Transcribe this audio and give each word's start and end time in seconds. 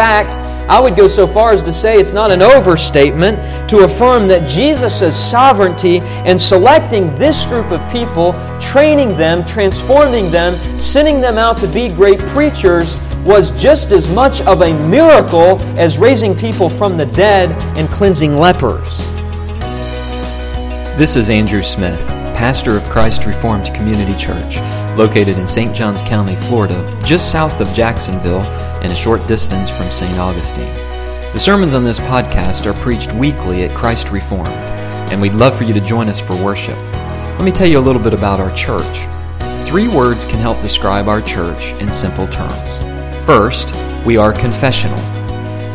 fact, 0.00 0.38
I 0.70 0.80
would 0.80 0.96
go 0.96 1.06
so 1.08 1.26
far 1.26 1.52
as 1.52 1.62
to 1.62 1.74
say 1.74 2.00
it's 2.00 2.14
not 2.14 2.30
an 2.30 2.40
overstatement 2.40 3.68
to 3.68 3.80
affirm 3.80 4.28
that 4.28 4.48
Jesus' 4.48 5.14
sovereignty 5.14 5.96
in 6.24 6.38
selecting 6.38 7.14
this 7.18 7.44
group 7.44 7.70
of 7.70 7.86
people, 7.92 8.32
training 8.58 9.14
them, 9.18 9.44
transforming 9.44 10.30
them, 10.30 10.56
sending 10.80 11.20
them 11.20 11.36
out 11.36 11.58
to 11.58 11.68
be 11.68 11.90
great 11.90 12.18
preachers 12.28 12.96
was 13.26 13.50
just 13.60 13.92
as 13.92 14.10
much 14.10 14.40
of 14.52 14.62
a 14.62 14.72
miracle 14.88 15.62
as 15.78 15.98
raising 15.98 16.34
people 16.34 16.70
from 16.70 16.96
the 16.96 17.04
dead 17.04 17.50
and 17.76 17.86
cleansing 17.90 18.38
lepers. 18.38 18.88
This 20.96 21.14
is 21.14 21.28
Andrew 21.28 21.62
Smith, 21.62 22.08
pastor 22.34 22.74
of 22.74 22.84
Christ 22.84 23.26
Reformed 23.26 23.66
Community 23.74 24.16
Church, 24.16 24.56
located 25.00 25.38
in 25.38 25.46
St. 25.46 25.74
Johns 25.74 26.02
County, 26.02 26.36
Florida, 26.36 27.00
just 27.06 27.32
south 27.32 27.62
of 27.62 27.72
Jacksonville 27.72 28.42
and 28.82 28.92
a 28.92 28.94
short 28.94 29.26
distance 29.26 29.70
from 29.70 29.90
St. 29.90 30.18
Augustine. 30.18 30.74
The 31.32 31.38
sermons 31.38 31.72
on 31.72 31.84
this 31.84 31.98
podcast 31.98 32.66
are 32.66 32.78
preached 32.82 33.10
weekly 33.14 33.62
at 33.62 33.74
Christ 33.74 34.10
Reformed, 34.10 34.50
and 35.10 35.18
we'd 35.18 35.32
love 35.32 35.56
for 35.56 35.64
you 35.64 35.72
to 35.72 35.80
join 35.80 36.10
us 36.10 36.20
for 36.20 36.36
worship. 36.44 36.76
Let 36.76 37.44
me 37.44 37.50
tell 37.50 37.66
you 37.66 37.78
a 37.78 37.80
little 37.80 38.02
bit 38.02 38.12
about 38.12 38.40
our 38.40 38.54
church. 38.54 39.08
Three 39.66 39.88
words 39.88 40.26
can 40.26 40.38
help 40.38 40.60
describe 40.60 41.08
our 41.08 41.22
church 41.22 41.72
in 41.80 41.90
simple 41.90 42.28
terms. 42.28 42.80
First, 43.24 43.74
we 44.04 44.18
are 44.18 44.34
confessional. 44.34 44.98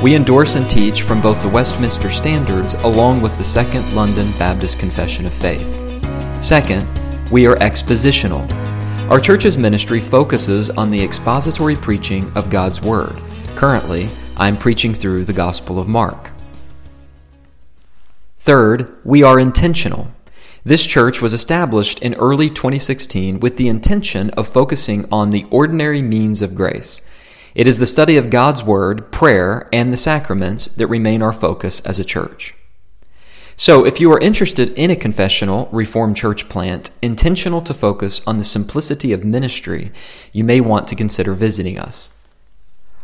We 0.03 0.13
endorse 0.13 0.53
and 0.53 0.69
teach 0.69 1.01
from 1.01 1.19
both 1.19 1.41
the 1.41 1.49
Westminster 1.49 2.11
Standards 2.11 2.75
along 2.75 3.21
with 3.23 3.35
the 3.39 3.43
Second 3.43 3.91
London 3.95 4.31
Baptist 4.37 4.77
Confession 4.77 5.25
of 5.25 5.33
Faith. 5.33 5.65
Second, 6.43 6.87
we 7.31 7.47
are 7.47 7.55
expositional. 7.55 8.47
Our 9.11 9.19
church's 9.19 9.55
ministry 9.55 9.99
focuses 9.99 10.71
on 10.71 10.89
the 10.89 11.03
expository 11.03 11.75
preaching 11.75 12.35
of 12.35 12.49
God's 12.49 12.81
Word. 12.81 13.15
Currently, 13.55 14.09
I'm 14.35 14.57
preaching 14.57 14.95
through 14.95 15.25
the 15.25 15.31
Gospel 15.31 15.77
of 15.77 15.87
Mark. 15.87 16.31
Third, 18.37 18.97
we 19.03 19.21
are 19.21 19.39
intentional. 19.39 20.11
This 20.63 20.83
church 20.83 21.21
was 21.21 21.33
established 21.33 22.01
in 22.01 22.15
early 22.15 22.49
2016 22.49 23.39
with 23.39 23.57
the 23.57 23.67
intention 23.67 24.31
of 24.31 24.47
focusing 24.47 25.05
on 25.11 25.29
the 25.29 25.45
ordinary 25.51 26.01
means 26.01 26.41
of 26.41 26.55
grace. 26.55 26.99
It 27.53 27.67
is 27.67 27.77
the 27.77 27.85
study 27.85 28.17
of 28.17 28.31
God's 28.31 28.63
Word, 28.63 29.11
prayer, 29.11 29.69
and 29.71 29.93
the 29.93 29.97
sacraments 29.97 30.65
that 30.65 30.87
remain 30.87 31.21
our 31.21 31.31
focus 31.31 31.79
as 31.81 31.99
a 31.99 32.03
church. 32.03 32.55
So, 33.57 33.85
if 33.85 34.01
you 34.01 34.11
are 34.11 34.19
interested 34.19 34.73
in 34.73 34.91
a 34.91 34.97
confessional 34.97 35.69
Reformed 35.71 36.17
church 36.17 36.49
plant 36.49 36.91
intentional 37.01 37.61
to 37.61 37.73
focus 37.73 38.21
on 38.27 38.37
the 38.37 38.43
simplicity 38.43 39.13
of 39.13 39.23
ministry, 39.23 39.93
you 40.33 40.43
may 40.43 40.59
want 40.59 40.89
to 40.89 40.95
consider 40.95 41.33
visiting 41.33 41.79
us. 41.79 42.09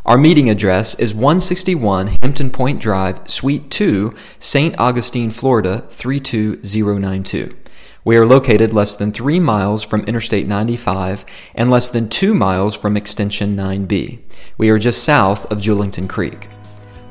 Our 0.05 0.17
meeting 0.17 0.49
address 0.49 0.93
is 0.95 1.13
161 1.13 2.17
Hampton 2.21 2.49
Point 2.49 2.81
Drive, 2.81 3.29
Suite 3.29 3.71
2, 3.71 4.13
St. 4.39 4.77
Augustine, 4.77 5.31
Florida 5.31 5.85
32092. 5.89 7.55
We 8.03 8.17
are 8.17 8.25
located 8.25 8.73
less 8.73 8.97
than 8.97 9.13
three 9.13 9.39
miles 9.39 9.83
from 9.83 10.01
Interstate 10.01 10.47
95 10.47 11.23
and 11.55 11.71
less 11.71 11.89
than 11.89 12.09
two 12.09 12.33
miles 12.33 12.75
from 12.75 12.97
Extension 12.97 13.55
9B. 13.55 14.19
We 14.57 14.69
are 14.69 14.79
just 14.79 15.03
south 15.03 15.49
of 15.49 15.59
Julington 15.59 16.09
Creek. 16.09 16.49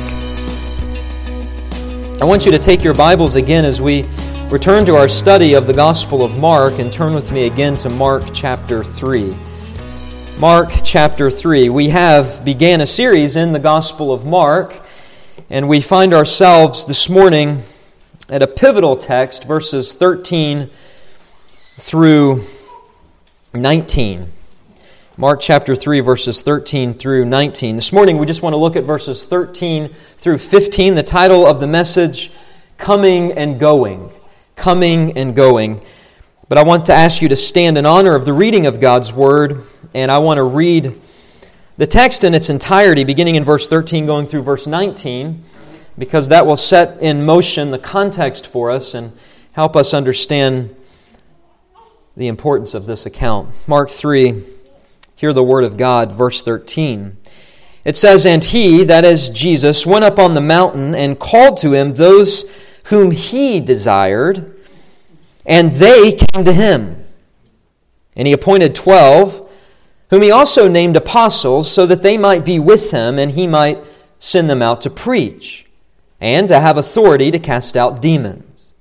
I 2.20 2.26
want 2.26 2.44
you 2.44 2.52
to 2.52 2.58
take 2.58 2.84
your 2.84 2.92
Bibles 2.92 3.36
again 3.36 3.64
as 3.64 3.80
we 3.80 4.04
return 4.50 4.84
to 4.84 4.96
our 4.96 5.06
study 5.06 5.54
of 5.54 5.68
the 5.68 5.72
Gospel 5.72 6.24
of 6.24 6.36
Mark 6.40 6.80
and 6.80 6.92
turn 6.92 7.14
with 7.14 7.30
me 7.30 7.46
again 7.46 7.76
to 7.76 7.88
Mark 7.88 8.24
chapter 8.34 8.82
3. 8.82 9.36
Mark 10.40 10.72
chapter 10.82 11.30
3. 11.30 11.68
We 11.68 11.90
have 11.90 12.44
began 12.44 12.80
a 12.80 12.86
series 12.86 13.36
in 13.36 13.52
the 13.52 13.60
Gospel 13.60 14.12
of 14.12 14.24
Mark 14.24 14.82
and 15.50 15.68
we 15.68 15.80
find 15.80 16.12
ourselves 16.12 16.84
this 16.84 17.08
morning 17.08 17.62
at 18.28 18.42
a 18.42 18.48
pivotal 18.48 18.96
text 18.96 19.44
verses 19.44 19.94
13 19.94 20.68
through 21.76 22.44
19. 23.54 24.32
Mark 25.16 25.40
chapter 25.40 25.76
3, 25.76 26.00
verses 26.00 26.42
13 26.42 26.92
through 26.92 27.24
19. 27.24 27.76
This 27.76 27.92
morning, 27.92 28.18
we 28.18 28.26
just 28.26 28.42
want 28.42 28.54
to 28.54 28.56
look 28.56 28.74
at 28.74 28.82
verses 28.82 29.24
13 29.26 29.94
through 30.18 30.38
15. 30.38 30.96
The 30.96 31.04
title 31.04 31.46
of 31.46 31.60
the 31.60 31.68
message, 31.68 32.32
Coming 32.78 33.32
and 33.32 33.60
Going. 33.60 34.10
Coming 34.60 35.16
and 35.16 35.34
Going. 35.34 35.80
But 36.50 36.58
I 36.58 36.64
want 36.64 36.84
to 36.86 36.92
ask 36.92 37.22
you 37.22 37.28
to 37.30 37.36
stand 37.36 37.78
in 37.78 37.86
honor 37.86 38.14
of 38.14 38.26
the 38.26 38.34
reading 38.34 38.66
of 38.66 38.78
God's 38.78 39.10
Word, 39.10 39.64
and 39.94 40.10
I 40.10 40.18
want 40.18 40.36
to 40.36 40.42
read 40.42 41.00
the 41.78 41.86
text 41.86 42.24
in 42.24 42.34
its 42.34 42.50
entirety, 42.50 43.02
beginning 43.04 43.36
in 43.36 43.44
verse 43.44 43.66
13, 43.66 44.04
going 44.04 44.26
through 44.26 44.42
verse 44.42 44.66
19, 44.66 45.42
because 45.96 46.28
that 46.28 46.44
will 46.44 46.56
set 46.56 47.00
in 47.00 47.24
motion 47.24 47.70
the 47.70 47.78
context 47.78 48.48
for 48.48 48.70
us 48.70 48.92
and 48.92 49.14
help 49.52 49.76
us 49.76 49.94
understand 49.94 50.76
the 52.14 52.28
importance 52.28 52.74
of 52.74 52.84
this 52.84 53.06
account. 53.06 53.48
Mark 53.66 53.90
3 53.90 54.44
Hear 55.16 55.32
the 55.32 55.42
word 55.42 55.64
of 55.64 55.78
God, 55.78 56.12
verse 56.12 56.42
13. 56.42 57.16
It 57.86 57.96
says, 57.96 58.26
And 58.26 58.44
he, 58.44 58.84
that 58.84 59.06
is 59.06 59.30
Jesus, 59.30 59.86
went 59.86 60.04
up 60.04 60.18
on 60.18 60.34
the 60.34 60.42
mountain 60.42 60.94
and 60.94 61.18
called 61.18 61.56
to 61.58 61.72
him 61.72 61.94
those 61.94 62.44
whom 62.90 63.10
he 63.10 63.60
desired, 63.60 64.56
and 65.46 65.72
they 65.72 66.12
came 66.12 66.44
to 66.44 66.52
him. 66.52 67.04
And 68.14 68.26
he 68.26 68.34
appointed 68.34 68.74
twelve, 68.74 69.50
whom 70.10 70.22
he 70.22 70.30
also 70.30 70.68
named 70.68 70.96
apostles, 70.96 71.70
so 71.70 71.86
that 71.86 72.02
they 72.02 72.18
might 72.18 72.44
be 72.44 72.58
with 72.58 72.90
him, 72.90 73.18
and 73.18 73.30
he 73.30 73.46
might 73.46 73.78
send 74.18 74.50
them 74.50 74.60
out 74.60 74.82
to 74.82 74.90
preach, 74.90 75.66
and 76.20 76.48
to 76.48 76.60
have 76.60 76.76
authority 76.76 77.30
to 77.30 77.38
cast 77.38 77.76
out 77.76 78.02
demons. 78.02 78.72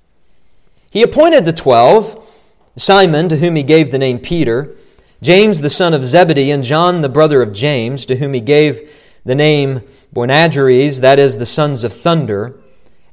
He 0.89 1.03
appointed 1.03 1.45
the 1.45 1.53
twelve 1.53 2.27
Simon, 2.75 3.29
to 3.29 3.37
whom 3.37 3.55
he 3.55 3.63
gave 3.63 3.91
the 3.91 3.97
name 3.97 4.19
Peter 4.19 4.75
James 5.21 5.59
the 5.59 5.69
son 5.69 5.93
of 5.93 6.05
Zebedee, 6.05 6.51
and 6.51 6.63
John 6.63 7.01
the 7.01 7.09
brother 7.09 7.41
of 7.41 7.53
James, 7.53 8.05
to 8.05 8.15
whom 8.15 8.33
he 8.33 8.41
gave 8.41 8.91
the 9.25 9.35
name 9.35 9.81
Boanerges, 10.15 11.01
that 11.01 11.19
is, 11.19 11.37
the 11.37 11.45
sons 11.45 11.83
of 11.83 11.93
thunder, 11.93 12.58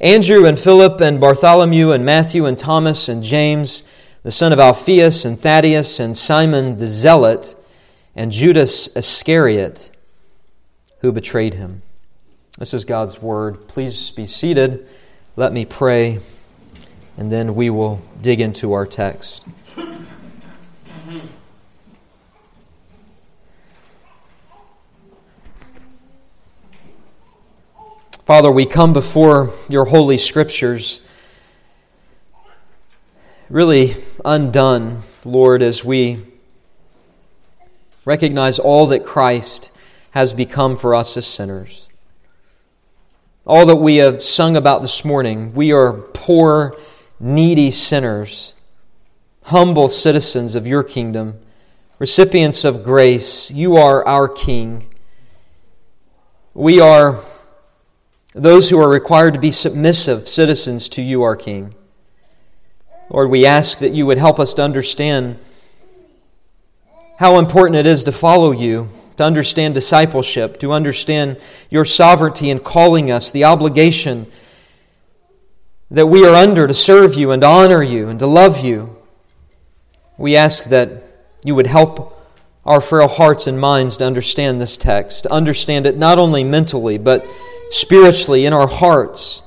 Andrew 0.00 0.44
and 0.44 0.58
Philip 0.58 1.00
and 1.00 1.20
Bartholomew 1.20 1.90
and 1.92 2.04
Matthew 2.04 2.44
and 2.44 2.58
Thomas 2.58 3.08
and 3.08 3.22
James, 3.22 3.82
the 4.24 4.30
son 4.30 4.52
of 4.52 4.58
Alphaeus 4.58 5.24
and 5.24 5.40
Thaddeus 5.40 6.00
and 6.00 6.16
Simon 6.16 6.76
the 6.76 6.86
Zealot, 6.86 7.56
and 8.14 8.30
Judas 8.30 8.88
Iscariot, 8.94 9.90
who 10.98 11.12
betrayed 11.12 11.54
him. 11.54 11.80
This 12.58 12.74
is 12.74 12.84
God's 12.84 13.20
word. 13.22 13.68
Please 13.68 14.10
be 14.10 14.26
seated. 14.26 14.86
Let 15.34 15.52
me 15.52 15.64
pray, 15.64 16.20
and 17.16 17.32
then 17.32 17.54
we 17.54 17.70
will 17.70 18.02
dig 18.20 18.40
into 18.40 18.74
our 18.74 18.86
text. 18.86 19.42
Father, 28.26 28.50
we 28.50 28.66
come 28.66 28.92
before 28.92 29.52
your 29.68 29.84
holy 29.84 30.18
scriptures 30.18 31.00
really 33.48 33.94
undone, 34.24 35.04
Lord, 35.24 35.62
as 35.62 35.84
we 35.84 36.24
recognize 38.04 38.58
all 38.58 38.88
that 38.88 39.04
Christ 39.04 39.70
has 40.10 40.32
become 40.32 40.76
for 40.76 40.96
us 40.96 41.16
as 41.16 41.24
sinners. 41.24 41.88
All 43.46 43.64
that 43.66 43.76
we 43.76 43.98
have 43.98 44.20
sung 44.20 44.56
about 44.56 44.82
this 44.82 45.04
morning, 45.04 45.54
we 45.54 45.70
are 45.70 45.92
poor, 45.92 46.76
needy 47.20 47.70
sinners, 47.70 48.54
humble 49.44 49.86
citizens 49.86 50.56
of 50.56 50.66
your 50.66 50.82
kingdom, 50.82 51.38
recipients 52.00 52.64
of 52.64 52.82
grace. 52.82 53.52
You 53.52 53.76
are 53.76 54.04
our 54.04 54.26
King. 54.26 54.92
We 56.54 56.80
are 56.80 57.22
those 58.36 58.68
who 58.68 58.78
are 58.78 58.88
required 58.88 59.32
to 59.32 59.40
be 59.40 59.50
submissive 59.50 60.28
citizens 60.28 60.90
to 60.90 61.00
you, 61.00 61.22
our 61.22 61.36
King. 61.36 61.74
Lord, 63.08 63.30
we 63.30 63.46
ask 63.46 63.78
that 63.78 63.94
you 63.94 64.04
would 64.04 64.18
help 64.18 64.38
us 64.38 64.52
to 64.54 64.62
understand 64.62 65.38
how 67.18 67.38
important 67.38 67.76
it 67.76 67.86
is 67.86 68.04
to 68.04 68.12
follow 68.12 68.50
you, 68.50 68.90
to 69.16 69.24
understand 69.24 69.72
discipleship, 69.72 70.60
to 70.60 70.72
understand 70.72 71.40
your 71.70 71.86
sovereignty 71.86 72.50
in 72.50 72.58
calling 72.58 73.10
us, 73.10 73.30
the 73.30 73.44
obligation 73.44 74.26
that 75.90 76.06
we 76.06 76.26
are 76.26 76.34
under 76.34 76.66
to 76.66 76.74
serve 76.74 77.14
you 77.14 77.30
and 77.30 77.40
to 77.40 77.48
honor 77.48 77.82
you 77.82 78.08
and 78.08 78.18
to 78.18 78.26
love 78.26 78.62
you. 78.62 78.98
We 80.18 80.36
ask 80.36 80.64
that 80.64 81.04
you 81.42 81.54
would 81.54 81.66
help 81.66 82.12
our 82.66 82.82
frail 82.82 83.08
hearts 83.08 83.46
and 83.46 83.58
minds 83.58 83.96
to 83.96 84.04
understand 84.04 84.60
this 84.60 84.76
text, 84.76 85.22
to 85.22 85.32
understand 85.32 85.86
it 85.86 85.96
not 85.96 86.18
only 86.18 86.44
mentally, 86.44 86.98
but 86.98 87.24
spiritually 87.70 88.46
in 88.46 88.52
our 88.52 88.68
hearts, 88.68 89.42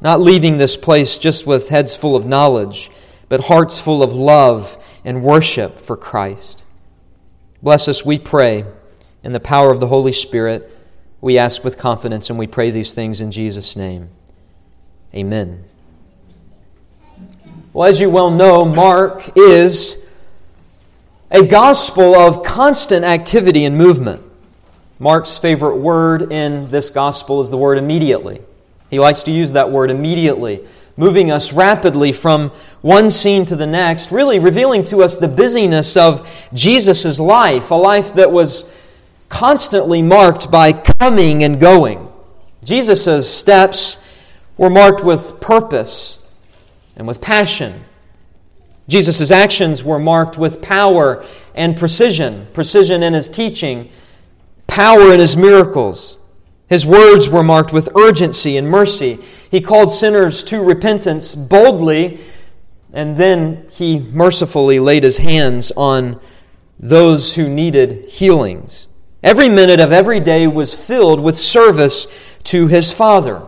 not 0.00 0.20
leaving 0.20 0.58
this 0.58 0.76
place 0.76 1.18
just 1.18 1.46
with 1.46 1.68
heads 1.68 1.96
full 1.96 2.16
of 2.16 2.26
knowledge, 2.26 2.90
but 3.28 3.40
hearts 3.40 3.80
full 3.80 4.02
of 4.02 4.12
love 4.12 4.82
and 5.04 5.22
worship 5.22 5.80
for 5.80 5.96
Christ. 5.96 6.64
Bless 7.62 7.88
us, 7.88 8.04
we 8.04 8.18
pray, 8.18 8.64
in 9.22 9.32
the 9.32 9.40
power 9.40 9.70
of 9.70 9.80
the 9.80 9.86
Holy 9.86 10.12
Spirit. 10.12 10.70
We 11.20 11.38
ask 11.38 11.64
with 11.64 11.78
confidence, 11.78 12.30
and 12.30 12.38
we 12.38 12.46
pray 12.46 12.70
these 12.70 12.92
things 12.94 13.20
in 13.20 13.30
Jesus' 13.30 13.76
name. 13.76 14.10
Amen. 15.14 15.64
Well, 17.72 17.88
as 17.88 18.00
you 18.00 18.10
well 18.10 18.30
know, 18.30 18.64
Mark 18.64 19.36
is 19.36 19.98
a 21.30 21.44
gospel 21.44 22.14
of 22.14 22.42
constant 22.42 23.04
activity 23.04 23.64
and 23.64 23.76
movement. 23.76 24.22
Mark's 24.98 25.36
favorite 25.36 25.76
word 25.76 26.32
in 26.32 26.70
this 26.70 26.90
gospel 26.90 27.40
is 27.40 27.50
the 27.50 27.56
word 27.56 27.78
immediately. 27.78 28.40
He 28.88 28.98
likes 28.98 29.24
to 29.24 29.32
use 29.32 29.52
that 29.52 29.70
word 29.70 29.90
immediately, 29.90 30.66
moving 30.96 31.30
us 31.30 31.52
rapidly 31.52 32.12
from 32.12 32.50
one 32.80 33.10
scene 33.10 33.44
to 33.46 33.56
the 33.56 33.66
next, 33.66 34.10
really 34.10 34.38
revealing 34.38 34.84
to 34.84 35.02
us 35.02 35.16
the 35.16 35.28
busyness 35.28 35.96
of 35.96 36.28
Jesus' 36.54 37.18
life, 37.18 37.70
a 37.70 37.74
life 37.74 38.14
that 38.14 38.30
was 38.30 38.70
constantly 39.28 40.00
marked 40.02 40.50
by 40.50 40.72
coming 40.72 41.44
and 41.44 41.60
going. 41.60 42.08
Jesus' 42.64 43.30
steps 43.30 43.98
were 44.56 44.70
marked 44.70 45.04
with 45.04 45.40
purpose 45.40 46.18
and 46.96 47.06
with 47.06 47.20
passion. 47.20 47.84
Jesus' 48.88 49.30
actions 49.30 49.82
were 49.82 49.98
marked 49.98 50.38
with 50.38 50.62
power 50.62 51.24
and 51.54 51.76
precision 51.76 52.46
precision 52.52 53.02
in 53.02 53.14
his 53.14 53.28
teaching, 53.28 53.90
power 54.76 55.10
in 55.10 55.18
his 55.18 55.38
miracles. 55.38 56.18
His 56.68 56.84
words 56.84 57.30
were 57.30 57.42
marked 57.42 57.72
with 57.72 57.96
urgency 57.96 58.58
and 58.58 58.68
mercy. 58.68 59.18
He 59.50 59.62
called 59.62 59.90
sinners 59.90 60.42
to 60.44 60.62
repentance 60.62 61.34
boldly, 61.34 62.20
and 62.92 63.16
then 63.16 63.68
he 63.70 63.98
mercifully 63.98 64.78
laid 64.78 65.02
his 65.02 65.16
hands 65.16 65.72
on 65.78 66.20
those 66.78 67.32
who 67.32 67.48
needed 67.48 68.10
healings. 68.10 68.86
Every 69.22 69.48
minute 69.48 69.80
of 69.80 69.92
every 69.92 70.20
day 70.20 70.46
was 70.46 70.74
filled 70.74 71.22
with 71.22 71.38
service 71.38 72.06
to 72.44 72.66
his 72.66 72.92
Father. 72.92 73.40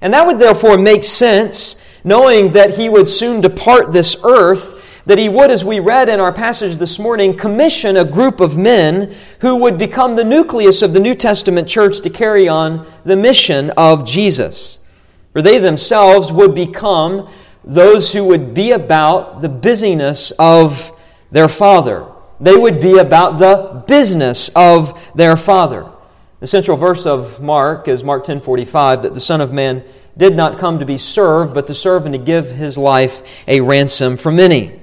And 0.00 0.14
that 0.14 0.24
would 0.24 0.38
therefore 0.38 0.78
make 0.78 1.02
sense, 1.02 1.74
knowing 2.04 2.52
that 2.52 2.76
he 2.76 2.88
would 2.88 3.08
soon 3.08 3.40
depart 3.40 3.90
this 3.90 4.14
earth, 4.22 4.77
that 5.08 5.18
he 5.18 5.30
would, 5.30 5.50
as 5.50 5.64
we 5.64 5.80
read 5.80 6.10
in 6.10 6.20
our 6.20 6.32
passage 6.32 6.76
this 6.76 6.98
morning, 6.98 7.34
commission 7.34 7.96
a 7.96 8.04
group 8.04 8.40
of 8.40 8.58
men 8.58 9.14
who 9.40 9.56
would 9.56 9.78
become 9.78 10.14
the 10.14 10.22
nucleus 10.22 10.82
of 10.82 10.92
the 10.92 11.00
New 11.00 11.14
Testament 11.14 11.66
church 11.66 12.00
to 12.00 12.10
carry 12.10 12.46
on 12.46 12.86
the 13.04 13.16
mission 13.16 13.70
of 13.70 14.04
Jesus. 14.04 14.78
For 15.32 15.40
they 15.40 15.58
themselves 15.60 16.30
would 16.30 16.54
become 16.54 17.26
those 17.64 18.12
who 18.12 18.22
would 18.24 18.52
be 18.52 18.72
about 18.72 19.40
the 19.40 19.48
busyness 19.48 20.30
of 20.38 20.92
their 21.30 21.48
Father. 21.48 22.06
They 22.38 22.54
would 22.54 22.78
be 22.78 22.98
about 22.98 23.38
the 23.38 23.84
business 23.86 24.50
of 24.54 25.10
their 25.14 25.38
Father. 25.38 25.86
The 26.40 26.46
central 26.46 26.76
verse 26.76 27.06
of 27.06 27.40
Mark 27.40 27.88
is 27.88 28.04
Mark 28.04 28.24
10:45 28.24 29.02
that 29.02 29.14
the 29.14 29.20
Son 29.22 29.40
of 29.40 29.54
Man 29.54 29.84
did 30.18 30.36
not 30.36 30.58
come 30.58 30.80
to 30.80 30.84
be 30.84 30.98
served 30.98 31.54
but 31.54 31.66
to 31.68 31.74
serve 31.74 32.04
and 32.04 32.12
to 32.12 32.18
give 32.18 32.50
his 32.50 32.76
life 32.76 33.22
a 33.46 33.62
ransom 33.62 34.18
for 34.18 34.30
many. 34.30 34.77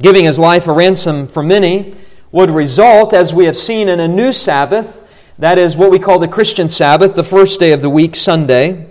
Giving 0.00 0.24
his 0.24 0.38
life 0.38 0.68
a 0.68 0.72
ransom 0.72 1.26
for 1.26 1.42
many 1.42 1.94
would 2.32 2.50
result 2.50 3.14
as 3.14 3.32
we 3.32 3.46
have 3.46 3.56
seen 3.56 3.88
in 3.88 4.00
a 4.00 4.08
new 4.08 4.32
Sabbath, 4.32 5.02
that 5.38 5.58
is 5.58 5.76
what 5.76 5.90
we 5.90 5.98
call 5.98 6.18
the 6.18 6.28
Christian 6.28 6.68
Sabbath, 6.68 7.14
the 7.14 7.24
first 7.24 7.60
day 7.60 7.72
of 7.72 7.80
the 7.80 7.90
week, 7.90 8.14
Sunday. 8.14 8.86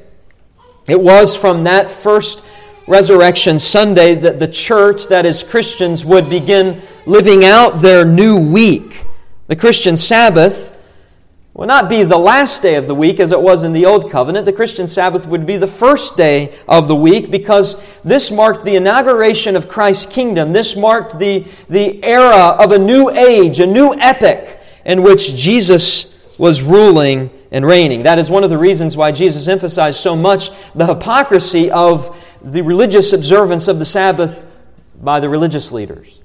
It 0.87 0.99
was 0.99 1.35
from 1.35 1.63
that 1.63 1.89
first 1.89 2.43
Resurrection 2.87 3.59
Sunday 3.59 4.13
that 4.13 4.37
the 4.37 4.47
church, 4.47 5.07
that 5.07 5.25
is 5.25 5.41
Christians, 5.41 6.05
would 6.05 6.29
begin 6.29 6.81
living 7.07 7.43
out 7.43 7.81
their 7.81 8.05
new 8.05 8.37
week. 8.37 9.05
The 9.47 9.55
Christian 9.55 9.97
Sabbath 9.97 10.74
will 11.55 11.67
not 11.67 11.87
be 11.87 12.03
the 12.03 12.17
last 12.17 12.61
day 12.61 12.75
of 12.75 12.85
the 12.85 12.93
week 12.93 13.17
as 13.17 13.31
it 13.31 13.39
was 13.39 13.63
in 13.63 13.71
the 13.71 13.85
Old 13.85 14.11
Covenant. 14.11 14.45
The 14.45 14.51
Christian 14.51 14.89
Sabbath 14.89 15.25
would 15.25 15.45
be 15.45 15.55
the 15.55 15.65
first 15.65 16.17
day 16.17 16.53
of 16.67 16.89
the 16.89 16.95
week 16.95 17.31
because 17.31 17.81
this 18.03 18.29
marked 18.29 18.65
the 18.65 18.75
inauguration 18.75 19.55
of 19.55 19.69
Christ's 19.69 20.05
kingdom. 20.05 20.51
This 20.51 20.75
marked 20.75 21.17
the, 21.17 21.47
the 21.69 22.03
era 22.03 22.57
of 22.59 22.73
a 22.73 22.77
new 22.77 23.09
age, 23.09 23.61
a 23.61 23.65
new 23.65 23.95
epoch 23.97 24.59
in 24.83 25.01
which 25.01 25.33
Jesus 25.33 26.13
was 26.37 26.61
ruling 26.61 27.29
and 27.51 27.65
reigning. 27.65 28.03
That 28.03 28.19
is 28.19 28.29
one 28.29 28.43
of 28.43 28.49
the 28.49 28.57
reasons 28.57 28.97
why 28.97 29.13
Jesus 29.13 29.47
emphasized 29.47 30.01
so 30.01 30.13
much 30.13 30.49
the 30.75 30.85
hypocrisy 30.85 31.71
of 31.71 32.21
the 32.41 32.63
religious 32.63 33.13
observance 33.13 33.69
of 33.69 33.79
the 33.79 33.85
Sabbath 33.85 34.45
by 35.01 35.21
the 35.21 35.29
religious 35.29 35.71
leaders. 35.71 36.19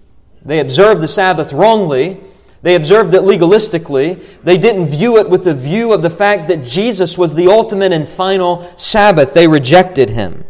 They 0.44 0.58
observed 0.58 1.00
the 1.00 1.08
Sabbath 1.08 1.52
wrongly 1.52 2.20
they 2.62 2.74
observed 2.74 3.14
it 3.14 3.22
legalistically. 3.22 4.22
They 4.44 4.58
didn't 4.58 4.88
view 4.88 5.18
it 5.18 5.30
with 5.30 5.44
the 5.44 5.54
view 5.54 5.92
of 5.92 6.02
the 6.02 6.10
fact 6.10 6.48
that 6.48 6.62
Jesus 6.62 7.16
was 7.16 7.34
the 7.34 7.48
ultimate 7.48 7.92
and 7.92 8.06
final 8.06 8.62
Sabbath. 8.76 9.32
They 9.32 9.48
rejected 9.48 10.10
him. 10.10 10.44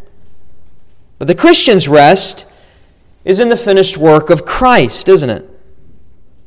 But 1.19 1.27
the 1.27 1.35
Christian's 1.35 1.87
rest 1.87 2.47
is 3.23 3.39
in 3.39 3.49
the 3.49 3.55
finished 3.55 3.97
work 3.97 4.29
of 4.29 4.45
Christ, 4.45 5.07
isn't 5.07 5.29
it? 5.29 5.47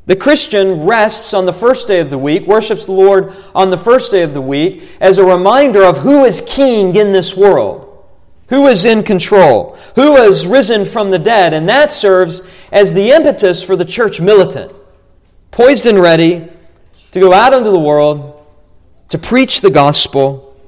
The 0.06 0.16
Christian 0.16 0.84
rests 0.84 1.32
on 1.32 1.46
the 1.46 1.52
first 1.52 1.88
day 1.88 2.00
of 2.00 2.10
the 2.10 2.18
week, 2.18 2.46
worships 2.46 2.84
the 2.84 2.92
Lord 2.92 3.32
on 3.54 3.70
the 3.70 3.78
first 3.78 4.10
day 4.10 4.22
of 4.22 4.34
the 4.34 4.42
week, 4.42 4.86
as 5.00 5.16
a 5.16 5.24
reminder 5.24 5.82
of 5.82 5.98
who 5.98 6.26
is 6.26 6.42
king 6.46 6.94
in 6.94 7.12
this 7.12 7.34
world, 7.34 8.04
who 8.48 8.66
is 8.66 8.84
in 8.84 9.02
control, 9.02 9.78
who 9.94 10.16
has 10.16 10.46
risen 10.46 10.84
from 10.84 11.10
the 11.10 11.18
dead, 11.18 11.54
and 11.54 11.66
that 11.70 11.90
serves 11.90 12.42
as 12.70 12.92
the 12.92 13.12
impetus 13.12 13.62
for 13.62 13.76
the 13.76 13.84
church 13.84 14.20
militant 14.20 14.72
poised 15.54 15.86
and 15.86 16.00
ready 16.00 16.48
to 17.12 17.20
go 17.20 17.32
out 17.32 17.54
into 17.54 17.70
the 17.70 17.78
world, 17.78 18.44
to 19.08 19.16
preach 19.16 19.60
the 19.60 19.70
gospel, 19.70 20.60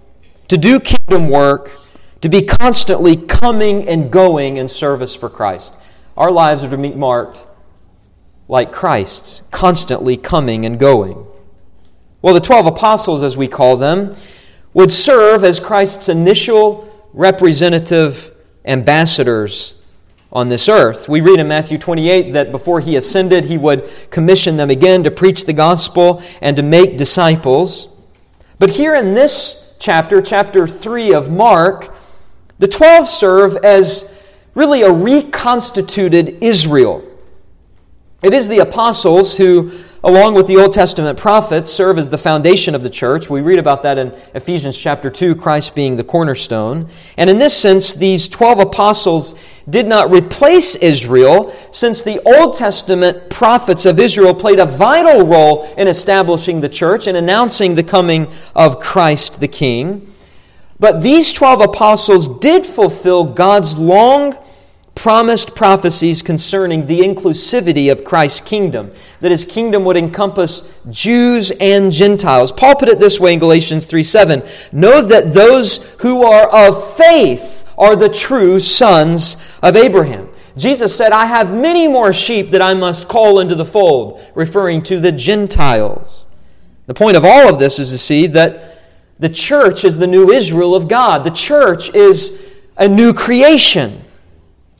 to 0.46 0.56
do 0.56 0.78
kingdom 0.78 1.28
work, 1.28 1.72
to 2.20 2.28
be 2.28 2.40
constantly 2.40 3.16
coming 3.16 3.88
and 3.88 4.12
going 4.12 4.58
in 4.58 4.68
service 4.68 5.12
for 5.12 5.28
Christ. 5.28 5.74
Our 6.16 6.30
lives 6.30 6.62
are 6.62 6.70
to 6.70 6.76
be 6.76 6.92
marked 6.92 7.44
like 8.46 8.70
Christ's, 8.70 9.42
constantly 9.50 10.16
coming 10.16 10.64
and 10.64 10.78
going. 10.78 11.26
Well, 12.22 12.34
the 12.34 12.40
12 12.40 12.66
apostles, 12.66 13.24
as 13.24 13.36
we 13.36 13.48
call 13.48 13.76
them, 13.76 14.14
would 14.72 14.92
serve 14.92 15.42
as 15.42 15.58
Christ's 15.58 16.08
initial 16.08 16.88
representative 17.12 18.30
ambassadors 18.64 19.74
on 20.32 20.48
this 20.48 20.68
earth. 20.68 21.08
We 21.08 21.20
read 21.20 21.40
in 21.40 21.48
Matthew 21.48 21.78
28 21.78 22.32
that 22.32 22.52
before 22.52 22.80
he 22.80 22.96
ascended, 22.96 23.44
he 23.44 23.58
would 23.58 23.88
commission 24.10 24.56
them 24.56 24.70
again 24.70 25.04
to 25.04 25.10
preach 25.10 25.46
the 25.46 25.52
gospel 25.52 26.22
and 26.40 26.56
to 26.56 26.62
make 26.62 26.96
disciples. 26.96 27.88
But 28.58 28.70
here 28.70 28.94
in 28.94 29.14
this 29.14 29.74
chapter, 29.78 30.20
chapter 30.20 30.66
3 30.66 31.14
of 31.14 31.30
Mark, 31.30 31.94
the 32.58 32.68
12 32.68 33.06
serve 33.06 33.56
as 33.58 34.10
really 34.54 34.82
a 34.82 34.92
reconstituted 34.92 36.42
Israel. 36.42 37.04
It 38.22 38.34
is 38.34 38.48
the 38.48 38.60
apostles 38.60 39.36
who 39.36 39.70
along 40.06 40.34
with 40.34 40.46
the 40.46 40.56
Old 40.56 40.72
Testament 40.72 41.18
prophets, 41.18 41.68
serve 41.68 41.98
as 41.98 42.08
the 42.08 42.16
foundation 42.16 42.76
of 42.76 42.82
the 42.84 42.90
church. 42.90 43.28
We 43.28 43.40
read 43.40 43.58
about 43.58 43.82
that 43.82 43.98
in 43.98 44.12
Ephesians 44.34 44.78
chapter 44.78 45.10
2, 45.10 45.34
Christ 45.34 45.74
being 45.74 45.96
the 45.96 46.04
cornerstone. 46.04 46.88
And 47.16 47.28
in 47.28 47.38
this 47.38 47.56
sense, 47.56 47.92
these 47.92 48.28
12 48.28 48.60
apostles 48.60 49.34
did 49.68 49.86
not 49.86 50.10
replace 50.10 50.76
Israel, 50.76 51.54
since 51.70 52.02
the 52.02 52.20
Old 52.24 52.54
Testament 52.54 53.28
prophets 53.30 53.84
of 53.84 53.98
Israel 53.98 54.34
played 54.34 54.60
a 54.60 54.66
vital 54.66 55.26
role 55.26 55.64
in 55.76 55.88
establishing 55.88 56.60
the 56.60 56.68
church 56.68 57.06
and 57.06 57.16
announcing 57.16 57.74
the 57.74 57.82
coming 57.82 58.30
of 58.54 58.80
Christ 58.80 59.40
the 59.40 59.48
King. 59.48 60.12
But 60.78 61.00
these 61.00 61.32
12 61.32 61.62
apostles 61.62 62.28
did 62.38 62.64
fulfill 62.64 63.24
God's 63.24 63.76
long 63.76 64.36
promised 64.94 65.54
prophecies 65.54 66.22
concerning 66.22 66.86
the 66.86 67.00
inclusivity 67.00 67.92
of 67.92 68.04
Christ's 68.04 68.40
kingdom, 68.40 68.90
that 69.20 69.30
his 69.30 69.44
kingdom 69.44 69.84
would 69.84 69.96
encompass 69.96 70.62
Jews 70.90 71.52
and 71.60 71.92
Gentiles. 71.92 72.50
Paul 72.50 72.76
put 72.76 72.88
it 72.88 72.98
this 72.98 73.20
way 73.20 73.34
in 73.34 73.38
Galatians 73.38 73.84
3 73.84 74.02
7 74.02 74.42
Know 74.72 75.02
that 75.02 75.34
those 75.34 75.78
who 75.98 76.24
are 76.24 76.48
of 76.48 76.96
faith 76.96 77.65
are 77.76 77.96
the 77.96 78.08
true 78.08 78.60
sons 78.60 79.36
of 79.62 79.76
Abraham. 79.76 80.28
Jesus 80.56 80.96
said, 80.96 81.12
I 81.12 81.26
have 81.26 81.52
many 81.52 81.86
more 81.86 82.12
sheep 82.12 82.50
that 82.50 82.62
I 82.62 82.72
must 82.72 83.08
call 83.08 83.40
into 83.40 83.54
the 83.54 83.64
fold, 83.64 84.20
referring 84.34 84.82
to 84.84 84.98
the 84.98 85.12
Gentiles. 85.12 86.26
The 86.86 86.94
point 86.94 87.16
of 87.16 87.24
all 87.24 87.52
of 87.52 87.58
this 87.58 87.78
is 87.78 87.90
to 87.90 87.98
see 87.98 88.26
that 88.28 88.76
The 89.18 89.28
church 89.28 89.84
is 89.84 89.96
the 89.96 90.06
new 90.06 90.30
Israel 90.30 90.74
of 90.74 90.88
God. 90.88 91.24
The 91.24 91.30
church 91.30 91.94
is 91.94 92.52
a 92.76 92.86
new 92.86 93.14
creation. 93.14 94.02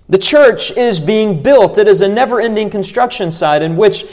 The 0.09 0.19
church 0.19 0.71
is 0.73 1.01
being 1.01 1.43
built. 1.43 1.79
It 1.79 1.89
is 1.89 2.03
a 2.03 2.09
never 2.09 2.41
ending 2.41 2.69
construction 2.69 3.33
site 3.33 3.63
in 3.63 3.77
which, 3.77 4.05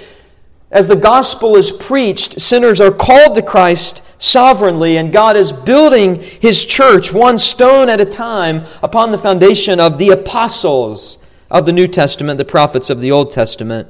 as 0.74 0.88
the 0.88 0.96
gospel 0.96 1.56
is 1.56 1.72
preached, 1.72 2.42
sinners 2.42 2.82
are 2.82 2.92
called 2.92 3.36
to 3.36 3.44
Christ 3.44 4.01
sovereignly, 4.18 4.98
and 4.98 5.13
God 5.13 5.38
is 5.38 5.51
building 5.51 6.15
His 6.20 6.65
church 6.65 7.13
one 7.13 7.38
stone 7.38 7.89
at 7.89 8.01
a 8.01 8.06
time 8.06 8.65
upon 8.82 9.12
the 9.12 9.20
foundation 9.20 9.80
of 9.80 10.00
the 10.00 10.10
apostles 10.10 11.20
of 11.51 11.68
the 11.68 11.72
New 11.72 11.88
Testament, 11.88 12.39
the 12.39 12.46
prophets 12.46 12.89
of 12.89 13.01
the 13.01 13.12
Old 13.12 13.30
Testament. 13.30 13.88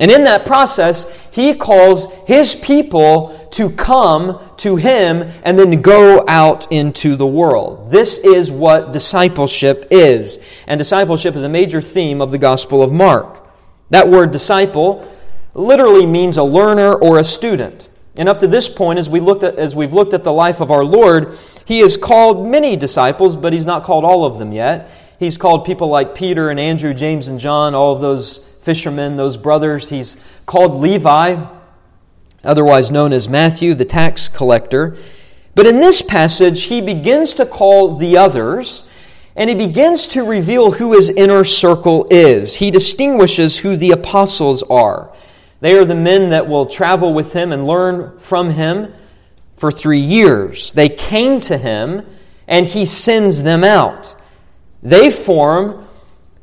And 0.00 0.10
in 0.10 0.24
that 0.24 0.44
process, 0.44 1.06
he 1.32 1.54
calls 1.54 2.12
his 2.26 2.54
people 2.56 3.48
to 3.52 3.70
come 3.70 4.38
to 4.58 4.76
him 4.76 5.30
and 5.44 5.58
then 5.58 5.80
go 5.80 6.24
out 6.28 6.70
into 6.72 7.16
the 7.16 7.26
world. 7.26 7.90
This 7.90 8.18
is 8.18 8.50
what 8.50 8.92
discipleship 8.92 9.88
is. 9.90 10.38
And 10.66 10.78
discipleship 10.78 11.36
is 11.36 11.42
a 11.42 11.48
major 11.48 11.80
theme 11.80 12.20
of 12.20 12.30
the 12.30 12.38
Gospel 12.38 12.82
of 12.82 12.92
Mark. 12.92 13.46
That 13.90 14.08
word 14.08 14.30
disciple 14.30 15.06
literally 15.54 16.06
means 16.06 16.36
a 16.36 16.42
learner 16.42 16.94
or 16.94 17.18
a 17.18 17.24
student. 17.24 17.88
And 18.16 18.28
up 18.28 18.38
to 18.40 18.46
this 18.46 18.68
point, 18.68 18.98
as, 18.98 19.08
we 19.08 19.20
looked 19.20 19.42
at, 19.42 19.56
as 19.56 19.74
we've 19.74 19.92
looked 19.92 20.12
at 20.12 20.24
the 20.24 20.32
life 20.32 20.60
of 20.60 20.70
our 20.70 20.84
Lord, 20.84 21.38
he 21.64 21.80
has 21.80 21.96
called 21.96 22.46
many 22.46 22.76
disciples, 22.76 23.36
but 23.36 23.52
he's 23.52 23.66
not 23.66 23.84
called 23.84 24.04
all 24.04 24.24
of 24.24 24.38
them 24.38 24.52
yet. 24.52 24.90
He's 25.18 25.38
called 25.38 25.64
people 25.64 25.88
like 25.88 26.14
Peter 26.14 26.50
and 26.50 26.60
Andrew, 26.60 26.92
James 26.92 27.28
and 27.28 27.40
John, 27.40 27.74
all 27.74 27.94
of 27.94 28.00
those 28.00 28.38
fishermen, 28.60 29.16
those 29.16 29.36
brothers. 29.36 29.88
He's 29.88 30.16
called 30.46 30.76
Levi, 30.76 31.44
otherwise 32.44 32.90
known 32.90 33.12
as 33.12 33.28
Matthew, 33.28 33.74
the 33.74 33.84
tax 33.84 34.28
collector. 34.28 34.96
But 35.54 35.66
in 35.66 35.80
this 35.80 36.02
passage, 36.02 36.64
he 36.64 36.80
begins 36.80 37.34
to 37.34 37.46
call 37.46 37.96
the 37.96 38.16
others, 38.16 38.84
and 39.36 39.48
he 39.48 39.56
begins 39.56 40.08
to 40.08 40.22
reveal 40.24 40.72
who 40.72 40.92
his 40.92 41.08
inner 41.08 41.44
circle 41.44 42.06
is. 42.10 42.56
He 42.56 42.70
distinguishes 42.70 43.58
who 43.58 43.76
the 43.76 43.92
apostles 43.92 44.62
are. 44.64 45.14
They 45.62 45.78
are 45.78 45.84
the 45.84 45.94
men 45.94 46.30
that 46.30 46.48
will 46.48 46.66
travel 46.66 47.14
with 47.14 47.32
him 47.32 47.52
and 47.52 47.68
learn 47.68 48.18
from 48.18 48.50
him 48.50 48.92
for 49.56 49.70
three 49.70 50.00
years. 50.00 50.72
They 50.72 50.88
came 50.88 51.38
to 51.42 51.56
him, 51.56 52.04
and 52.48 52.66
he 52.66 52.84
sends 52.84 53.44
them 53.44 53.62
out. 53.62 54.16
They 54.82 55.08
form 55.08 55.86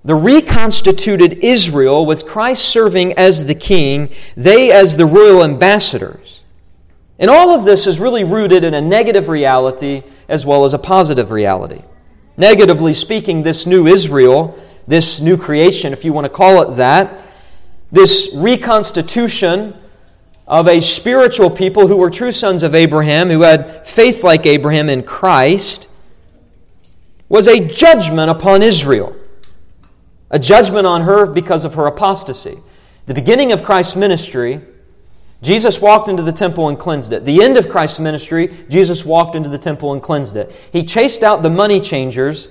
the 0.06 0.16
reconstituted 0.16 1.44
Israel, 1.44 2.06
with 2.06 2.26
Christ 2.26 2.64
serving 2.64 3.18
as 3.18 3.44
the 3.44 3.56
king, 3.56 4.12
they 4.38 4.72
as 4.72 4.96
the 4.96 5.06
royal 5.06 5.44
ambassadors. 5.44 6.42
And 7.20 7.30
all 7.30 7.54
of 7.54 7.66
this 7.66 7.88
is 7.88 8.00
really 8.00 8.24
rooted 8.24 8.64
in 8.64 8.74
a 8.74 8.80
negative 8.80 9.28
reality 9.28 10.04
as 10.30 10.46
well 10.46 10.64
as 10.64 10.74
a 10.74 10.80
positive 10.80 11.30
reality. 11.30 11.84
Negatively 12.38 12.94
speaking, 12.94 13.44
this 13.44 13.66
new 13.66 13.86
Israel, 13.86 14.58
this 14.88 15.20
new 15.20 15.36
creation, 15.36 15.92
if 15.92 16.06
you 16.06 16.14
want 16.14 16.24
to 16.24 16.30
call 16.30 16.62
it 16.62 16.78
that, 16.78 17.26
this 17.91 18.29
reconstitution 18.34 19.75
of 20.48 20.67
a 20.67 20.79
spiritual 20.79 21.50
people 21.50 21.88
who 21.88 21.98
were 21.98 22.10
true 22.10 22.31
sons 22.31 22.63
of 22.63 22.74
Abraham, 22.75 23.29
who 23.29 23.41
had 23.41 23.88
faith 23.88 24.24
like 24.24 24.46
Abraham 24.46 24.89
in 24.89 25.03
Christ, 25.03 25.88
was 27.27 27.48
a 27.48 27.60
judgment 27.60 28.31
upon 28.31 28.63
Israel 28.63 29.15
a 30.31 30.39
judgment 30.39 30.86
on 30.86 31.01
her 31.01 31.25
because 31.25 31.65
of 31.65 31.75
her 31.75 31.88
apostasy. 31.88 32.60
The 33.08 33.13
beginning 33.13 33.51
of 33.51 33.63
Christ's 33.63 33.96
ministry, 33.96 34.62
Jesus 35.41 35.81
walked 35.81 36.08
into 36.08 36.22
the 36.22 36.31
temple 36.31 36.69
and 36.69 36.77
cleansed 36.77 37.13
it. 37.13 37.25
The 37.25 37.43
end 37.43 37.58
of 37.58 37.69
Christ's 37.69 38.00
ministry, 38.00 38.55
Jesus 38.69 39.03
walked 39.03 39.36
into 39.36 39.50
the 39.50 39.58
temple 39.58 39.93
and 39.93 40.01
cleansed 40.01 40.36
it. 40.36 40.51
He 40.72 40.84
chased 40.84 41.24
out 41.24 41.41
the 41.41 41.50
money 41.50 41.79
changers, 41.79 42.50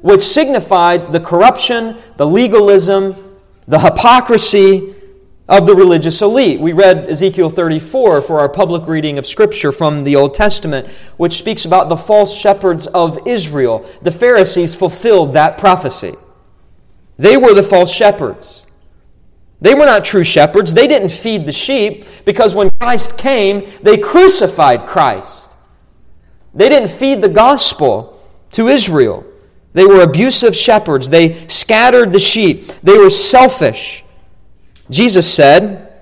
which 0.00 0.22
signified 0.22 1.12
the 1.12 1.20
corruption, 1.20 1.98
the 2.16 2.26
legalism, 2.26 3.23
the 3.66 3.78
hypocrisy 3.78 4.94
of 5.48 5.66
the 5.66 5.74
religious 5.74 6.22
elite. 6.22 6.60
We 6.60 6.72
read 6.72 7.10
Ezekiel 7.10 7.50
34 7.50 8.22
for 8.22 8.40
our 8.40 8.48
public 8.48 8.86
reading 8.88 9.18
of 9.18 9.26
Scripture 9.26 9.72
from 9.72 10.04
the 10.04 10.16
Old 10.16 10.34
Testament, 10.34 10.88
which 11.16 11.38
speaks 11.38 11.64
about 11.64 11.88
the 11.88 11.96
false 11.96 12.34
shepherds 12.34 12.86
of 12.88 13.18
Israel. 13.26 13.86
The 14.02 14.10
Pharisees 14.10 14.74
fulfilled 14.74 15.32
that 15.34 15.58
prophecy. 15.58 16.14
They 17.18 17.36
were 17.36 17.54
the 17.54 17.62
false 17.62 17.92
shepherds. 17.92 18.64
They 19.60 19.74
were 19.74 19.86
not 19.86 20.04
true 20.04 20.24
shepherds. 20.24 20.74
They 20.74 20.86
didn't 20.86 21.10
feed 21.10 21.46
the 21.46 21.52
sheep 21.52 22.04
because 22.24 22.54
when 22.54 22.70
Christ 22.80 23.16
came, 23.16 23.70
they 23.82 23.96
crucified 23.96 24.86
Christ. 24.86 25.50
They 26.54 26.68
didn't 26.68 26.90
feed 26.90 27.22
the 27.22 27.28
gospel 27.28 28.22
to 28.52 28.68
Israel. 28.68 29.24
They 29.74 29.84
were 29.84 30.02
abusive 30.02 30.56
shepherds. 30.56 31.10
They 31.10 31.46
scattered 31.48 32.12
the 32.12 32.18
sheep. 32.18 32.68
They 32.82 32.96
were 32.96 33.10
selfish. 33.10 34.04
Jesus 34.88 35.32
said 35.32 35.92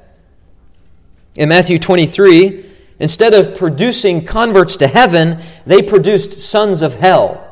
in 1.34 1.48
Matthew 1.48 1.78
23 1.78 2.66
instead 2.98 3.34
of 3.34 3.56
producing 3.56 4.24
converts 4.24 4.76
to 4.76 4.86
heaven, 4.86 5.42
they 5.66 5.82
produced 5.82 6.34
sons 6.34 6.82
of 6.82 6.94
hell. 6.94 7.48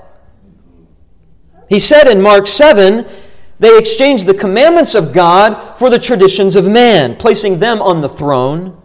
He 1.69 1.81
said 1.81 2.07
in 2.07 2.21
Mark 2.21 2.47
7 2.47 3.07
they 3.59 3.79
exchanged 3.79 4.27
the 4.27 4.35
commandments 4.35 4.95
of 4.95 5.13
God 5.13 5.79
for 5.79 5.91
the 5.91 5.99
traditions 5.99 6.57
of 6.57 6.67
man, 6.67 7.17
placing 7.17 7.59
them 7.59 7.81
on 7.81 8.01
the 8.01 8.09
throne. 8.09 8.80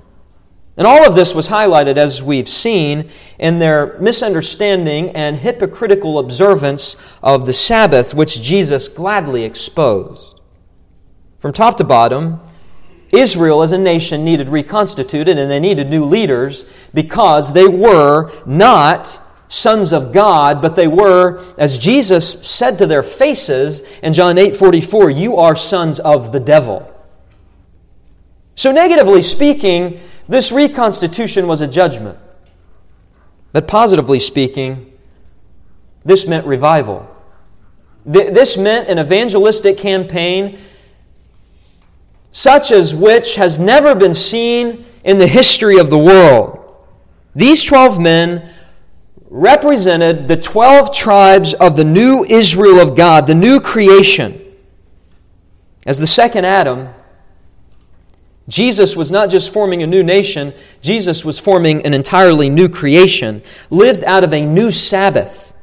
And 0.78 0.86
all 0.86 1.08
of 1.08 1.16
this 1.16 1.34
was 1.34 1.48
highlighted, 1.48 1.96
as 1.96 2.22
we've 2.22 2.50
seen, 2.50 3.10
in 3.40 3.60
their 3.60 3.98
misunderstanding 4.00 5.12
and 5.12 5.38
hypocritical 5.38 6.20
observance 6.20 6.98
of 7.24 7.46
the 7.46 7.54
Sabbath, 7.54 8.14
which 8.14 8.42
Jesus 8.42 8.90
gladly 8.90 9.44
exposed. 9.44 10.42
From 11.40 11.54
top 11.54 11.78
to 11.78 11.86
bottom, 11.86 12.42
Israel 13.14 13.62
as 13.62 13.72
a 13.72 13.78
nation 13.78 14.26
needed 14.26 14.50
reconstituted 14.50 15.38
and 15.38 15.50
they 15.50 15.60
needed 15.60 15.90
new 15.90 16.04
leaders 16.04 16.66
because 16.94 17.54
they 17.54 17.68
were 17.68 18.32
not 18.46 19.22
sons 19.48 19.94
of 19.94 20.12
God, 20.12 20.62
but 20.62 20.76
they 20.76 20.88
were, 20.88 21.44
as 21.58 21.78
Jesus 21.78 22.34
said 22.46 22.78
to 22.80 22.88
their 22.88 23.04
faces 23.04 23.82
in 24.02 24.14
John 24.14 24.38
8 24.38 24.56
44, 24.56 25.10
you 25.10 25.38
are 25.38 25.56
sons 25.56 26.00
of 26.00 26.32
the 26.32 26.40
devil. 26.40 26.92
So, 28.56 28.72
negatively 28.72 29.22
speaking, 29.22 30.00
this 30.28 30.52
reconstitution 30.52 31.48
was 31.48 31.62
a 31.62 31.68
judgment. 31.68 32.18
But 33.52 33.68
positively 33.68 34.20
speaking, 34.20 34.94
this 36.04 36.28
meant 36.28 36.46
revival. 36.46 37.10
This 38.06 38.58
meant 38.58 38.90
an 38.90 39.00
evangelistic 39.00 39.78
campaign 39.78 40.60
such 42.32 42.72
as 42.72 42.94
which 42.94 43.36
has 43.36 43.60
never 43.60 43.96
been 43.96 44.14
seen 44.14 44.86
in 45.06 45.18
the 45.18 45.28
history 45.28 45.80
of 45.80 45.90
the 45.90 45.98
world. 45.98 46.60
These 47.34 47.64
12 47.64 48.00
men 48.00 48.50
represented 49.30 50.28
the 50.28 50.38
12 50.38 50.94
tribes 50.94 51.54
of 51.56 51.78
the 51.78 51.84
new 51.84 52.26
Israel 52.26 52.80
of 52.80 52.96
God, 52.96 53.26
the 53.26 53.36
new 53.36 53.60
creation. 53.60 54.42
As 55.86 55.98
the 55.98 56.08
second 56.08 56.46
Adam, 56.46 56.90
Jesus 58.48 58.96
was 58.96 59.12
not 59.12 59.30
just 59.30 59.52
forming 59.52 59.82
a 59.82 59.88
new 59.88 60.04
nation, 60.04 60.54
Jesus 60.82 61.26
was 61.26 61.40
forming 61.40 61.84
an 61.86 61.94
entirely 61.94 62.50
new 62.50 62.70
creation, 62.70 63.42
lived 63.70 64.04
out 64.04 64.24
of 64.24 64.34
a 64.34 64.46
new 64.46 64.72
Sabbath. 64.72 65.54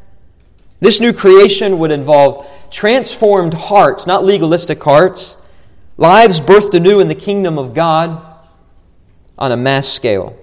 This 0.81 0.99
new 0.99 1.13
creation 1.13 1.79
would 1.79 1.93
involve 1.93 2.49
transformed 2.73 3.55
hearts, 3.55 4.07
not 4.07 4.25
legalistic 4.25 4.83
hearts, 4.83 5.37
lives 5.97 6.41
birthed 6.41 6.75
anew 6.75 6.99
in 6.99 7.07
the 7.07 7.15
kingdom 7.15 7.57
of 7.57 7.73
God 7.73 8.21
on 9.39 9.53
a 9.53 9.57
mass 9.57 9.89
scale. 9.89 10.37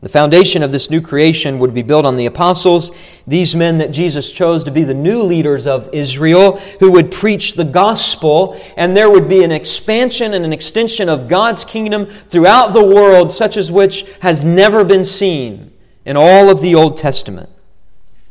The 0.00 0.08
foundation 0.08 0.62
of 0.62 0.70
this 0.70 0.90
new 0.90 1.00
creation 1.00 1.58
would 1.58 1.74
be 1.74 1.82
built 1.82 2.04
on 2.04 2.16
the 2.16 2.26
apostles, 2.26 2.92
these 3.26 3.56
men 3.56 3.78
that 3.78 3.90
Jesus 3.90 4.30
chose 4.30 4.62
to 4.64 4.70
be 4.70 4.84
the 4.84 4.94
new 4.94 5.22
leaders 5.22 5.66
of 5.66 5.92
Israel, 5.92 6.58
who 6.78 6.92
would 6.92 7.10
preach 7.10 7.54
the 7.54 7.64
gospel, 7.64 8.60
and 8.76 8.96
there 8.96 9.10
would 9.10 9.28
be 9.28 9.42
an 9.42 9.50
expansion 9.50 10.34
and 10.34 10.44
an 10.44 10.52
extension 10.52 11.08
of 11.08 11.26
God's 11.26 11.64
kingdom 11.64 12.06
throughout 12.06 12.74
the 12.74 12.84
world, 12.84 13.32
such 13.32 13.56
as 13.56 13.72
which 13.72 14.04
has 14.20 14.44
never 14.44 14.84
been 14.84 15.04
seen 15.04 15.72
in 16.04 16.16
all 16.16 16.48
of 16.48 16.60
the 16.60 16.76
Old 16.76 16.96
Testament. 16.96 17.50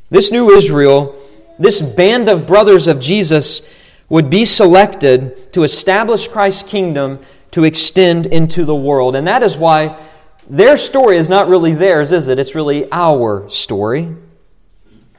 This 0.09 0.31
new 0.31 0.51
Israel, 0.51 1.21
this 1.59 1.81
band 1.81 2.29
of 2.29 2.47
brothers 2.47 2.87
of 2.87 3.01
Jesus, 3.01 3.61
would 4.07 4.29
be 4.29 4.45
selected 4.45 5.51
to 5.51 5.63
establish 5.63 6.29
Christ's 6.29 6.63
kingdom 6.63 7.19
to 7.51 7.65
extend 7.65 8.25
into 8.27 8.63
the 8.63 8.75
world. 8.75 9.17
And 9.17 9.27
that 9.27 9.43
is 9.43 9.57
why 9.57 9.99
their 10.49 10.77
story 10.77 11.17
is 11.17 11.29
not 11.29 11.47
really 11.47 11.73
theirs, 11.73 12.11
is 12.11 12.27
it? 12.27 12.39
It's 12.39 12.55
really 12.55 12.87
our 12.91 13.49
story. 13.49 14.15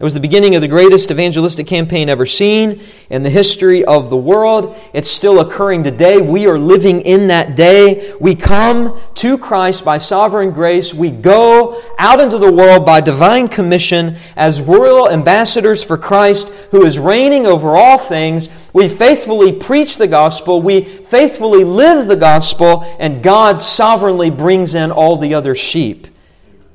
It 0.00 0.04
was 0.04 0.14
the 0.14 0.20
beginning 0.20 0.54
of 0.54 0.60
the 0.60 0.68
greatest 0.68 1.10
evangelistic 1.10 1.66
campaign 1.66 2.08
ever 2.08 2.24
seen 2.24 2.80
in 3.10 3.24
the 3.24 3.30
history 3.30 3.84
of 3.84 4.10
the 4.10 4.16
world. 4.16 4.76
It's 4.92 5.10
still 5.10 5.40
occurring 5.40 5.82
today. 5.82 6.20
We 6.20 6.46
are 6.46 6.56
living 6.56 7.00
in 7.00 7.26
that 7.28 7.56
day. 7.56 8.14
We 8.20 8.36
come 8.36 9.00
to 9.16 9.36
Christ 9.36 9.84
by 9.84 9.98
sovereign 9.98 10.52
grace. 10.52 10.94
We 10.94 11.10
go 11.10 11.82
out 11.98 12.20
into 12.20 12.38
the 12.38 12.52
world 12.52 12.86
by 12.86 13.00
divine 13.00 13.48
commission 13.48 14.18
as 14.36 14.60
royal 14.60 15.10
ambassadors 15.10 15.82
for 15.82 15.98
Christ 15.98 16.48
who 16.70 16.86
is 16.86 16.96
reigning 16.96 17.44
over 17.44 17.74
all 17.74 17.98
things. 17.98 18.48
We 18.72 18.88
faithfully 18.88 19.50
preach 19.50 19.96
the 19.96 20.06
gospel. 20.06 20.62
We 20.62 20.82
faithfully 20.82 21.64
live 21.64 22.06
the 22.06 22.14
gospel 22.14 22.84
and 23.00 23.20
God 23.20 23.60
sovereignly 23.60 24.30
brings 24.30 24.76
in 24.76 24.92
all 24.92 25.16
the 25.16 25.34
other 25.34 25.56
sheep 25.56 26.06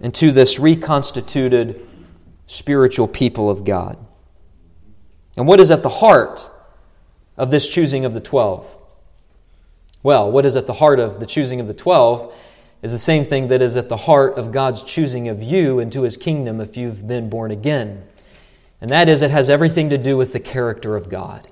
into 0.02 0.34
this 0.34 0.60
reconstituted 0.60 1.88
spiritual 2.48 3.08
people 3.08 3.50
of 3.50 3.64
God. 3.64 3.98
And 5.38 5.48
what 5.48 5.60
is 5.60 5.72
at 5.72 5.82
the 5.82 5.90
heart 5.90 6.50
of 7.38 7.52
this 7.52 7.68
choosing 7.68 8.06
of 8.06 8.14
the 8.14 8.22
12? 8.22 8.78
Well, 10.04 10.32
what 10.32 10.46
is 10.46 10.56
at 10.56 10.68
the 10.68 10.74
heart 10.74 11.00
of 11.00 11.20
the 11.20 11.26
choosing 11.26 11.60
of 11.60 11.68
the 11.68 11.74
12 11.74 12.36
is 12.82 12.92
the 12.92 13.00
same 13.00 13.26
thing 13.26 13.48
that 13.48 13.62
is 13.62 13.78
at 13.78 13.88
the 13.88 13.98
heart 13.98 14.38
of 14.38 14.52
God's 14.52 14.84
choosing 14.84 15.30
of 15.30 15.42
you 15.42 15.80
into 15.80 16.02
his 16.02 16.18
kingdom 16.18 16.60
if 16.60 16.76
you've 16.76 17.08
been 17.08 17.30
born 17.30 17.52
again. 17.52 18.04
And 18.82 18.92
that 18.92 19.08
is, 19.08 19.22
it 19.22 19.32
has 19.32 19.50
everything 19.50 19.90
to 19.92 19.98
do 19.98 20.18
with 20.18 20.34
the 20.34 20.42
character 20.42 20.98
of 20.98 21.10
God. 21.10 21.48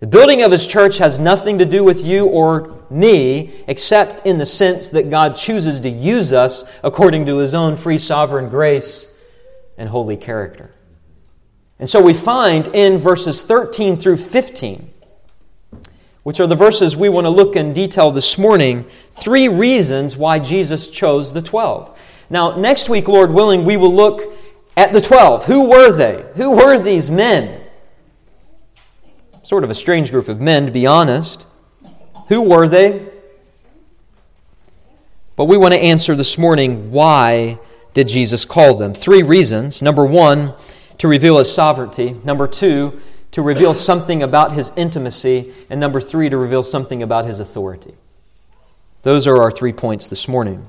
The 0.00 0.06
building 0.06 0.42
of 0.42 0.50
his 0.50 0.66
church 0.66 0.98
has 0.98 1.18
nothing 1.18 1.58
to 1.58 1.66
do 1.66 1.84
with 1.84 2.04
you 2.04 2.26
or 2.26 2.82
me, 2.90 3.52
except 3.68 4.26
in 4.26 4.38
the 4.38 4.46
sense 4.46 4.88
that 4.90 5.10
God 5.10 5.36
chooses 5.36 5.80
to 5.80 5.90
use 5.90 6.32
us 6.32 6.64
according 6.82 7.26
to 7.26 7.36
his 7.38 7.54
own 7.54 7.76
free 7.76 7.98
sovereign 7.98 8.48
grace 8.48 9.08
and 9.76 9.88
holy 9.88 10.16
character. 10.16 10.70
And 11.78 11.88
so 11.88 12.00
we 12.00 12.14
find 12.14 12.68
in 12.68 12.98
verses 12.98 13.42
13 13.42 13.96
through 13.96 14.18
15, 14.18 14.90
which 16.22 16.40
are 16.40 16.46
the 16.46 16.54
verses 16.54 16.96
we 16.96 17.08
want 17.08 17.24
to 17.24 17.30
look 17.30 17.56
in 17.56 17.72
detail 17.72 18.10
this 18.10 18.38
morning, 18.38 18.86
three 19.12 19.48
reasons 19.48 20.16
why 20.16 20.38
Jesus 20.38 20.88
chose 20.88 21.32
the 21.32 21.42
12. 21.42 22.26
Now, 22.30 22.56
next 22.56 22.88
week, 22.88 23.08
Lord 23.08 23.30
willing, 23.30 23.64
we 23.64 23.76
will 23.76 23.92
look 23.92 24.32
at 24.76 24.92
the 24.92 25.00
12. 25.00 25.44
Who 25.44 25.68
were 25.68 25.92
they? 25.92 26.24
Who 26.36 26.52
were 26.52 26.78
these 26.78 27.10
men? 27.10 27.60
Sort 29.42 29.64
of 29.64 29.70
a 29.70 29.74
strange 29.74 30.10
group 30.10 30.28
of 30.28 30.40
men, 30.40 30.66
to 30.66 30.72
be 30.72 30.86
honest. 30.86 31.44
Who 32.28 32.40
were 32.40 32.66
they? 32.66 33.10
But 35.36 35.46
we 35.46 35.56
want 35.56 35.74
to 35.74 35.80
answer 35.80 36.14
this 36.14 36.38
morning 36.38 36.90
why 36.90 37.58
did 37.94 38.08
Jesus 38.08 38.44
call 38.44 38.74
them? 38.74 38.92
Three 38.92 39.22
reasons. 39.22 39.80
Number 39.80 40.04
one, 40.04 40.54
to 40.98 41.08
reveal 41.08 41.38
his 41.38 41.52
sovereignty. 41.52 42.16
Number 42.24 42.46
two, 42.46 43.00
to 43.30 43.42
reveal 43.42 43.72
something 43.72 44.22
about 44.22 44.52
his 44.52 44.70
intimacy. 44.76 45.54
And 45.70 45.80
number 45.80 46.00
three, 46.00 46.28
to 46.28 46.36
reveal 46.36 46.62
something 46.62 47.02
about 47.02 47.24
his 47.24 47.40
authority. 47.40 47.94
Those 49.02 49.26
are 49.26 49.40
our 49.40 49.50
three 49.50 49.72
points 49.72 50.08
this 50.08 50.28
morning. 50.28 50.66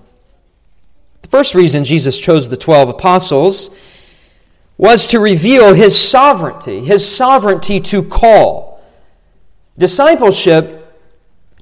The 1.23 1.29
first 1.29 1.55
reason 1.55 1.83
Jesus 1.83 2.19
chose 2.19 2.47
the 2.47 2.57
12 2.57 2.89
apostles 2.89 3.71
was 4.77 5.07
to 5.07 5.19
reveal 5.19 5.73
his 5.73 5.99
sovereignty, 5.99 6.83
his 6.83 7.07
sovereignty 7.07 7.79
to 7.79 8.03
call. 8.03 8.83
Discipleship 9.77 10.74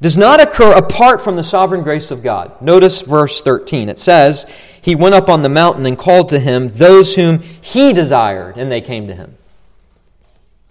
does 0.04 0.18
not 0.18 0.42
occur 0.42 0.74
apart 0.74 1.22
from 1.22 1.38
the 1.38 1.44
sovereign 1.44 1.82
grace 1.82 2.12
of 2.12 2.22
God. 2.22 2.62
Notice 2.62 3.00
verse 3.00 3.42
13. 3.42 3.88
It 3.88 3.98
says, 3.98 4.46
He 4.82 4.96
went 4.96 5.16
up 5.16 5.30
on 5.30 5.44
the 5.44 5.50
mountain 5.50 5.86
and 5.86 5.98
called 5.98 6.28
to 6.30 6.40
him 6.40 6.68
those 6.74 7.16
whom 7.16 7.40
he 7.40 7.94
desired, 7.94 8.58
and 8.58 8.70
they 8.70 8.82
came 8.82 9.08
to 9.08 9.16
him. 9.16 9.38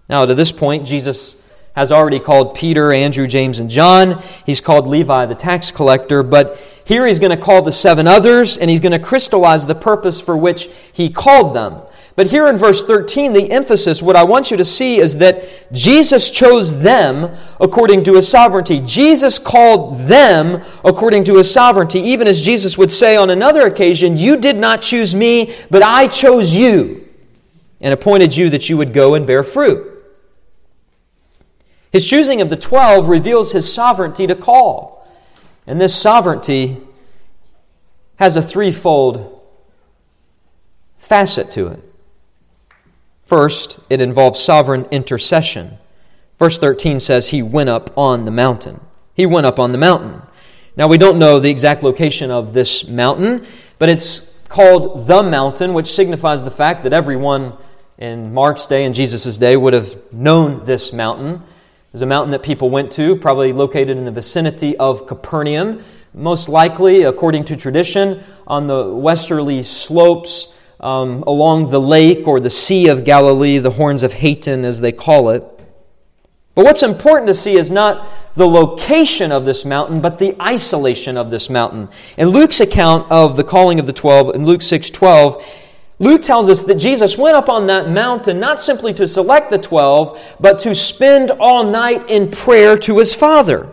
Now, 0.07 0.23
to 0.25 0.35
this 0.35 0.51
point, 0.51 0.85
Jesus 0.85 1.35
has 1.75 1.91
already 1.91 2.19
called 2.19 2.53
Peter, 2.53 2.93
Andrew, 2.93 3.25
James, 3.25 3.57
and 3.57 3.71
John. 3.71 4.21
He's 4.45 4.61
called 4.61 4.85
Levi 4.85 5.25
the 5.25 5.33
tax 5.33 5.71
collector, 5.71 6.21
but 6.21 6.61
here 6.85 7.07
he's 7.07 7.17
going 7.17 7.35
to 7.35 7.43
call 7.43 7.63
the 7.63 7.71
seven 7.71 8.05
others, 8.05 8.59
and 8.59 8.69
he's 8.69 8.81
going 8.81 8.91
to 8.91 8.99
crystallize 8.99 9.65
the 9.65 9.73
purpose 9.73 10.21
for 10.21 10.37
which 10.37 10.69
he 10.93 11.09
called 11.09 11.55
them. 11.55 11.81
But 12.15 12.27
here 12.27 12.47
in 12.47 12.57
verse 12.57 12.83
13, 12.83 13.33
the 13.33 13.51
emphasis, 13.51 14.01
what 14.01 14.15
I 14.15 14.23
want 14.23 14.51
you 14.51 14.57
to 14.57 14.65
see 14.65 14.97
is 14.97 15.17
that 15.17 15.71
Jesus 15.71 16.29
chose 16.29 16.79
them 16.79 17.35
according 17.59 18.03
to 18.03 18.13
his 18.13 18.27
sovereignty. 18.27 18.81
Jesus 18.81 19.39
called 19.39 19.99
them 20.01 20.63
according 20.85 21.23
to 21.25 21.37
his 21.37 21.51
sovereignty, 21.51 21.99
even 21.99 22.27
as 22.27 22.39
Jesus 22.39 22.77
would 22.77 22.91
say 22.91 23.15
on 23.15 23.31
another 23.31 23.65
occasion, 23.65 24.15
You 24.15 24.37
did 24.37 24.57
not 24.57 24.83
choose 24.83 25.15
me, 25.15 25.55
but 25.71 25.81
I 25.81 26.07
chose 26.07 26.53
you 26.53 27.09
and 27.81 27.93
appointed 27.93 28.35
you 28.35 28.51
that 28.51 28.69
you 28.69 28.77
would 28.77 28.93
go 28.93 29.15
and 29.15 29.25
bear 29.25 29.43
fruit. 29.43 29.89
His 31.91 32.07
choosing 32.07 32.41
of 32.41 32.49
the 32.51 32.57
twelve 32.57 33.07
reveals 33.07 33.51
his 33.51 33.71
sovereignty 33.71 34.27
to 34.27 34.35
call. 34.35 35.07
And 35.65 35.81
this 35.81 35.95
sovereignty 35.95 36.77
has 38.17 38.35
a 38.35 38.41
threefold 38.41 39.41
facet 40.97 41.51
to 41.51 41.67
it. 41.67 41.92
First, 43.33 43.79
it 43.89 43.99
involves 43.99 44.39
sovereign 44.39 44.85
intercession. 44.91 45.79
Verse 46.37 46.59
13 46.59 46.99
says, 46.99 47.29
He 47.29 47.41
went 47.41 47.67
up 47.67 47.89
on 47.97 48.25
the 48.25 48.31
mountain. 48.31 48.79
He 49.15 49.25
went 49.25 49.47
up 49.47 49.57
on 49.57 49.71
the 49.71 49.79
mountain. 49.79 50.21
Now, 50.77 50.87
we 50.87 50.99
don't 50.99 51.17
know 51.17 51.39
the 51.39 51.49
exact 51.49 51.81
location 51.81 52.29
of 52.29 52.53
this 52.53 52.87
mountain, 52.87 53.47
but 53.79 53.89
it's 53.89 54.31
called 54.49 55.07
the 55.07 55.23
mountain, 55.23 55.73
which 55.73 55.95
signifies 55.95 56.43
the 56.43 56.51
fact 56.51 56.83
that 56.83 56.93
everyone 56.93 57.57
in 57.97 58.35
Mark's 58.35 58.67
day 58.67 58.85
and 58.85 58.93
Jesus' 58.93 59.35
day 59.35 59.57
would 59.57 59.73
have 59.73 60.13
known 60.13 60.63
this 60.63 60.93
mountain. 60.93 61.41
It's 61.91 62.03
a 62.03 62.05
mountain 62.05 62.29
that 62.33 62.43
people 62.43 62.69
went 62.69 62.91
to, 62.91 63.15
probably 63.15 63.51
located 63.51 63.97
in 63.97 64.05
the 64.05 64.11
vicinity 64.11 64.77
of 64.77 65.07
Capernaum, 65.07 65.81
most 66.13 66.49
likely, 66.49 67.01
according 67.01 67.45
to 67.45 67.55
tradition, 67.55 68.23
on 68.45 68.67
the 68.67 68.93
westerly 68.93 69.63
slopes 69.63 70.49
um, 70.83 71.23
along 71.25 71.71
the 71.71 71.79
lake 71.79 72.27
or 72.27 72.41
the 72.41 72.49
Sea 72.49 72.89
of 72.89 73.05
Galilee, 73.05 73.57
the 73.57 73.71
Horns 73.71 74.03
of 74.03 74.11
Hattin, 74.11 74.65
as 74.65 74.81
they 74.81 74.91
call 74.91 75.29
it. 75.29 75.43
But 76.55 76.65
what's 76.65 76.83
important 76.83 77.27
to 77.27 77.33
see 77.33 77.55
is 77.55 77.71
not 77.71 78.05
the 78.35 78.47
location 78.47 79.31
of 79.31 79.45
this 79.45 79.63
mountain, 79.63 80.01
but 80.01 80.19
the 80.19 80.39
isolation 80.41 81.15
of 81.15 81.31
this 81.31 81.49
mountain. 81.49 81.87
In 82.17 82.27
Luke's 82.27 82.59
account 82.59 83.09
of 83.09 83.37
the 83.37 83.45
calling 83.45 83.79
of 83.79 83.87
the 83.87 83.93
twelve, 83.93 84.35
in 84.35 84.45
Luke 84.45 84.61
6 84.61 84.89
12, 84.89 85.43
Luke 85.99 86.21
tells 86.21 86.49
us 86.49 86.63
that 86.63 86.75
Jesus 86.75 87.17
went 87.17 87.37
up 87.37 87.47
on 87.47 87.67
that 87.67 87.89
mountain 87.89 88.41
not 88.41 88.59
simply 88.59 88.93
to 88.95 89.07
select 89.07 89.51
the 89.51 89.57
twelve, 89.57 90.21
but 90.41 90.59
to 90.59 90.75
spend 90.75 91.31
all 91.31 91.63
night 91.63 92.09
in 92.09 92.29
prayer 92.29 92.77
to 92.79 92.99
his 92.99 93.15
Father. 93.15 93.69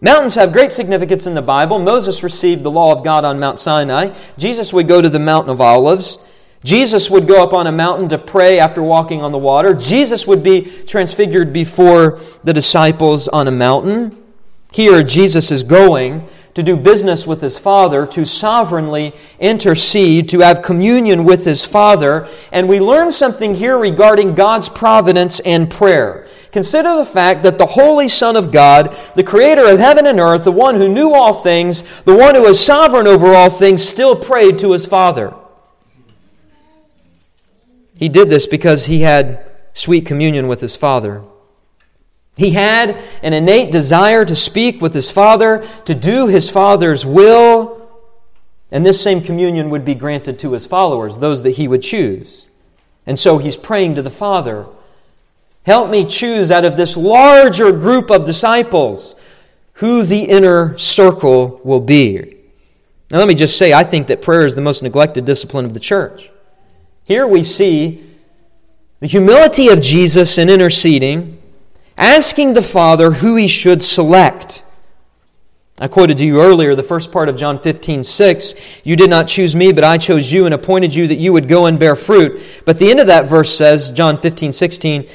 Mountains 0.00 0.36
have 0.36 0.52
great 0.52 0.70
significance 0.70 1.26
in 1.26 1.34
the 1.34 1.42
Bible. 1.42 1.80
Moses 1.80 2.22
received 2.22 2.62
the 2.62 2.70
law 2.70 2.92
of 2.92 3.02
God 3.02 3.24
on 3.24 3.40
Mount 3.40 3.58
Sinai. 3.58 4.14
Jesus 4.36 4.72
would 4.72 4.86
go 4.86 5.02
to 5.02 5.08
the 5.08 5.18
Mountain 5.18 5.50
of 5.50 5.60
Olives. 5.60 6.18
Jesus 6.64 7.10
would 7.10 7.26
go 7.26 7.42
up 7.42 7.52
on 7.52 7.66
a 7.66 7.72
mountain 7.72 8.08
to 8.08 8.18
pray 8.18 8.58
after 8.58 8.82
walking 8.82 9.22
on 9.22 9.32
the 9.32 9.38
water. 9.38 9.74
Jesus 9.74 10.26
would 10.26 10.42
be 10.42 10.62
transfigured 10.62 11.52
before 11.52 12.20
the 12.44 12.52
disciples 12.52 13.28
on 13.28 13.48
a 13.48 13.52
mountain. 13.52 14.16
Here, 14.72 15.02
Jesus 15.02 15.50
is 15.50 15.62
going 15.62 16.28
to 16.58 16.62
do 16.64 16.76
business 16.76 17.24
with 17.24 17.40
his 17.40 17.56
Father, 17.56 18.04
to 18.04 18.24
sovereignly 18.24 19.14
intercede, 19.38 20.28
to 20.28 20.40
have 20.40 20.60
communion 20.60 21.22
with 21.22 21.44
his 21.44 21.64
Father. 21.64 22.26
And 22.50 22.68
we 22.68 22.80
learn 22.80 23.12
something 23.12 23.54
here 23.54 23.78
regarding 23.78 24.34
God's 24.34 24.68
providence 24.68 25.38
and 25.38 25.70
prayer. 25.70 26.26
Consider 26.50 26.96
the 26.96 27.06
fact 27.06 27.44
that 27.44 27.58
the 27.58 27.66
Holy 27.66 28.08
Son 28.08 28.34
of 28.34 28.50
God, 28.50 28.96
the 29.14 29.22
Creator 29.22 29.68
of 29.68 29.78
heaven 29.78 30.08
and 30.08 30.18
earth, 30.18 30.42
the 30.42 30.50
one 30.50 30.74
who 30.74 30.88
knew 30.88 31.12
all 31.14 31.32
things, 31.32 31.84
the 32.02 32.16
one 32.16 32.34
who 32.34 32.46
is 32.46 32.58
sovereign 32.58 33.06
over 33.06 33.28
all 33.28 33.50
things, 33.50 33.80
still 33.80 34.16
prayed 34.16 34.58
to 34.58 34.72
his 34.72 34.84
Father. 34.84 35.32
He 37.94 38.08
did 38.08 38.28
this 38.28 38.48
because 38.48 38.86
he 38.86 39.02
had 39.02 39.48
sweet 39.74 40.06
communion 40.06 40.48
with 40.48 40.60
his 40.60 40.74
Father. 40.74 41.22
He 42.38 42.50
had 42.50 42.96
an 43.22 43.32
innate 43.34 43.72
desire 43.72 44.24
to 44.24 44.36
speak 44.36 44.80
with 44.80 44.94
his 44.94 45.10
Father, 45.10 45.66
to 45.84 45.94
do 45.94 46.28
his 46.28 46.48
Father's 46.48 47.04
will, 47.04 47.90
and 48.70 48.86
this 48.86 49.02
same 49.02 49.20
communion 49.20 49.70
would 49.70 49.84
be 49.84 49.94
granted 49.94 50.38
to 50.38 50.52
his 50.52 50.64
followers, 50.64 51.18
those 51.18 51.42
that 51.42 51.50
he 51.50 51.66
would 51.68 51.82
choose. 51.82 52.46
And 53.06 53.18
so 53.18 53.38
he's 53.38 53.56
praying 53.56 53.96
to 53.96 54.02
the 54.02 54.10
Father 54.10 54.66
Help 55.68 55.90
me 55.90 56.06
choose 56.06 56.50
out 56.50 56.64
of 56.64 56.78
this 56.78 56.96
larger 56.96 57.72
group 57.72 58.10
of 58.10 58.24
disciples 58.24 59.14
who 59.74 60.02
the 60.02 60.22
inner 60.22 60.78
circle 60.78 61.60
will 61.62 61.80
be. 61.80 62.38
Now, 63.10 63.18
let 63.18 63.28
me 63.28 63.34
just 63.34 63.58
say, 63.58 63.74
I 63.74 63.84
think 63.84 64.06
that 64.06 64.22
prayer 64.22 64.46
is 64.46 64.54
the 64.54 64.62
most 64.62 64.82
neglected 64.82 65.26
discipline 65.26 65.66
of 65.66 65.74
the 65.74 65.80
church. 65.80 66.30
Here 67.04 67.26
we 67.26 67.42
see 67.42 68.02
the 69.00 69.06
humility 69.06 69.68
of 69.68 69.82
Jesus 69.82 70.38
in 70.38 70.48
interceding 70.48 71.37
asking 71.98 72.54
the 72.54 72.62
Father 72.62 73.10
who 73.10 73.36
he 73.36 73.48
should 73.48 73.82
select. 73.82 74.62
I 75.80 75.86
quoted 75.86 76.18
to 76.18 76.24
you 76.24 76.40
earlier 76.40 76.74
the 76.74 76.82
first 76.82 77.12
part 77.12 77.28
of 77.28 77.36
John 77.36 77.60
15, 77.60 78.02
6. 78.02 78.54
You 78.82 78.96
did 78.96 79.10
not 79.10 79.28
choose 79.28 79.54
me, 79.54 79.72
but 79.72 79.84
I 79.84 79.98
chose 79.98 80.32
you 80.32 80.44
and 80.46 80.54
appointed 80.54 80.94
you 80.94 81.06
that 81.06 81.18
you 81.18 81.32
would 81.32 81.48
go 81.48 81.66
and 81.66 81.78
bear 81.78 81.94
fruit. 81.94 82.40
But 82.64 82.78
the 82.78 82.90
end 82.90 82.98
of 82.98 83.06
that 83.08 83.26
verse 83.26 83.56
says, 83.56 83.90
John 83.90 84.20
15, 84.20 84.52
16, 84.52 85.08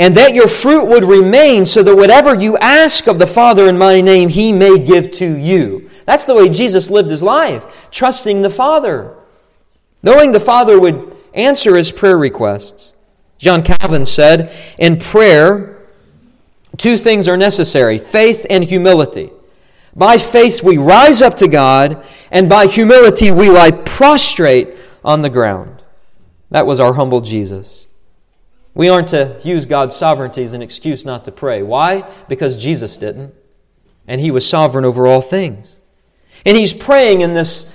and 0.00 0.16
that 0.16 0.34
your 0.34 0.48
fruit 0.48 0.86
would 0.86 1.04
remain 1.04 1.64
so 1.64 1.82
that 1.84 1.94
whatever 1.94 2.34
you 2.34 2.56
ask 2.58 3.06
of 3.06 3.20
the 3.20 3.26
Father 3.26 3.68
in 3.68 3.78
my 3.78 4.00
name, 4.00 4.28
he 4.28 4.52
may 4.52 4.78
give 4.78 5.12
to 5.12 5.36
you. 5.36 5.88
That's 6.06 6.24
the 6.24 6.34
way 6.34 6.48
Jesus 6.48 6.90
lived 6.90 7.10
his 7.10 7.22
life, 7.22 7.62
trusting 7.92 8.42
the 8.42 8.50
Father, 8.50 9.14
knowing 10.02 10.32
the 10.32 10.40
Father 10.40 10.80
would 10.80 11.16
answer 11.34 11.76
his 11.76 11.92
prayer 11.92 12.18
requests. 12.18 12.94
John 13.38 13.62
Calvin 13.62 14.06
said, 14.06 14.52
In 14.78 14.98
prayer, 14.98 15.73
two 16.76 16.96
things 16.96 17.28
are 17.28 17.36
necessary 17.36 17.98
faith 17.98 18.46
and 18.50 18.64
humility. 18.64 19.30
By 19.96 20.18
faith, 20.18 20.62
we 20.62 20.76
rise 20.76 21.22
up 21.22 21.36
to 21.36 21.48
God, 21.48 22.04
and 22.30 22.48
by 22.48 22.66
humility, 22.66 23.30
we 23.30 23.48
lie 23.48 23.70
prostrate 23.70 24.76
on 25.04 25.22
the 25.22 25.30
ground. 25.30 25.82
That 26.50 26.66
was 26.66 26.80
our 26.80 26.92
humble 26.92 27.20
Jesus. 27.20 27.86
We 28.74 28.88
aren't 28.88 29.08
to 29.08 29.40
use 29.44 29.66
God's 29.66 29.94
sovereignty 29.94 30.42
as 30.42 30.52
an 30.52 30.62
excuse 30.62 31.04
not 31.04 31.24
to 31.26 31.32
pray. 31.32 31.62
Why? 31.62 32.10
Because 32.28 32.56
Jesus 32.56 32.96
didn't, 32.96 33.32
and 34.08 34.20
He 34.20 34.32
was 34.32 34.48
sovereign 34.48 34.84
over 34.84 35.06
all 35.06 35.20
things. 35.20 35.76
And 36.44 36.56
He's 36.56 36.74
praying 36.74 37.20
in 37.20 37.34
this 37.34 37.70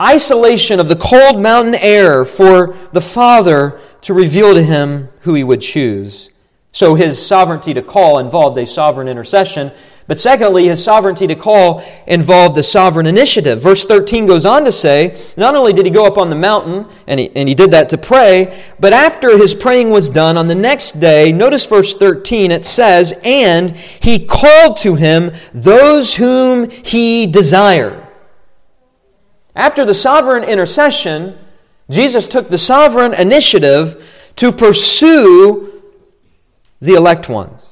isolation 0.00 0.80
of 0.80 0.88
the 0.88 0.96
cold 0.96 1.40
mountain 1.40 1.76
air 1.76 2.24
for 2.24 2.74
the 2.92 3.00
Father 3.00 3.80
to 4.02 4.12
reveal 4.12 4.54
to 4.54 4.62
Him 4.62 5.08
who 5.20 5.34
He 5.34 5.44
would 5.44 5.60
choose. 5.60 6.30
So 6.72 6.94
His 6.94 7.24
sovereignty 7.24 7.74
to 7.74 7.82
call 7.82 8.18
involved 8.18 8.58
a 8.58 8.66
sovereign 8.66 9.08
intercession 9.08 9.72
but 10.06 10.18
secondly, 10.18 10.66
his 10.66 10.82
sovereignty 10.82 11.26
to 11.28 11.36
call 11.36 11.82
involved 12.06 12.56
the 12.56 12.62
sovereign 12.62 13.06
initiative. 13.06 13.62
Verse 13.62 13.84
13 13.84 14.26
goes 14.26 14.44
on 14.44 14.64
to 14.64 14.72
say, 14.72 15.18
not 15.36 15.54
only 15.54 15.72
did 15.72 15.86
he 15.86 15.90
go 15.90 16.04
up 16.04 16.18
on 16.18 16.28
the 16.28 16.36
mountain, 16.36 16.86
and 17.06 17.20
he, 17.20 17.30
and 17.36 17.48
he 17.48 17.54
did 17.54 17.70
that 17.70 17.88
to 17.90 17.98
pray, 17.98 18.62
but 18.80 18.92
after 18.92 19.38
his 19.38 19.54
praying 19.54 19.90
was 19.90 20.10
done 20.10 20.36
on 20.36 20.48
the 20.48 20.54
next 20.54 20.98
day, 20.98 21.30
notice 21.30 21.64
verse 21.66 21.96
13, 21.96 22.50
it 22.50 22.64
says, 22.64 23.14
And 23.24 23.76
he 23.76 24.26
called 24.26 24.76
to 24.78 24.96
him 24.96 25.32
those 25.54 26.14
whom 26.14 26.68
he 26.68 27.26
desired. 27.26 28.06
After 29.54 29.84
the 29.84 29.94
sovereign 29.94 30.44
intercession, 30.44 31.38
Jesus 31.90 32.26
took 32.26 32.48
the 32.48 32.58
sovereign 32.58 33.14
initiative 33.14 34.04
to 34.36 34.50
pursue 34.50 35.71
the 36.82 36.94
elect 36.94 37.28
ones. 37.28 37.62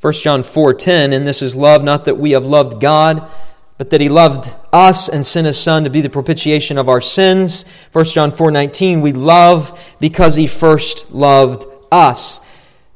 1 0.00 0.12
John 0.14 0.42
4:10 0.42 1.12
and 1.12 1.26
this 1.26 1.42
is 1.42 1.54
love 1.54 1.84
not 1.84 2.06
that 2.06 2.18
we 2.18 2.30
have 2.30 2.46
loved 2.46 2.80
God 2.80 3.28
but 3.76 3.90
that 3.90 4.00
he 4.00 4.08
loved 4.08 4.52
us 4.72 5.08
and 5.08 5.24
sent 5.24 5.46
his 5.46 5.56
son 5.56 5.84
to 5.84 5.90
be 5.90 6.00
the 6.00 6.10
propitiation 6.10 6.78
of 6.78 6.88
our 6.88 7.00
sins. 7.00 7.64
1 7.92 8.06
John 8.06 8.32
4:19 8.32 9.02
we 9.02 9.12
love 9.12 9.78
because 10.00 10.34
he 10.34 10.46
first 10.46 11.10
loved 11.12 11.66
us. 11.92 12.40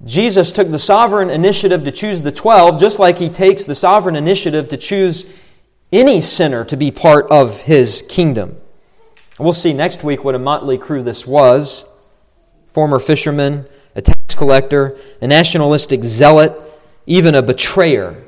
Jesus 0.05 0.53
took 0.53 0.71
the 0.71 0.79
sovereign 0.79 1.29
initiative 1.29 1.85
to 1.85 1.93
choose 1.93 2.23
the 2.23 2.33
12 2.33 2.81
just 2.81 2.99
like 2.99 3.19
he 3.19 3.29
takes 3.29 3.65
the 3.65 3.75
sovereign 3.75 4.17
initiative 4.17 4.71
to 4.71 4.79
choose 4.79 5.27
any 5.93 6.23
sinner 6.23 6.65
to 6.65 6.77
be 6.79 6.91
part 6.91 7.31
of 7.31 7.61
his 7.61 8.03
kingdom. 8.09 8.57
We'll 9.39 9.53
see 9.53 9.75
next 9.75 10.03
week 10.03 10.25
what 10.25 10.35
a 10.35 10.39
motley 10.39 10.79
crew 10.79 11.03
this 11.03 11.27
was. 11.27 11.85
Former 12.73 12.99
tax 12.99 13.27
collector 14.35 14.97
a 15.21 15.27
nationalistic 15.27 16.05
zealot 16.05 16.53
even 17.07 17.35
a 17.35 17.43
betrayer. 17.43 18.25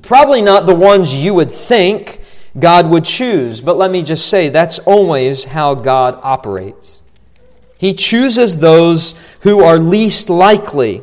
Probably 0.00 0.40
not 0.40 0.66
the 0.66 0.74
ones 0.74 1.14
you 1.14 1.34
would 1.34 1.52
think 1.52 2.20
God 2.58 2.88
would 2.88 3.04
choose, 3.04 3.60
but 3.60 3.76
let 3.76 3.90
me 3.90 4.02
just 4.02 4.28
say 4.28 4.48
that's 4.48 4.78
always 4.80 5.44
how 5.44 5.74
God 5.74 6.18
operates. 6.22 7.02
He 7.78 7.94
chooses 7.94 8.58
those 8.58 9.14
who 9.40 9.62
are 9.62 9.78
least 9.78 10.30
likely 10.30 11.02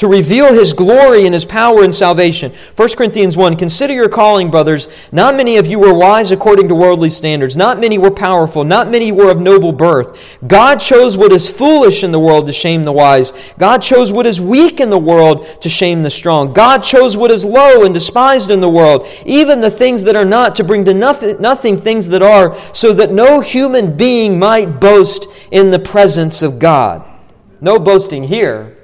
to 0.00 0.08
reveal 0.08 0.54
his 0.54 0.72
glory 0.72 1.26
and 1.26 1.34
his 1.34 1.44
power 1.44 1.84
and 1.84 1.94
salvation. 1.94 2.50
1 2.74 2.88
Corinthians 2.96 3.36
1 3.36 3.54
Consider 3.58 3.92
your 3.92 4.08
calling, 4.08 4.50
brothers. 4.50 4.88
Not 5.12 5.36
many 5.36 5.58
of 5.58 5.66
you 5.66 5.78
were 5.78 5.92
wise 5.92 6.30
according 6.30 6.68
to 6.68 6.74
worldly 6.74 7.10
standards. 7.10 7.54
Not 7.54 7.78
many 7.78 7.98
were 7.98 8.10
powerful. 8.10 8.64
Not 8.64 8.90
many 8.90 9.12
were 9.12 9.30
of 9.30 9.42
noble 9.42 9.72
birth. 9.72 10.18
God 10.46 10.76
chose 10.76 11.18
what 11.18 11.34
is 11.34 11.50
foolish 11.50 12.02
in 12.02 12.12
the 12.12 12.18
world 12.18 12.46
to 12.46 12.52
shame 12.54 12.86
the 12.86 12.92
wise. 12.92 13.34
God 13.58 13.82
chose 13.82 14.10
what 14.10 14.24
is 14.24 14.40
weak 14.40 14.80
in 14.80 14.88
the 14.88 14.98
world 14.98 15.46
to 15.60 15.68
shame 15.68 16.02
the 16.02 16.08
strong. 16.08 16.54
God 16.54 16.78
chose 16.78 17.14
what 17.14 17.30
is 17.30 17.44
low 17.44 17.84
and 17.84 17.92
despised 17.92 18.48
in 18.48 18.60
the 18.60 18.70
world, 18.70 19.06
even 19.26 19.60
the 19.60 19.70
things 19.70 20.02
that 20.04 20.16
are 20.16 20.24
not, 20.24 20.54
to 20.54 20.64
bring 20.64 20.82
to 20.86 20.94
nothing, 20.94 21.38
nothing 21.42 21.76
things 21.76 22.08
that 22.08 22.22
are, 22.22 22.56
so 22.72 22.94
that 22.94 23.12
no 23.12 23.40
human 23.40 23.98
being 23.98 24.38
might 24.38 24.80
boast 24.80 25.26
in 25.50 25.70
the 25.70 25.78
presence 25.78 26.40
of 26.40 26.58
God. 26.58 27.06
No 27.60 27.78
boasting 27.78 28.24
here 28.24 28.78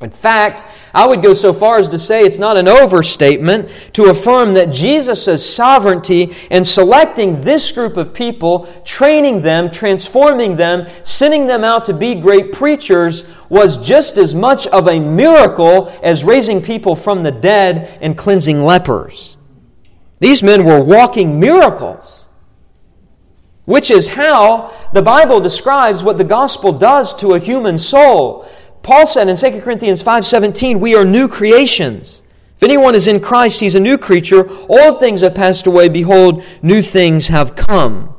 in 0.00 0.10
fact, 0.10 0.64
I 0.92 1.06
would 1.06 1.22
go 1.22 1.34
so 1.34 1.52
far 1.52 1.78
as 1.78 1.88
to 1.90 1.98
say 1.98 2.22
it's 2.22 2.38
not 2.38 2.56
an 2.56 2.66
overstatement 2.66 3.70
to 3.92 4.06
affirm 4.06 4.54
that 4.54 4.72
Jesus' 4.72 5.54
sovereignty 5.54 6.34
in 6.50 6.64
selecting 6.64 7.40
this 7.42 7.70
group 7.70 7.96
of 7.96 8.12
people, 8.12 8.66
training 8.84 9.40
them, 9.42 9.70
transforming 9.70 10.56
them, 10.56 10.88
sending 11.04 11.46
them 11.46 11.62
out 11.62 11.86
to 11.86 11.94
be 11.94 12.16
great 12.16 12.52
preachers 12.52 13.24
was 13.48 13.76
just 13.78 14.18
as 14.18 14.34
much 14.34 14.66
of 14.66 14.88
a 14.88 14.98
miracle 14.98 15.88
as 16.02 16.24
raising 16.24 16.60
people 16.60 16.96
from 16.96 17.22
the 17.22 17.32
dead 17.32 17.98
and 18.02 18.18
cleansing 18.18 18.64
lepers. 18.64 19.36
These 20.18 20.42
men 20.42 20.64
were 20.64 20.82
walking 20.82 21.38
miracles, 21.38 22.26
which 23.64 23.92
is 23.92 24.08
how 24.08 24.72
the 24.92 25.02
Bible 25.02 25.40
describes 25.40 26.02
what 26.02 26.18
the 26.18 26.24
gospel 26.24 26.72
does 26.72 27.14
to 27.16 27.34
a 27.34 27.38
human 27.38 27.78
soul. 27.78 28.48
Paul 28.84 29.06
said 29.06 29.28
in 29.28 29.36
2 29.36 29.62
Corinthians 29.62 30.02
5:17, 30.02 30.78
"We 30.78 30.94
are 30.94 31.06
new 31.06 31.26
creations. 31.26 32.20
If 32.58 32.62
anyone 32.62 32.94
is 32.94 33.06
in 33.06 33.18
Christ, 33.18 33.58
he's 33.58 33.74
a 33.74 33.80
new 33.80 33.98
creature. 33.98 34.48
All 34.68 34.92
things 34.94 35.22
have 35.22 35.34
passed 35.34 35.66
away; 35.66 35.88
behold, 35.88 36.42
new 36.62 36.82
things 36.82 37.28
have 37.28 37.56
come." 37.56 38.14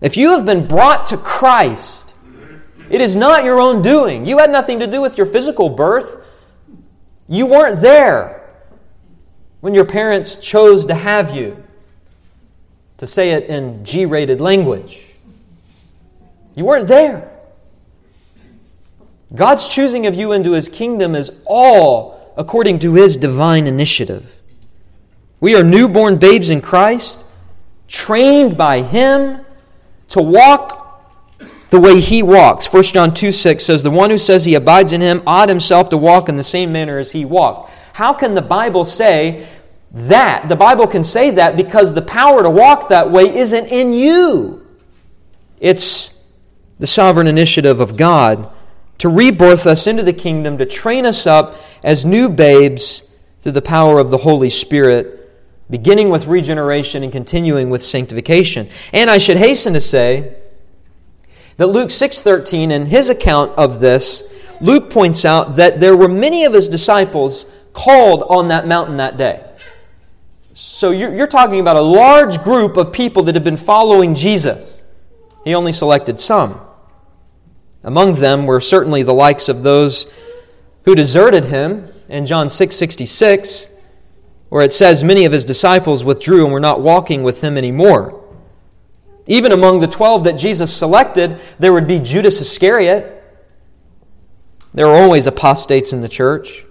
If 0.00 0.16
you 0.16 0.30
have 0.30 0.46
been 0.46 0.66
brought 0.66 1.06
to 1.06 1.18
Christ, 1.18 2.14
it 2.88 3.02
is 3.02 3.14
not 3.14 3.44
your 3.44 3.60
own 3.60 3.82
doing. 3.82 4.24
You 4.24 4.38
had 4.38 4.50
nothing 4.50 4.78
to 4.78 4.86
do 4.86 5.02
with 5.02 5.18
your 5.18 5.26
physical 5.26 5.68
birth. 5.68 6.16
You 7.28 7.44
weren't 7.44 7.82
there 7.82 8.40
when 9.60 9.74
your 9.74 9.84
parents 9.84 10.36
chose 10.36 10.86
to 10.86 10.94
have 10.94 11.30
you. 11.30 11.58
To 12.98 13.06
say 13.06 13.30
it 13.30 13.44
in 13.44 13.84
G 13.84 14.06
rated 14.06 14.40
language, 14.40 15.04
you 16.54 16.64
weren't 16.64 16.88
there. 16.88 17.37
God's 19.34 19.66
choosing 19.66 20.06
of 20.06 20.14
you 20.14 20.32
into 20.32 20.52
his 20.52 20.68
kingdom 20.68 21.14
is 21.14 21.30
all 21.44 22.32
according 22.36 22.78
to 22.80 22.94
his 22.94 23.16
divine 23.16 23.66
initiative. 23.66 24.30
We 25.40 25.54
are 25.54 25.62
newborn 25.62 26.16
babes 26.16 26.50
in 26.50 26.60
Christ, 26.60 27.22
trained 27.86 28.56
by 28.56 28.82
him 28.82 29.44
to 30.08 30.22
walk 30.22 30.86
the 31.70 31.78
way 31.78 32.00
he 32.00 32.22
walks. 32.22 32.72
1 32.72 32.82
John 32.84 33.12
2 33.12 33.30
6 33.30 33.64
says, 33.64 33.82
The 33.82 33.90
one 33.90 34.10
who 34.10 34.18
says 34.18 34.44
he 34.44 34.54
abides 34.54 34.92
in 34.92 35.00
him 35.00 35.22
ought 35.26 35.48
himself 35.48 35.90
to 35.90 35.98
walk 35.98 36.28
in 36.28 36.36
the 36.36 36.44
same 36.44 36.72
manner 36.72 36.98
as 36.98 37.12
he 37.12 37.24
walked. 37.24 37.70
How 37.92 38.14
can 38.14 38.34
the 38.34 38.42
Bible 38.42 38.84
say 38.84 39.46
that? 39.92 40.48
The 40.48 40.56
Bible 40.56 40.86
can 40.86 41.04
say 41.04 41.30
that 41.32 41.56
because 41.56 41.92
the 41.92 42.02
power 42.02 42.42
to 42.42 42.50
walk 42.50 42.88
that 42.88 43.10
way 43.10 43.36
isn't 43.36 43.66
in 43.66 43.92
you. 43.92 44.66
It's 45.60 46.12
the 46.78 46.86
sovereign 46.86 47.26
initiative 47.26 47.80
of 47.80 47.96
God 47.96 48.50
to 48.98 49.08
rebirth 49.08 49.66
us 49.66 49.86
into 49.86 50.02
the 50.02 50.12
kingdom, 50.12 50.58
to 50.58 50.66
train 50.66 51.06
us 51.06 51.26
up 51.26 51.54
as 51.82 52.04
new 52.04 52.28
babes 52.28 53.04
through 53.42 53.52
the 53.52 53.62
power 53.62 53.98
of 53.98 54.10
the 54.10 54.18
Holy 54.18 54.50
Spirit, 54.50 55.14
beginning 55.70 56.10
with 56.10 56.26
regeneration 56.26 57.02
and 57.02 57.12
continuing 57.12 57.70
with 57.70 57.82
sanctification. 57.82 58.68
And 58.92 59.10
I 59.10 59.18
should 59.18 59.36
hasten 59.36 59.74
to 59.74 59.80
say 59.80 60.34
that 61.56 61.68
Luke 61.68 61.90
6:13 61.90 62.70
in 62.70 62.86
his 62.86 63.08
account 63.10 63.52
of 63.56 63.80
this, 63.80 64.24
Luke 64.60 64.90
points 64.90 65.24
out 65.24 65.56
that 65.56 65.78
there 65.78 65.96
were 65.96 66.08
many 66.08 66.44
of 66.44 66.52
his 66.52 66.68
disciples 66.68 67.46
called 67.72 68.24
on 68.28 68.48
that 68.48 68.66
mountain 68.66 68.96
that 68.96 69.16
day. 69.16 69.40
So 70.54 70.90
you're, 70.90 71.14
you're 71.14 71.28
talking 71.28 71.60
about 71.60 71.76
a 71.76 71.80
large 71.80 72.42
group 72.42 72.76
of 72.76 72.92
people 72.92 73.22
that 73.24 73.36
had 73.36 73.44
been 73.44 73.56
following 73.56 74.16
Jesus. 74.16 74.82
He 75.44 75.54
only 75.54 75.72
selected 75.72 76.18
some. 76.18 76.60
Among 77.84 78.14
them 78.14 78.46
were 78.46 78.60
certainly 78.60 79.02
the 79.02 79.14
likes 79.14 79.48
of 79.48 79.62
those 79.62 80.06
who 80.84 80.94
deserted 80.94 81.46
him 81.46 81.88
in 82.08 82.26
John 82.26 82.48
6:66, 82.48 83.68
where 84.48 84.64
it 84.64 84.72
says 84.72 85.04
many 85.04 85.24
of 85.24 85.32
his 85.32 85.44
disciples 85.44 86.04
withdrew 86.04 86.44
and 86.44 86.52
were 86.52 86.60
not 86.60 86.80
walking 86.80 87.22
with 87.22 87.40
him 87.40 87.56
anymore. 87.56 88.14
Even 89.26 89.52
among 89.52 89.80
the 89.80 89.86
12 89.86 90.24
that 90.24 90.38
Jesus 90.38 90.72
selected, 90.72 91.38
there 91.58 91.72
would 91.72 91.86
be 91.86 92.00
Judas 92.00 92.40
Iscariot. 92.40 93.22
There 94.72 94.86
are 94.86 95.02
always 95.02 95.26
apostates 95.26 95.92
in 95.92 96.00
the 96.00 96.08
church. 96.08 96.64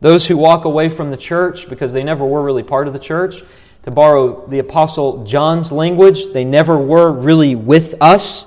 Those 0.00 0.26
who 0.26 0.36
walk 0.36 0.64
away 0.64 0.88
from 0.88 1.10
the 1.10 1.16
church 1.16 1.68
because 1.68 1.92
they 1.92 2.04
never 2.04 2.24
were 2.24 2.42
really 2.42 2.62
part 2.62 2.86
of 2.86 2.92
the 2.92 2.98
church, 2.98 3.42
to 3.82 3.90
borrow 3.90 4.46
the 4.46 4.60
Apostle 4.60 5.24
John's 5.24 5.72
language, 5.72 6.32
they 6.32 6.44
never 6.44 6.78
were 6.78 7.10
really 7.10 7.56
with 7.56 7.94
us. 8.00 8.46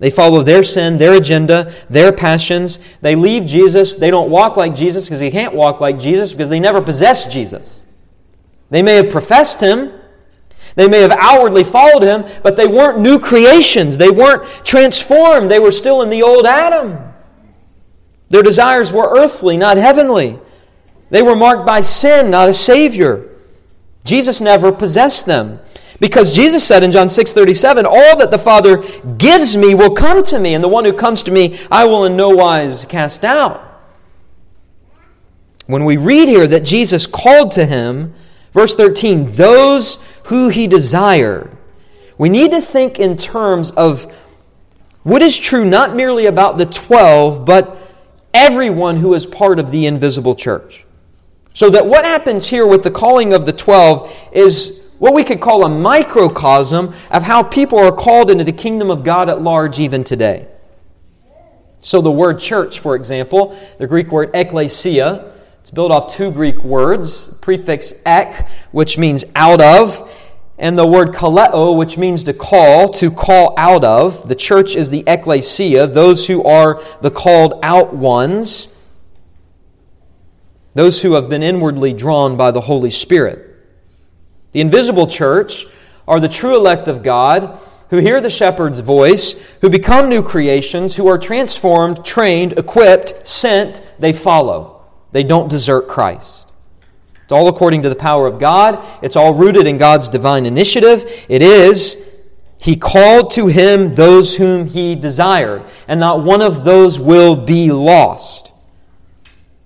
They 0.00 0.10
follow 0.10 0.42
their 0.42 0.64
sin, 0.64 0.98
their 0.98 1.14
agenda, 1.14 1.72
their 1.88 2.10
passions. 2.10 2.80
They 3.02 3.14
leave 3.14 3.46
Jesus. 3.46 3.94
They 3.94 4.10
don't 4.10 4.30
walk 4.30 4.56
like 4.56 4.74
Jesus 4.74 5.04
because 5.04 5.20
they 5.20 5.30
can't 5.30 5.54
walk 5.54 5.80
like 5.80 6.00
Jesus 6.00 6.32
because 6.32 6.48
they 6.48 6.58
never 6.58 6.80
possessed 6.80 7.30
Jesus. 7.30 7.84
They 8.70 8.82
may 8.82 8.96
have 8.96 9.10
professed 9.10 9.60
him, 9.60 9.92
they 10.74 10.88
may 10.88 11.00
have 11.00 11.12
outwardly 11.18 11.64
followed 11.64 12.02
him, 12.02 12.24
but 12.42 12.56
they 12.56 12.66
weren't 12.66 13.00
new 13.00 13.18
creations. 13.18 13.96
They 13.96 14.10
weren't 14.10 14.48
transformed. 14.64 15.50
They 15.50 15.58
were 15.58 15.72
still 15.72 16.02
in 16.02 16.10
the 16.10 16.22
old 16.22 16.46
Adam. 16.46 16.98
Their 18.28 18.42
desires 18.42 18.92
were 18.92 19.18
earthly, 19.18 19.56
not 19.56 19.76
heavenly. 19.76 20.38
They 21.10 21.22
were 21.22 21.34
marked 21.34 21.66
by 21.66 21.80
sin, 21.80 22.30
not 22.30 22.48
a 22.48 22.54
Savior. 22.54 23.28
Jesus 24.04 24.40
never 24.40 24.70
possessed 24.70 25.26
them. 25.26 25.58
Because 26.00 26.32
Jesus 26.32 26.64
said 26.64 26.82
in 26.82 26.92
John 26.92 27.08
6:37, 27.08 27.84
"All 27.84 28.16
that 28.16 28.30
the 28.30 28.38
Father 28.38 28.82
gives 29.18 29.56
me 29.56 29.74
will 29.74 29.90
come 29.90 30.22
to 30.24 30.38
me, 30.38 30.54
and 30.54 30.64
the 30.64 30.68
one 30.68 30.86
who 30.86 30.94
comes 30.94 31.22
to 31.24 31.30
me 31.30 31.58
I 31.70 31.84
will 31.84 32.04
in 32.04 32.16
no 32.16 32.30
wise 32.30 32.86
cast 32.86 33.24
out." 33.24 33.60
When 35.66 35.84
we 35.84 35.98
read 35.98 36.28
here 36.28 36.46
that 36.46 36.64
Jesus 36.64 37.06
called 37.06 37.52
to 37.52 37.66
him, 37.66 38.14
verse 38.52 38.74
13, 38.74 39.32
those 39.36 39.98
who 40.24 40.48
he 40.48 40.66
desired, 40.66 41.50
we 42.18 42.28
need 42.28 42.50
to 42.50 42.60
think 42.60 42.98
in 42.98 43.16
terms 43.16 43.70
of 43.72 44.06
what 45.02 45.22
is 45.22 45.38
true 45.38 45.64
not 45.64 45.94
merely 45.94 46.26
about 46.26 46.58
the 46.58 46.66
12, 46.66 47.44
but 47.44 47.76
everyone 48.32 48.96
who 48.96 49.14
is 49.14 49.26
part 49.26 49.58
of 49.58 49.70
the 49.70 49.86
invisible 49.86 50.34
church. 50.34 50.84
So 51.52 51.68
that 51.70 51.86
what 51.86 52.06
happens 52.06 52.46
here 52.46 52.66
with 52.66 52.82
the 52.82 52.90
calling 52.90 53.32
of 53.32 53.44
the 53.44 53.52
12 53.52 54.10
is 54.32 54.79
what 55.00 55.14
we 55.14 55.24
could 55.24 55.40
call 55.40 55.64
a 55.64 55.68
microcosm 55.68 56.92
of 57.10 57.22
how 57.22 57.42
people 57.42 57.78
are 57.78 57.90
called 57.90 58.30
into 58.30 58.44
the 58.44 58.52
kingdom 58.52 58.90
of 58.90 59.02
God 59.02 59.30
at 59.30 59.40
large 59.40 59.78
even 59.78 60.04
today. 60.04 60.46
So, 61.80 62.02
the 62.02 62.10
word 62.10 62.38
church, 62.38 62.80
for 62.80 62.94
example, 62.94 63.58
the 63.78 63.86
Greek 63.86 64.12
word 64.12 64.30
ekklesia, 64.34 65.32
it's 65.60 65.70
built 65.70 65.90
off 65.90 66.14
two 66.14 66.30
Greek 66.30 66.62
words, 66.62 67.30
prefix 67.40 67.94
ek, 68.04 68.46
which 68.72 68.98
means 68.98 69.24
out 69.34 69.62
of, 69.62 70.12
and 70.58 70.78
the 70.78 70.86
word 70.86 71.14
kaleo, 71.14 71.74
which 71.74 71.96
means 71.96 72.24
to 72.24 72.34
call, 72.34 72.90
to 72.90 73.10
call 73.10 73.54
out 73.56 73.82
of. 73.82 74.28
The 74.28 74.34
church 74.34 74.76
is 74.76 74.90
the 74.90 75.02
ekklesia, 75.04 75.94
those 75.94 76.26
who 76.26 76.44
are 76.44 76.82
the 77.00 77.10
called 77.10 77.58
out 77.62 77.94
ones, 77.94 78.68
those 80.74 81.00
who 81.00 81.14
have 81.14 81.30
been 81.30 81.42
inwardly 81.42 81.94
drawn 81.94 82.36
by 82.36 82.50
the 82.50 82.60
Holy 82.60 82.90
Spirit. 82.90 83.49
The 84.52 84.60
invisible 84.60 85.06
church 85.06 85.66
are 86.08 86.20
the 86.20 86.28
true 86.28 86.56
elect 86.56 86.88
of 86.88 87.02
God 87.02 87.60
who 87.90 87.98
hear 87.98 88.20
the 88.20 88.30
shepherd's 88.30 88.80
voice, 88.80 89.34
who 89.60 89.68
become 89.68 90.08
new 90.08 90.22
creations, 90.22 90.96
who 90.96 91.08
are 91.08 91.18
transformed, 91.18 92.04
trained, 92.04 92.56
equipped, 92.56 93.26
sent, 93.26 93.82
they 93.98 94.12
follow. 94.12 94.82
They 95.12 95.24
don't 95.24 95.48
desert 95.48 95.88
Christ. 95.88 96.52
It's 97.24 97.32
all 97.32 97.48
according 97.48 97.82
to 97.82 97.88
the 97.88 97.96
power 97.96 98.26
of 98.26 98.38
God. 98.38 98.84
It's 99.02 99.16
all 99.16 99.34
rooted 99.34 99.66
in 99.66 99.76
God's 99.76 100.08
divine 100.08 100.46
initiative. 100.46 101.24
It 101.28 101.42
is, 101.42 101.98
He 102.58 102.76
called 102.76 103.32
to 103.32 103.48
Him 103.48 103.94
those 103.96 104.36
whom 104.36 104.66
He 104.66 104.94
desired, 104.94 105.64
and 105.88 105.98
not 105.98 106.22
one 106.22 106.42
of 106.42 106.64
those 106.64 106.98
will 107.00 107.34
be 107.34 107.72
lost. 107.72 108.52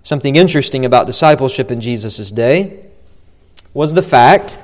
Something 0.03 0.37
interesting 0.37 0.87
about 0.87 1.07
discipleship 1.07 1.71
in 1.71 1.81
Jesus' 1.81 2.31
day 2.31 2.85
was 3.75 3.93
the 3.93 4.03
fact 4.03 4.59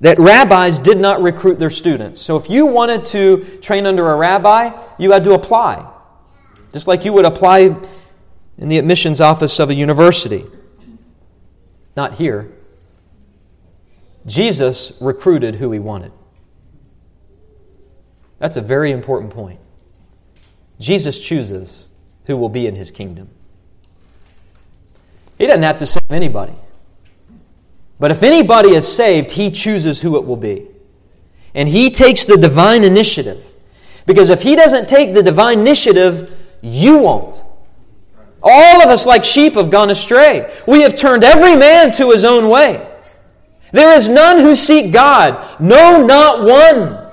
that 0.00 0.18
rabbis 0.18 0.78
did 0.78 1.00
not 1.00 1.22
recruit 1.22 1.58
their 1.58 1.70
students. 1.70 2.20
So 2.20 2.36
if 2.36 2.48
you 2.48 2.66
wanted 2.66 3.04
to 3.06 3.58
train 3.60 3.86
under 3.86 4.10
a 4.10 4.16
rabbi, 4.16 4.70
you 4.98 5.10
had 5.10 5.24
to 5.24 5.32
apply. 5.32 5.90
Just 6.72 6.86
like 6.86 7.04
you 7.04 7.12
would 7.12 7.24
apply 7.24 7.76
in 8.58 8.68
the 8.68 8.78
admissions 8.78 9.20
office 9.20 9.58
of 9.58 9.70
a 9.70 9.74
university. 9.74 10.46
Not 11.96 12.14
here. 12.14 12.52
Jesus 14.26 14.92
recruited 15.00 15.56
who 15.56 15.72
he 15.72 15.78
wanted. 15.78 16.12
That's 18.38 18.56
a 18.56 18.60
very 18.60 18.92
important 18.92 19.32
point. 19.32 19.58
Jesus 20.78 21.18
chooses 21.18 21.88
who 22.26 22.36
will 22.36 22.48
be 22.48 22.66
in 22.66 22.76
his 22.76 22.90
kingdom. 22.90 23.28
He 25.38 25.46
doesn't 25.46 25.62
have 25.62 25.78
to 25.78 25.86
save 25.86 26.10
anybody. 26.10 26.54
But 27.98 28.10
if 28.10 28.22
anybody 28.22 28.74
is 28.74 28.86
saved, 28.86 29.32
he 29.32 29.50
chooses 29.50 30.00
who 30.00 30.16
it 30.16 30.24
will 30.24 30.36
be. 30.36 30.68
And 31.54 31.68
he 31.68 31.90
takes 31.90 32.24
the 32.24 32.36
divine 32.36 32.84
initiative. 32.84 33.44
Because 34.06 34.30
if 34.30 34.42
he 34.42 34.54
doesn't 34.54 34.88
take 34.88 35.14
the 35.14 35.22
divine 35.22 35.60
initiative, 35.60 36.32
you 36.62 36.98
won't. 36.98 37.44
All 38.42 38.82
of 38.82 38.88
us, 38.88 39.04
like 39.04 39.24
sheep, 39.24 39.54
have 39.54 39.70
gone 39.70 39.90
astray. 39.90 40.54
We 40.66 40.82
have 40.82 40.94
turned 40.94 41.24
every 41.24 41.56
man 41.56 41.92
to 41.92 42.10
his 42.10 42.24
own 42.24 42.48
way. 42.48 42.86
There 43.72 43.92
is 43.94 44.08
none 44.08 44.38
who 44.38 44.54
seek 44.54 44.92
God, 44.92 45.60
no, 45.60 46.06
not 46.06 46.42
one. 46.42 47.10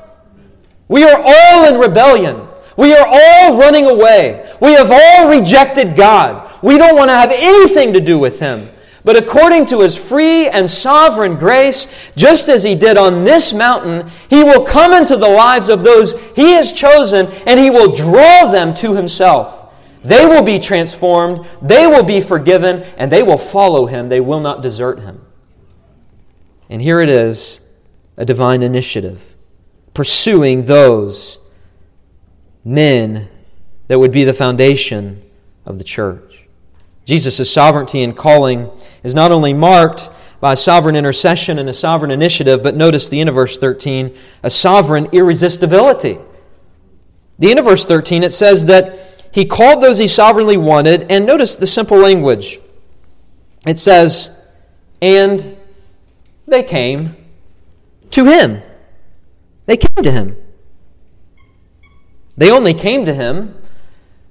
We 0.87 1.03
are 1.03 1.21
all 1.25 1.65
in 1.67 1.79
rebellion. 1.79 2.47
We 2.77 2.93
are 2.93 3.07
all 3.07 3.57
running 3.57 3.89
away. 3.89 4.49
We 4.61 4.73
have 4.73 4.91
all 4.91 5.29
rejected 5.29 5.95
God. 5.95 6.51
We 6.61 6.77
don't 6.77 6.95
want 6.95 7.09
to 7.09 7.13
have 7.13 7.31
anything 7.31 7.93
to 7.93 7.99
do 7.99 8.19
with 8.19 8.39
Him. 8.39 8.69
But 9.05 9.15
according 9.15 9.67
to 9.67 9.81
his 9.81 9.95
free 9.95 10.49
and 10.49 10.69
sovereign 10.69 11.35
grace, 11.35 11.87
just 12.17 12.49
as 12.49 12.63
he 12.63 12.73
did 12.73 12.97
on 12.97 13.23
this 13.23 13.53
mountain, 13.53 14.09
he 14.31 14.43
will 14.43 14.63
come 14.63 14.93
into 14.93 15.15
the 15.15 15.29
lives 15.29 15.69
of 15.69 15.83
those 15.83 16.13
he 16.35 16.53
has 16.53 16.73
chosen 16.73 17.27
and 17.45 17.59
he 17.59 17.69
will 17.69 17.95
draw 17.95 18.51
them 18.51 18.73
to 18.73 18.95
himself. 18.95 19.71
They 20.03 20.25
will 20.25 20.41
be 20.41 20.57
transformed, 20.57 21.47
they 21.61 21.85
will 21.85 22.03
be 22.03 22.19
forgiven, 22.19 22.83
and 22.97 23.11
they 23.11 23.23
will 23.23 23.37
follow 23.37 23.85
him. 23.85 24.09
They 24.09 24.19
will 24.19 24.39
not 24.39 24.63
desert 24.63 24.99
him. 24.99 25.23
And 26.69 26.81
here 26.81 26.99
it 26.99 27.09
is 27.09 27.61
a 28.17 28.25
divine 28.25 28.63
initiative 28.63 29.21
pursuing 29.93 30.65
those 30.65 31.39
men 32.63 33.29
that 33.87 33.99
would 33.99 34.11
be 34.11 34.23
the 34.23 34.33
foundation 34.33 35.23
of 35.65 35.77
the 35.77 35.83
church. 35.83 36.34
Jesus' 37.05 37.51
sovereignty 37.51 38.03
and 38.03 38.17
calling 38.17 38.69
is 39.03 39.15
not 39.15 39.31
only 39.31 39.53
marked 39.53 40.09
by 40.39 40.55
sovereign 40.55 40.95
intercession 40.95 41.59
and 41.59 41.69
a 41.69 41.73
sovereign 41.73 42.11
initiative, 42.11 42.61
but 42.61 42.75
notice 42.75 43.07
the 43.07 43.19
end 43.19 43.29
of 43.29 43.35
verse 43.35 43.57
13, 43.57 44.15
a 44.43 44.49
sovereign 44.49 45.07
irresistibility. 45.11 46.17
The 47.39 47.49
end 47.49 47.59
of 47.59 47.65
verse 47.65 47.85
13, 47.85 48.23
it 48.23 48.33
says 48.33 48.65
that 48.65 49.27
he 49.31 49.45
called 49.45 49.81
those 49.81 49.97
he 49.97 50.07
sovereignly 50.07 50.57
wanted, 50.57 51.11
and 51.11 51.25
notice 51.25 51.55
the 51.55 51.67
simple 51.67 51.97
language. 51.97 52.59
It 53.67 53.79
says, 53.79 54.31
and 55.01 55.57
they 56.47 56.63
came 56.63 57.15
to 58.11 58.25
him. 58.25 58.61
They 59.65 59.77
came 59.77 60.03
to 60.03 60.11
him. 60.11 60.37
They 62.37 62.51
only 62.51 62.73
came 62.73 63.05
to 63.05 63.13
him 63.13 63.55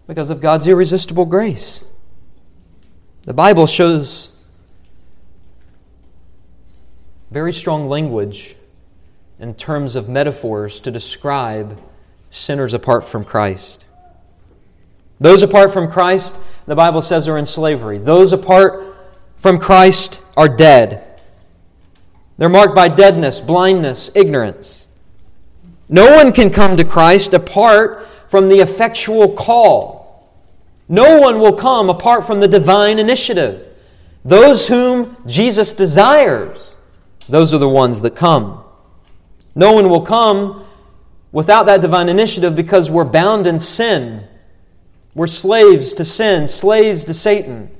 because 0.06 0.30
of 0.30 0.40
God's 0.40 0.68
irresistible 0.68 1.24
grace. 1.24 1.84
The 3.24 3.32
Bible 3.32 3.66
shows 3.66 4.30
very 7.30 7.54
strong 7.54 7.88
language 7.88 8.54
in 9.40 9.54
terms 9.54 9.96
of 9.96 10.10
metaphors 10.10 10.78
to 10.80 10.90
describe 10.90 11.80
sinners 12.28 12.74
apart 12.74 13.08
from 13.08 13.24
Christ. 13.24 13.86
Those 15.20 15.42
apart 15.42 15.72
from 15.72 15.90
Christ, 15.90 16.38
the 16.66 16.74
Bible 16.74 17.00
says, 17.00 17.26
are 17.26 17.38
in 17.38 17.46
slavery. 17.46 17.96
Those 17.96 18.34
apart 18.34 18.94
from 19.38 19.58
Christ 19.58 20.20
are 20.36 20.48
dead. 20.48 21.20
They're 22.36 22.50
marked 22.50 22.74
by 22.74 22.88
deadness, 22.88 23.40
blindness, 23.40 24.10
ignorance. 24.14 24.86
No 25.88 26.14
one 26.14 26.30
can 26.30 26.50
come 26.50 26.76
to 26.76 26.84
Christ 26.84 27.32
apart 27.32 28.06
from 28.28 28.50
the 28.50 28.60
effectual 28.60 29.32
call 29.32 30.03
no 30.88 31.18
one 31.18 31.40
will 31.40 31.52
come 31.52 31.88
apart 31.88 32.26
from 32.26 32.40
the 32.40 32.48
divine 32.48 32.98
initiative. 32.98 33.68
Those 34.24 34.68
whom 34.68 35.16
Jesus 35.26 35.72
desires, 35.72 36.76
those 37.28 37.54
are 37.54 37.58
the 37.58 37.68
ones 37.68 38.00
that 38.02 38.16
come. 38.16 38.64
No 39.54 39.72
one 39.72 39.88
will 39.88 40.02
come 40.02 40.64
without 41.32 41.66
that 41.66 41.80
divine 41.80 42.08
initiative 42.08 42.54
because 42.54 42.90
we're 42.90 43.04
bound 43.04 43.46
in 43.46 43.58
sin. 43.58 44.26
We're 45.14 45.26
slaves 45.26 45.94
to 45.94 46.04
sin, 46.04 46.46
slaves 46.46 47.04
to 47.04 47.14
Satan. 47.14 47.70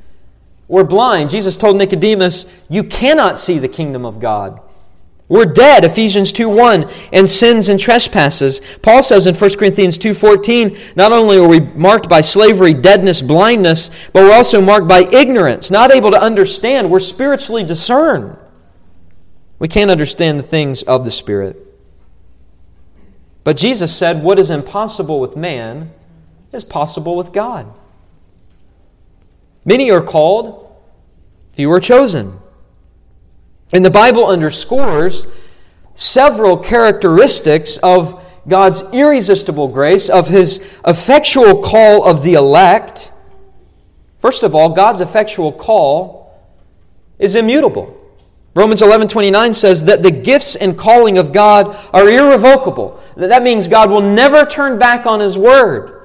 We're 0.68 0.84
blind. 0.84 1.30
Jesus 1.30 1.56
told 1.56 1.76
Nicodemus, 1.76 2.46
You 2.70 2.84
cannot 2.84 3.38
see 3.38 3.58
the 3.58 3.68
kingdom 3.68 4.06
of 4.06 4.20
God 4.20 4.60
We're 5.28 5.46
dead, 5.46 5.84
Ephesians 5.84 6.32
2 6.32 6.48
1, 6.48 6.90
and 7.12 7.30
sins 7.30 7.70
and 7.70 7.80
trespasses. 7.80 8.60
Paul 8.82 9.02
says 9.02 9.26
in 9.26 9.34
1 9.34 9.56
Corinthians 9.56 9.96
2.14, 9.96 10.96
not 10.96 11.12
only 11.12 11.38
are 11.38 11.48
we 11.48 11.60
marked 11.60 12.10
by 12.10 12.20
slavery, 12.20 12.74
deadness, 12.74 13.22
blindness, 13.22 13.90
but 14.12 14.24
we're 14.24 14.34
also 14.34 14.60
marked 14.60 14.86
by 14.86 15.00
ignorance, 15.00 15.70
not 15.70 15.92
able 15.92 16.10
to 16.10 16.20
understand. 16.20 16.90
We're 16.90 17.00
spiritually 17.00 17.64
discerned. 17.64 18.36
We 19.58 19.68
can't 19.68 19.90
understand 19.90 20.38
the 20.38 20.42
things 20.44 20.82
of 20.82 21.06
the 21.06 21.10
Spirit. 21.10 21.56
But 23.44 23.56
Jesus 23.56 23.96
said, 23.96 24.22
What 24.22 24.38
is 24.38 24.50
impossible 24.50 25.20
with 25.20 25.36
man 25.36 25.90
is 26.52 26.64
possible 26.64 27.16
with 27.16 27.32
God. 27.32 27.72
Many 29.64 29.90
are 29.90 30.02
called, 30.02 30.76
few 31.54 31.70
are 31.72 31.80
chosen. 31.80 32.38
And 33.74 33.84
the 33.84 33.90
Bible 33.90 34.26
underscores 34.26 35.26
several 35.94 36.56
characteristics 36.56 37.76
of 37.82 38.22
God's 38.46 38.82
irresistible 38.92 39.66
grace, 39.66 40.08
of 40.08 40.28
his 40.28 40.60
effectual 40.86 41.60
call 41.60 42.04
of 42.04 42.22
the 42.22 42.34
elect. 42.34 43.10
First 44.20 44.44
of 44.44 44.54
all, 44.54 44.68
God's 44.68 45.00
effectual 45.00 45.50
call 45.50 46.40
is 47.18 47.34
immutable. 47.34 47.96
Romans 48.54 48.80
11:29 48.80 49.52
says 49.52 49.84
that 49.86 50.02
the 50.02 50.10
gifts 50.12 50.54
and 50.54 50.78
calling 50.78 51.18
of 51.18 51.32
God 51.32 51.76
are 51.92 52.08
irrevocable. 52.08 53.00
That 53.16 53.42
means 53.42 53.66
God 53.66 53.90
will 53.90 54.00
never 54.00 54.44
turn 54.44 54.78
back 54.78 55.04
on 55.04 55.18
his 55.18 55.36
word. 55.36 56.00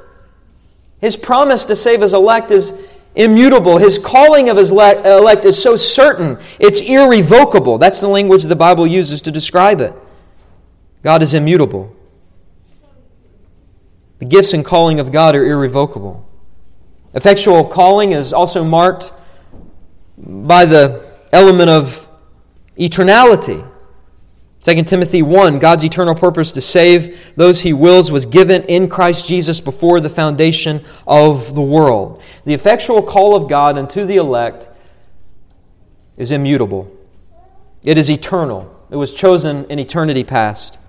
His 1.00 1.16
promise 1.16 1.66
to 1.66 1.76
save 1.76 2.02
his 2.02 2.16
elect 2.16 2.50
is 2.50 2.74
immutable. 3.20 3.78
His 3.78 4.00
calling 4.00 4.50
of 4.50 4.58
his 4.58 4.72
elect 4.72 5.46
is 5.46 5.62
so 5.62 5.76
certain, 5.76 6.40
it's 6.60 6.82
irrevocable. 6.82 7.78
That's 7.78 8.02
the 8.02 8.08
language 8.08 8.44
the 8.44 8.56
Bible 8.56 8.88
uses 8.88 9.22
to 9.24 9.32
describe 9.32 9.82
it. 9.82 9.94
God 11.04 11.22
is 11.22 11.36
immutable. 11.36 11.96
The 14.18 14.26
gifts 14.26 14.54
and 14.54 14.66
calling 14.66 15.00
of 15.00 15.12
God 15.12 15.36
are 15.36 15.46
irrevocable. 15.46 16.28
Effectual 17.14 17.66
calling 17.66 18.14
is 18.14 18.34
also 18.34 18.64
marked 18.64 19.14
by 20.18 20.66
the 20.66 21.06
element 21.32 21.70
of 21.70 22.08
eternality. 22.78 23.66
2 24.70 24.84
Timothy 24.84 25.22
1 25.22 25.60
God's 25.60 25.84
eternal 25.84 26.14
purpose 26.14 26.52
to 26.52 26.62
save 26.62 27.18
those 27.36 27.62
he 27.62 27.74
wills 27.74 28.12
was 28.12 28.26
given 28.26 28.64
in 28.64 28.88
Christ 28.88 29.26
Jesus 29.26 29.60
before 29.60 30.00
the 30.00 30.10
foundation 30.10 30.84
of 31.08 31.56
the 31.56 31.62
world. 31.62 32.22
The 32.46 32.54
effectual 32.54 33.02
call 33.02 33.36
of 33.36 33.50
God 33.50 33.78
unto 33.78 34.06
the 34.06 34.18
elect 34.18 34.70
is 36.18 36.32
immutable, 36.32 36.92
it 37.84 37.98
is 37.98 38.12
eternal. 38.12 38.76
It 38.92 38.96
was 38.96 39.14
chosen 39.14 39.66
in 39.66 39.78
eternity 39.78 40.24
past. 40.24 40.80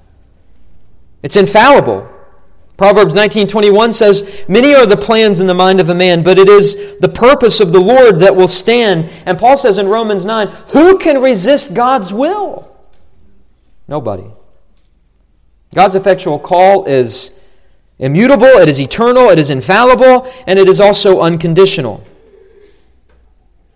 It's 1.22 1.36
infallible. 1.36 2.08
Proverbs 2.78 3.14
19:21 3.14 3.92
says, 3.92 4.24
"Many 4.48 4.74
are 4.74 4.86
the 4.86 4.96
plans 4.96 5.38
in 5.38 5.46
the 5.46 5.54
mind 5.54 5.80
of 5.80 5.90
a 5.90 5.94
man, 5.94 6.22
but 6.22 6.38
it 6.38 6.48
is 6.48 6.76
the 6.98 7.10
purpose 7.10 7.60
of 7.60 7.72
the 7.72 7.80
Lord 7.80 8.20
that 8.20 8.36
will 8.36 8.48
stand." 8.48 9.10
And 9.26 9.38
Paul 9.38 9.58
says 9.58 9.76
in 9.76 9.88
Romans 9.88 10.24
9, 10.24 10.48
"Who 10.68 10.96
can 10.96 11.20
resist 11.20 11.74
God's 11.74 12.10
will?" 12.10 12.69
Nobody. 13.90 14.30
God's 15.74 15.96
effectual 15.96 16.38
call 16.38 16.84
is 16.84 17.32
immutable, 17.98 18.46
it 18.46 18.68
is 18.68 18.80
eternal, 18.80 19.28
it 19.30 19.38
is 19.40 19.50
infallible, 19.50 20.32
and 20.46 20.58
it 20.60 20.68
is 20.68 20.80
also 20.80 21.20
unconditional. 21.20 22.04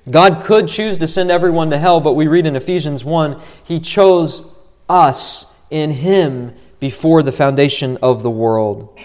God 0.08 0.44
could 0.44 0.68
choose 0.68 0.98
to 0.98 1.08
send 1.08 1.32
everyone 1.32 1.70
to 1.70 1.78
hell, 1.78 2.00
but 2.00 2.12
we 2.12 2.28
read 2.28 2.46
in 2.46 2.54
Ephesians 2.54 3.04
1 3.04 3.40
He 3.64 3.80
chose 3.80 4.46
us 4.88 5.46
in 5.68 5.90
Him 5.90 6.54
before 6.78 7.22
the 7.24 7.32
foundation 7.32 7.98
of 8.00 8.22
the 8.22 8.30
world 8.30 9.00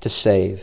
to 0.00 0.08
save. 0.08 0.62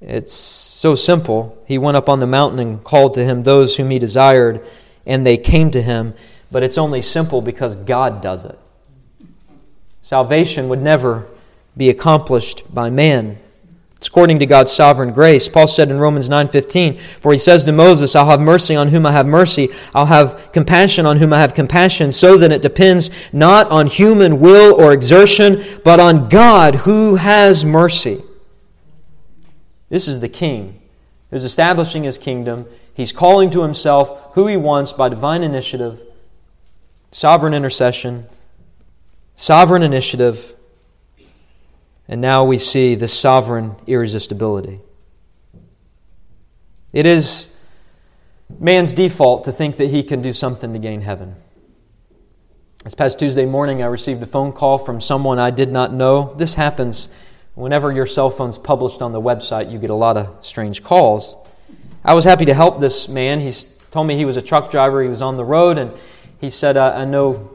It's 0.00 0.32
so 0.32 0.94
simple. 0.94 1.60
He 1.66 1.76
went 1.76 1.96
up 1.96 2.08
on 2.08 2.20
the 2.20 2.26
mountain 2.26 2.60
and 2.60 2.84
called 2.84 3.14
to 3.14 3.24
him 3.24 3.42
those 3.42 3.76
whom 3.76 3.90
he 3.90 3.98
desired, 3.98 4.64
and 5.04 5.26
they 5.26 5.36
came 5.36 5.72
to 5.72 5.82
him 5.82 6.14
but 6.50 6.62
it's 6.62 6.78
only 6.78 7.00
simple 7.00 7.40
because 7.42 7.76
God 7.76 8.22
does 8.22 8.44
it. 8.44 8.58
Salvation 10.02 10.68
would 10.68 10.82
never 10.82 11.26
be 11.76 11.88
accomplished 11.88 12.62
by 12.72 12.90
man. 12.90 13.38
It's 13.98 14.06
according 14.06 14.38
to 14.38 14.46
God's 14.46 14.70
sovereign 14.70 15.12
grace. 15.12 15.48
Paul 15.48 15.66
said 15.66 15.90
in 15.90 15.98
Romans 15.98 16.30
9:15, 16.30 16.98
"For 17.20 17.32
he 17.32 17.38
says 17.38 17.64
to 17.64 17.72
Moses, 17.72 18.14
I'll 18.14 18.30
have 18.30 18.40
mercy 18.40 18.76
on 18.76 18.88
whom 18.88 19.04
I 19.04 19.12
have 19.12 19.26
mercy, 19.26 19.70
I'll 19.92 20.06
have 20.06 20.52
compassion 20.52 21.04
on 21.04 21.18
whom 21.18 21.32
I 21.32 21.40
have 21.40 21.52
compassion, 21.52 22.12
so 22.12 22.36
that 22.38 22.52
it 22.52 22.62
depends 22.62 23.10
not 23.32 23.68
on 23.70 23.88
human 23.88 24.38
will 24.38 24.72
or 24.80 24.92
exertion, 24.92 25.64
but 25.84 25.98
on 25.98 26.28
God 26.28 26.76
who 26.76 27.16
has 27.16 27.64
mercy." 27.64 28.22
This 29.90 30.06
is 30.06 30.20
the 30.20 30.28
king 30.28 30.74
who's 31.30 31.44
establishing 31.44 32.04
his 32.04 32.18
kingdom. 32.18 32.66
He's 32.94 33.12
calling 33.12 33.50
to 33.50 33.62
himself 33.62 34.12
who 34.34 34.46
he 34.46 34.56
wants 34.56 34.92
by 34.92 35.08
divine 35.08 35.42
initiative 35.42 35.98
sovereign 37.10 37.54
intercession, 37.54 38.26
sovereign 39.36 39.82
initiative, 39.82 40.54
and 42.06 42.20
now 42.20 42.44
we 42.44 42.58
see 42.58 42.94
the 42.94 43.08
sovereign 43.08 43.76
irresistibility. 43.86 44.80
It 46.92 47.06
is 47.06 47.48
man's 48.58 48.92
default 48.92 49.44
to 49.44 49.52
think 49.52 49.76
that 49.76 49.86
he 49.86 50.02
can 50.02 50.22
do 50.22 50.32
something 50.32 50.72
to 50.72 50.78
gain 50.78 51.02
heaven. 51.02 51.36
This 52.84 52.94
past 52.94 53.18
Tuesday 53.18 53.44
morning, 53.44 53.82
I 53.82 53.86
received 53.86 54.22
a 54.22 54.26
phone 54.26 54.52
call 54.52 54.78
from 54.78 55.00
someone 55.00 55.38
I 55.38 55.50
did 55.50 55.70
not 55.70 55.92
know. 55.92 56.34
This 56.38 56.54
happens 56.54 57.10
whenever 57.54 57.92
your 57.92 58.06
cell 58.06 58.30
phone's 58.30 58.56
published 58.56 59.02
on 59.02 59.12
the 59.12 59.20
website, 59.20 59.70
you 59.70 59.78
get 59.78 59.90
a 59.90 59.94
lot 59.94 60.16
of 60.16 60.46
strange 60.46 60.82
calls. 60.82 61.36
I 62.04 62.14
was 62.14 62.24
happy 62.24 62.44
to 62.46 62.54
help 62.54 62.78
this 62.80 63.08
man. 63.08 63.40
He 63.40 63.52
told 63.90 64.06
me 64.06 64.16
he 64.16 64.24
was 64.24 64.36
a 64.36 64.42
truck 64.42 64.70
driver, 64.70 65.02
he 65.02 65.08
was 65.08 65.20
on 65.20 65.36
the 65.36 65.44
road, 65.44 65.76
and 65.76 65.92
he 66.40 66.50
said, 66.50 66.76
I, 66.76 67.02
I 67.02 67.04
know 67.04 67.50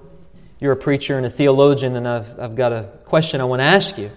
you're 0.60 0.74
a 0.74 0.78
preacher 0.78 1.18
and 1.18 1.26
a 1.26 1.30
theologian, 1.30 1.96
and 1.96 2.08
I've, 2.08 2.40
I've 2.40 2.56
got 2.56 2.72
a 2.72 2.84
question 3.06 3.42
I 3.42 3.46
want 3.46 3.60
to 3.60 3.66
ask 3.66 3.98
you. 3.98 4.12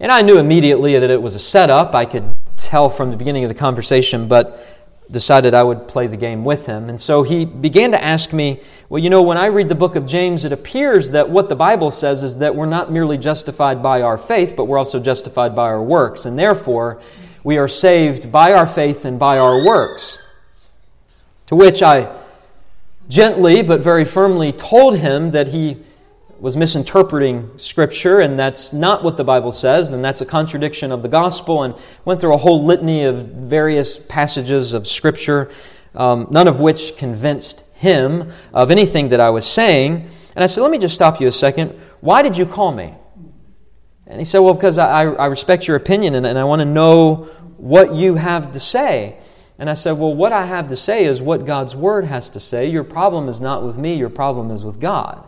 And 0.00 0.12
I 0.12 0.22
knew 0.22 0.38
immediately 0.38 0.98
that 0.98 1.10
it 1.10 1.20
was 1.20 1.34
a 1.34 1.40
setup. 1.40 1.94
I 1.94 2.04
could 2.04 2.34
tell 2.56 2.88
from 2.88 3.10
the 3.10 3.16
beginning 3.16 3.44
of 3.44 3.48
the 3.48 3.54
conversation, 3.54 4.28
but 4.28 4.64
decided 5.10 5.54
I 5.54 5.62
would 5.62 5.88
play 5.88 6.06
the 6.06 6.16
game 6.16 6.44
with 6.44 6.66
him. 6.66 6.88
And 6.88 7.00
so 7.00 7.22
he 7.22 7.44
began 7.44 7.92
to 7.92 8.02
ask 8.02 8.32
me, 8.32 8.60
Well, 8.88 9.02
you 9.02 9.10
know, 9.10 9.22
when 9.22 9.38
I 9.38 9.46
read 9.46 9.68
the 9.68 9.74
book 9.74 9.96
of 9.96 10.06
James, 10.06 10.44
it 10.44 10.52
appears 10.52 11.10
that 11.10 11.30
what 11.30 11.48
the 11.48 11.56
Bible 11.56 11.90
says 11.90 12.22
is 12.22 12.38
that 12.38 12.54
we're 12.54 12.66
not 12.66 12.92
merely 12.92 13.16
justified 13.16 13.82
by 13.82 14.02
our 14.02 14.18
faith, 14.18 14.54
but 14.56 14.66
we're 14.66 14.78
also 14.78 15.00
justified 15.00 15.56
by 15.56 15.64
our 15.64 15.82
works. 15.82 16.26
And 16.26 16.38
therefore, 16.38 17.00
we 17.42 17.58
are 17.58 17.68
saved 17.68 18.30
by 18.30 18.52
our 18.52 18.66
faith 18.66 19.04
and 19.04 19.18
by 19.18 19.38
our 19.38 19.64
works. 19.64 20.18
To 21.46 21.56
which 21.56 21.82
I 21.82 22.14
gently 23.08 23.62
but 23.62 23.80
very 23.80 24.04
firmly 24.04 24.52
told 24.52 24.96
him 24.96 25.30
that 25.32 25.48
he 25.48 25.82
was 26.40 26.56
misinterpreting 26.56 27.50
Scripture, 27.58 28.20
and 28.20 28.38
that's 28.38 28.72
not 28.72 29.02
what 29.02 29.16
the 29.16 29.24
Bible 29.24 29.50
says, 29.50 29.92
and 29.92 30.04
that's 30.04 30.20
a 30.20 30.26
contradiction 30.26 30.92
of 30.92 31.02
the 31.02 31.08
gospel, 31.08 31.64
and 31.64 31.74
went 32.04 32.20
through 32.20 32.32
a 32.32 32.38
whole 32.38 32.64
litany 32.64 33.04
of 33.04 33.26
various 33.26 33.98
passages 33.98 34.72
of 34.72 34.86
Scripture, 34.86 35.50
um, 35.94 36.28
none 36.30 36.46
of 36.46 36.60
which 36.60 36.96
convinced 36.96 37.64
him 37.74 38.30
of 38.52 38.70
anything 38.70 39.08
that 39.08 39.20
I 39.20 39.30
was 39.30 39.46
saying. 39.46 40.08
And 40.36 40.44
I 40.44 40.46
said, 40.46 40.60
Let 40.60 40.70
me 40.70 40.78
just 40.78 40.94
stop 40.94 41.20
you 41.20 41.26
a 41.26 41.32
second. 41.32 41.70
Why 42.00 42.22
did 42.22 42.36
you 42.36 42.46
call 42.46 42.70
me? 42.70 42.94
And 44.06 44.20
he 44.20 44.24
said, 44.24 44.38
Well, 44.38 44.54
because 44.54 44.78
I, 44.78 45.04
I 45.04 45.26
respect 45.26 45.66
your 45.66 45.76
opinion 45.76 46.14
and, 46.14 46.24
and 46.24 46.38
I 46.38 46.44
want 46.44 46.60
to 46.60 46.64
know 46.64 47.28
what 47.56 47.94
you 47.94 48.14
have 48.14 48.52
to 48.52 48.60
say. 48.60 49.18
And 49.58 49.68
I 49.68 49.74
said, 49.74 49.92
Well, 49.92 50.14
what 50.14 50.32
I 50.32 50.46
have 50.46 50.68
to 50.68 50.76
say 50.76 51.04
is 51.04 51.20
what 51.20 51.44
God's 51.44 51.74
Word 51.74 52.04
has 52.04 52.30
to 52.30 52.40
say. 52.40 52.70
Your 52.70 52.84
problem 52.84 53.28
is 53.28 53.40
not 53.40 53.64
with 53.64 53.76
me, 53.76 53.94
your 53.94 54.10
problem 54.10 54.50
is 54.50 54.64
with 54.64 54.80
God. 54.80 55.26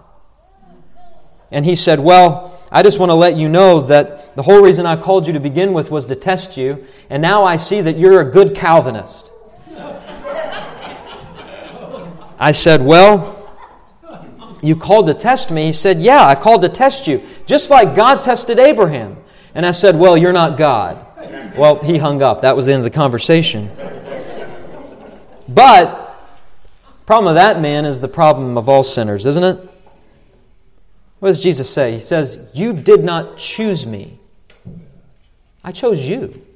And 1.51 1.65
he 1.65 1.75
said, 1.75 1.99
Well, 1.99 2.63
I 2.71 2.85
just 2.85 3.01
want 3.01 3.11
to 3.11 3.15
let 3.15 3.37
you 3.37 3.49
know 3.49 3.81
that 3.83 4.37
the 4.37 4.43
whole 4.43 4.63
reason 4.63 4.87
I 4.87 4.95
called 4.95 5.27
you 5.27 5.33
to 5.33 5.41
begin 5.41 5.73
with 5.73 5.91
was 5.91 6.07
to 6.07 6.15
test 6.15 6.57
you, 6.57 6.87
and 7.09 7.21
now 7.21 7.45
I 7.45 7.57
see 7.57 7.81
that 7.81 7.99
you're 7.99 8.21
a 8.21 8.31
good 8.31 8.55
Calvinist. 8.55 9.33
I 12.39 12.53
said, 12.53 12.83
Well, 12.83 13.37
you 14.63 14.77
called 14.77 15.07
to 15.07 15.15
test 15.15 15.51
me? 15.51 15.67
He 15.67 15.73
said, 15.73 16.01
Yeah, 16.01 16.25
I 16.25 16.37
called 16.37 16.63
to 16.63 16.69
test 16.69 17.09
you, 17.09 17.23
just 17.47 17.69
like 17.69 17.97
God 17.97 18.23
tested 18.23 18.61
Abraham. 18.61 19.17
And 19.55 19.67
I 19.67 19.73
said, 19.73 19.99
Well, 19.99 20.17
you're 20.17 20.33
not 20.33 20.57
God. 20.57 21.05
Well, 21.57 21.83
he 21.83 21.99
hung 21.99 22.23
up. 22.23 22.43
That 22.43 22.55
was 22.55 22.67
the 22.67 22.73
end 22.73 22.87
of 22.87 22.93
the 22.93 22.97
conversation. 22.97 23.71
But 25.53 26.07
problem 27.07 27.29
of 27.29 27.35
that 27.35 27.61
man 27.61 27.85
is 27.85 28.01
the 28.01 28.09
problem 28.09 28.57
of 28.57 28.69
all 28.69 28.83
sinners, 28.83 29.27
isn't 29.27 29.45
it? 29.45 29.69
What 31.19 31.29
does 31.29 31.41
Jesus 31.41 31.69
say? 31.69 31.93
He 31.93 31.99
says, 31.99 32.39
You 32.55 32.73
did 32.73 33.05
not 33.05 33.37
choose 33.37 33.85
me. 33.85 34.19
I 35.63 35.73
chose 35.73 36.01
you. 36.01 36.47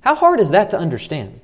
How 0.00 0.14
hard 0.14 0.40
is 0.40 0.50
that 0.50 0.70
to 0.70 0.78
understand? 0.78 1.40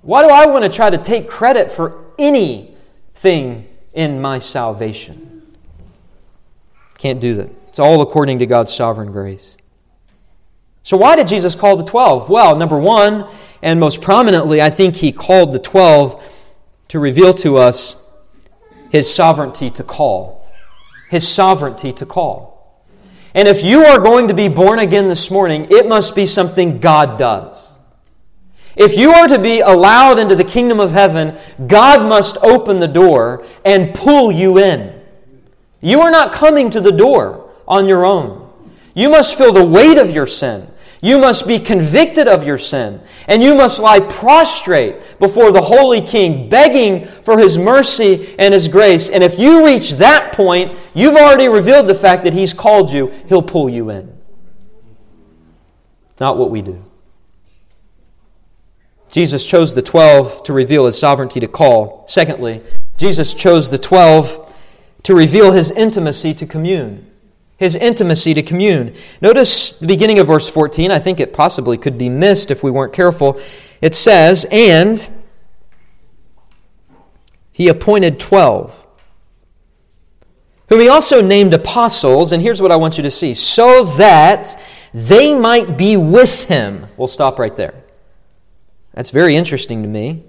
Why 0.00 0.26
do 0.26 0.32
I 0.32 0.46
want 0.46 0.64
to 0.64 0.70
try 0.70 0.90
to 0.90 0.98
take 0.98 1.28
credit 1.28 1.70
for 1.70 2.04
anything 2.18 3.68
in 3.92 4.20
my 4.20 4.38
salvation. 4.38 5.42
Can't 6.98 7.20
do 7.20 7.34
that. 7.34 7.50
It's 7.68 7.78
all 7.78 8.00
according 8.00 8.38
to 8.40 8.46
God's 8.46 8.74
sovereign 8.74 9.12
grace. 9.12 9.56
So, 10.82 10.96
why 10.96 11.16
did 11.16 11.28
Jesus 11.28 11.54
call 11.54 11.76
the 11.76 11.84
12? 11.84 12.28
Well, 12.28 12.56
number 12.56 12.78
one, 12.78 13.28
and 13.62 13.78
most 13.78 14.02
prominently, 14.02 14.60
I 14.60 14.70
think 14.70 14.96
he 14.96 15.12
called 15.12 15.52
the 15.52 15.58
12 15.58 16.22
to 16.88 16.98
reveal 16.98 17.32
to 17.34 17.56
us 17.56 17.96
his 18.90 19.12
sovereignty 19.12 19.70
to 19.70 19.84
call. 19.84 20.46
His 21.08 21.26
sovereignty 21.28 21.92
to 21.94 22.06
call. 22.06 22.52
And 23.34 23.48
if 23.48 23.62
you 23.62 23.84
are 23.84 23.98
going 23.98 24.28
to 24.28 24.34
be 24.34 24.48
born 24.48 24.78
again 24.78 25.08
this 25.08 25.30
morning, 25.30 25.68
it 25.70 25.88
must 25.88 26.14
be 26.14 26.26
something 26.26 26.80
God 26.80 27.18
does. 27.18 27.72
If 28.76 28.96
you 28.96 29.12
are 29.12 29.28
to 29.28 29.38
be 29.38 29.60
allowed 29.60 30.18
into 30.18 30.34
the 30.34 30.44
kingdom 30.44 30.80
of 30.80 30.90
heaven, 30.90 31.38
God 31.66 32.02
must 32.02 32.38
open 32.38 32.80
the 32.80 32.88
door 32.88 33.46
and 33.64 33.94
pull 33.94 34.32
you 34.32 34.58
in. 34.58 35.00
You 35.80 36.00
are 36.00 36.10
not 36.10 36.32
coming 36.32 36.70
to 36.70 36.80
the 36.80 36.92
door 36.92 37.50
on 37.68 37.86
your 37.86 38.04
own. 38.04 38.50
You 38.94 39.10
must 39.10 39.36
feel 39.36 39.52
the 39.52 39.64
weight 39.64 39.98
of 39.98 40.10
your 40.10 40.26
sin. 40.26 40.68
You 41.04 41.18
must 41.18 41.48
be 41.48 41.58
convicted 41.58 42.28
of 42.28 42.46
your 42.46 42.58
sin. 42.58 43.00
And 43.26 43.42
you 43.42 43.56
must 43.56 43.80
lie 43.80 43.98
prostrate 43.98 45.18
before 45.18 45.50
the 45.50 45.60
Holy 45.60 46.00
King, 46.00 46.48
begging 46.48 47.04
for 47.04 47.36
His 47.36 47.58
mercy 47.58 48.36
and 48.38 48.54
His 48.54 48.68
grace. 48.68 49.10
And 49.10 49.22
if 49.22 49.36
you 49.36 49.66
reach 49.66 49.90
that 49.94 50.32
point, 50.32 50.78
you've 50.94 51.16
already 51.16 51.48
revealed 51.48 51.88
the 51.88 51.94
fact 51.94 52.22
that 52.22 52.32
He's 52.32 52.54
called 52.54 52.92
you. 52.92 53.08
He'll 53.26 53.42
pull 53.42 53.68
you 53.68 53.90
in. 53.90 54.16
Not 56.20 56.38
what 56.38 56.50
we 56.50 56.62
do. 56.62 56.82
Jesus 59.10 59.44
chose 59.44 59.74
the 59.74 59.82
twelve 59.82 60.44
to 60.44 60.52
reveal 60.52 60.86
His 60.86 60.96
sovereignty 60.96 61.40
to 61.40 61.48
call. 61.48 62.04
Secondly, 62.06 62.62
Jesus 62.96 63.34
chose 63.34 63.68
the 63.68 63.76
twelve 63.76 64.54
to 65.02 65.16
reveal 65.16 65.50
His 65.50 65.72
intimacy 65.72 66.32
to 66.34 66.46
commune 66.46 67.11
his 67.62 67.76
intimacy 67.76 68.34
to 68.34 68.42
commune. 68.42 68.94
Notice 69.20 69.76
the 69.76 69.86
beginning 69.86 70.18
of 70.18 70.26
verse 70.26 70.50
14. 70.50 70.90
I 70.90 70.98
think 70.98 71.20
it 71.20 71.32
possibly 71.32 71.78
could 71.78 71.96
be 71.96 72.08
missed 72.08 72.50
if 72.50 72.62
we 72.62 72.70
weren't 72.70 72.92
careful. 72.92 73.40
It 73.80 73.94
says, 73.94 74.44
And 74.50 75.08
he 77.52 77.68
appointed 77.68 78.18
12, 78.18 78.86
whom 80.68 80.80
he 80.80 80.88
also 80.88 81.22
named 81.22 81.54
apostles. 81.54 82.32
And 82.32 82.42
here's 82.42 82.60
what 82.60 82.72
I 82.72 82.76
want 82.76 82.96
you 82.96 83.04
to 83.04 83.10
see 83.10 83.32
so 83.32 83.84
that 83.84 84.60
they 84.92 85.32
might 85.32 85.78
be 85.78 85.96
with 85.96 86.44
him. 86.44 86.86
We'll 86.96 87.08
stop 87.08 87.38
right 87.38 87.54
there. 87.54 87.74
That's 88.92 89.10
very 89.10 89.36
interesting 89.36 89.82
to 89.82 89.88
me. 89.88 90.24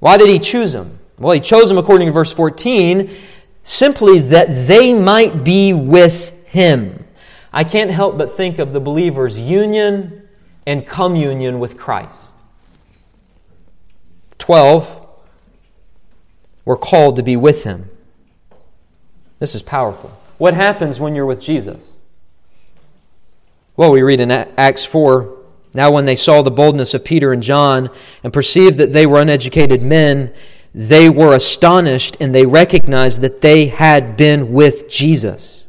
Why 0.00 0.16
did 0.16 0.28
he 0.28 0.40
choose 0.40 0.72
them? 0.72 0.98
Well, 1.18 1.32
he 1.32 1.40
chose 1.40 1.68
them 1.68 1.78
according 1.78 2.08
to 2.08 2.12
verse 2.12 2.32
14 2.32 3.08
simply 3.62 4.18
that 4.20 4.48
they 4.66 4.92
might 4.92 5.44
be 5.44 5.72
with 5.72 6.32
him. 6.46 7.04
I 7.52 7.64
can't 7.64 7.90
help 7.90 8.18
but 8.18 8.36
think 8.36 8.58
of 8.58 8.72
the 8.72 8.80
believer's 8.80 9.38
union 9.38 10.28
and 10.66 10.86
communion 10.86 11.58
with 11.60 11.76
Christ. 11.76 12.34
Twelve 14.38 15.06
were 16.64 16.76
called 16.76 17.16
to 17.16 17.22
be 17.22 17.36
with 17.36 17.64
him. 17.64 17.90
This 19.38 19.54
is 19.54 19.62
powerful. 19.62 20.10
What 20.38 20.54
happens 20.54 21.00
when 21.00 21.14
you're 21.14 21.26
with 21.26 21.40
Jesus? 21.40 21.96
Well, 23.76 23.90
we 23.92 24.02
read 24.02 24.20
in 24.20 24.30
Acts 24.30 24.84
4 24.84 25.38
Now, 25.74 25.90
when 25.90 26.04
they 26.04 26.16
saw 26.16 26.42
the 26.42 26.50
boldness 26.50 26.94
of 26.94 27.04
Peter 27.04 27.32
and 27.32 27.42
John 27.42 27.90
and 28.22 28.32
perceived 28.32 28.78
that 28.78 28.92
they 28.92 29.06
were 29.06 29.20
uneducated 29.20 29.82
men, 29.82 30.32
they 30.74 31.10
were 31.10 31.34
astonished 31.34 32.16
and 32.20 32.34
they 32.34 32.46
recognized 32.46 33.20
that 33.20 33.40
they 33.40 33.66
had 33.66 34.16
been 34.16 34.52
with 34.52 34.88
Jesus. 34.88 35.66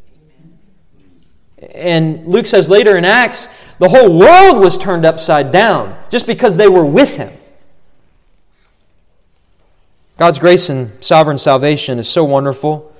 And 1.73 2.27
Luke 2.27 2.45
says 2.45 2.69
later 2.69 2.97
in 2.97 3.05
Acts, 3.05 3.47
the 3.79 3.89
whole 3.89 4.17
world 4.17 4.59
was 4.59 4.77
turned 4.77 5.05
upside 5.05 5.51
down 5.51 5.97
just 6.09 6.27
because 6.27 6.55
they 6.55 6.69
were 6.69 6.85
with 6.85 7.17
him. 7.17 7.33
God's 10.17 10.39
grace 10.39 10.69
and 10.69 11.03
sovereign 11.03 11.37
salvation 11.37 11.99
is 11.99 12.07
so 12.07 12.23
wonderful 12.23 12.93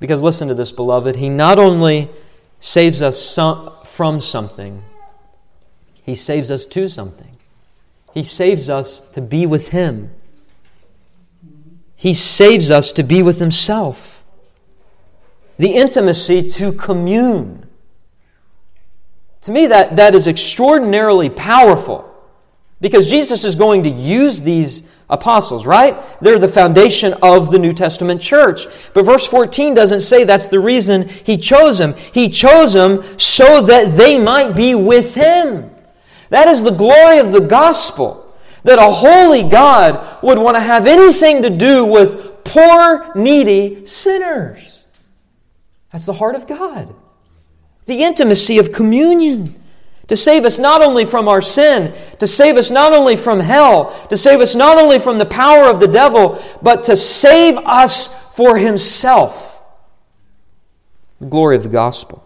because, 0.00 0.22
listen 0.22 0.48
to 0.48 0.54
this, 0.54 0.72
beloved. 0.72 1.16
He 1.16 1.28
not 1.28 1.58
only 1.58 2.08
saves 2.60 3.02
us 3.02 3.22
some, 3.22 3.72
from 3.84 4.20
something, 4.20 4.82
He 6.02 6.14
saves 6.14 6.50
us 6.50 6.64
to 6.66 6.88
something. 6.88 7.36
He 8.14 8.22
saves 8.22 8.70
us 8.70 9.02
to 9.12 9.20
be 9.20 9.44
with 9.44 9.68
Him. 9.68 10.10
He 11.98 12.14
saves 12.14 12.70
us 12.70 12.92
to 12.92 13.02
be 13.02 13.22
with 13.24 13.40
Himself. 13.40 14.22
The 15.58 15.74
intimacy 15.74 16.48
to 16.50 16.72
commune. 16.72 17.66
To 19.40 19.50
me, 19.50 19.66
that, 19.66 19.96
that 19.96 20.14
is 20.14 20.28
extraordinarily 20.28 21.28
powerful 21.28 22.08
because 22.80 23.08
Jesus 23.08 23.44
is 23.44 23.56
going 23.56 23.82
to 23.82 23.90
use 23.90 24.40
these 24.40 24.84
apostles, 25.10 25.66
right? 25.66 26.00
They're 26.20 26.38
the 26.38 26.46
foundation 26.46 27.14
of 27.14 27.50
the 27.50 27.58
New 27.58 27.72
Testament 27.72 28.22
church. 28.22 28.68
But 28.94 29.04
verse 29.04 29.26
14 29.26 29.74
doesn't 29.74 30.02
say 30.02 30.22
that's 30.22 30.46
the 30.46 30.60
reason 30.60 31.08
He 31.08 31.36
chose 31.36 31.78
them. 31.78 31.96
He 32.12 32.28
chose 32.28 32.74
them 32.74 33.02
so 33.18 33.60
that 33.62 33.96
they 33.96 34.20
might 34.20 34.54
be 34.54 34.76
with 34.76 35.16
Him. 35.16 35.68
That 36.30 36.46
is 36.46 36.62
the 36.62 36.70
glory 36.70 37.18
of 37.18 37.32
the 37.32 37.40
gospel 37.40 38.27
that 38.64 38.78
a 38.78 38.90
holy 38.90 39.42
God 39.42 40.22
would 40.22 40.38
want 40.38 40.56
to 40.56 40.60
have 40.60 40.86
anything 40.86 41.42
to 41.42 41.50
do 41.50 41.84
with 41.84 42.44
poor, 42.44 43.12
needy 43.14 43.86
sinners. 43.86 44.86
That's 45.92 46.06
the 46.06 46.12
heart 46.12 46.34
of 46.34 46.46
God. 46.46 46.94
The 47.86 48.02
intimacy 48.02 48.58
of 48.58 48.72
communion. 48.72 49.54
To 50.08 50.16
save 50.16 50.44
us 50.44 50.58
not 50.58 50.82
only 50.82 51.04
from 51.04 51.28
our 51.28 51.42
sin, 51.42 51.94
to 52.18 52.26
save 52.26 52.56
us 52.56 52.70
not 52.70 52.94
only 52.94 53.14
from 53.14 53.40
hell, 53.40 53.90
to 54.08 54.16
save 54.16 54.40
us 54.40 54.54
not 54.54 54.78
only 54.78 54.98
from 54.98 55.18
the 55.18 55.26
power 55.26 55.64
of 55.64 55.80
the 55.80 55.86
devil, 55.86 56.42
but 56.62 56.82
to 56.84 56.96
save 56.96 57.58
us 57.58 58.08
for 58.34 58.56
himself. 58.56 59.62
The 61.20 61.26
glory 61.26 61.56
of 61.56 61.62
the 61.62 61.68
gospel. 61.68 62.24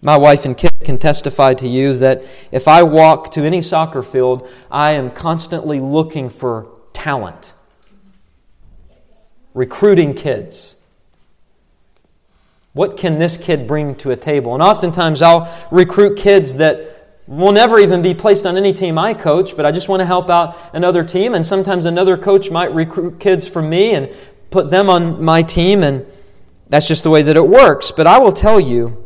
My 0.00 0.18
wife 0.18 0.44
and 0.44 0.56
kids 0.56 0.71
can 0.82 0.98
testify 0.98 1.54
to 1.54 1.68
you 1.68 1.96
that 1.98 2.24
if 2.50 2.68
I 2.68 2.82
walk 2.82 3.32
to 3.32 3.42
any 3.42 3.62
soccer 3.62 4.02
field, 4.02 4.48
I 4.70 4.92
am 4.92 5.10
constantly 5.10 5.80
looking 5.80 6.28
for 6.28 6.78
talent, 6.92 7.54
recruiting 9.54 10.14
kids. 10.14 10.76
What 12.74 12.96
can 12.96 13.18
this 13.18 13.36
kid 13.36 13.66
bring 13.66 13.94
to 13.96 14.10
a 14.10 14.16
table? 14.16 14.54
And 14.54 14.62
oftentimes 14.62 15.22
I'll 15.22 15.52
recruit 15.70 16.16
kids 16.16 16.56
that 16.56 17.20
will 17.26 17.52
never 17.52 17.78
even 17.78 18.02
be 18.02 18.14
placed 18.14 18.46
on 18.46 18.56
any 18.56 18.72
team 18.72 18.98
I 18.98 19.14
coach, 19.14 19.56
but 19.56 19.64
I 19.64 19.72
just 19.72 19.88
want 19.88 20.00
to 20.00 20.06
help 20.06 20.30
out 20.30 20.56
another 20.72 21.04
team. 21.04 21.34
And 21.34 21.46
sometimes 21.46 21.84
another 21.84 22.16
coach 22.16 22.50
might 22.50 22.74
recruit 22.74 23.20
kids 23.20 23.46
from 23.46 23.68
me 23.68 23.92
and 23.92 24.14
put 24.50 24.70
them 24.70 24.90
on 24.90 25.22
my 25.22 25.42
team, 25.42 25.82
and 25.82 26.06
that's 26.68 26.88
just 26.88 27.02
the 27.02 27.10
way 27.10 27.22
that 27.22 27.36
it 27.36 27.46
works. 27.46 27.90
But 27.90 28.06
I 28.06 28.18
will 28.18 28.32
tell 28.32 28.60
you, 28.60 29.01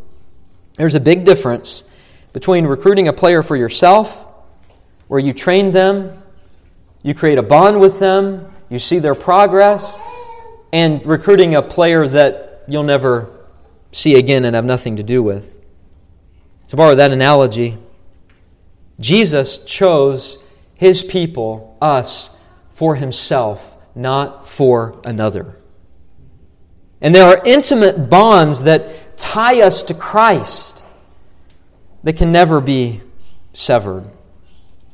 there's 0.77 0.95
a 0.95 1.01
big 1.01 1.24
difference 1.24 1.85
between 2.33 2.66
recruiting 2.66 3.09
a 3.09 3.12
player 3.12 3.43
for 3.43 3.57
yourself, 3.57 4.27
where 5.09 5.20
you 5.20 5.33
train 5.33 5.72
them, 5.72 6.22
you 7.03 7.14
create 7.14 7.39
a 7.39 7.43
bond 7.43 7.81
with 7.81 7.99
them, 7.99 8.53
you 8.68 8.79
see 8.79 8.99
their 8.99 9.14
progress, 9.14 9.99
and 10.72 11.05
recruiting 11.07 11.55
a 11.55 11.62
player 11.62 12.07
that 12.07 12.64
you'll 12.68 12.83
never 12.83 13.31
see 13.93 14.16
again 14.16 14.45
and 14.45 14.55
have 14.55 14.64
nothing 14.64 14.97
to 14.97 15.03
do 15.03 15.22
with. 15.22 15.55
To 16.68 16.77
borrow 16.77 16.95
that 16.97 17.12
analogy, 17.12 17.79
Jesus 18.99 19.59
chose 19.59 20.39
his 20.74 21.03
people, 21.03 21.77
us, 21.81 22.31
for 22.70 22.97
himself, 22.97 23.74
not 23.95 24.47
for 24.49 25.01
another. 25.05 25.57
And 27.01 27.14
there 27.14 27.24
are 27.24 27.41
intimate 27.47 28.11
bonds 28.11 28.64
that 28.64 28.91
tie 29.17 29.62
us 29.62 29.83
to 29.85 29.95
Christ 29.95 30.83
that 32.05 32.17
can 32.17 32.33
never 32.33 32.61
be 32.61 33.01
severed. 33.53 34.05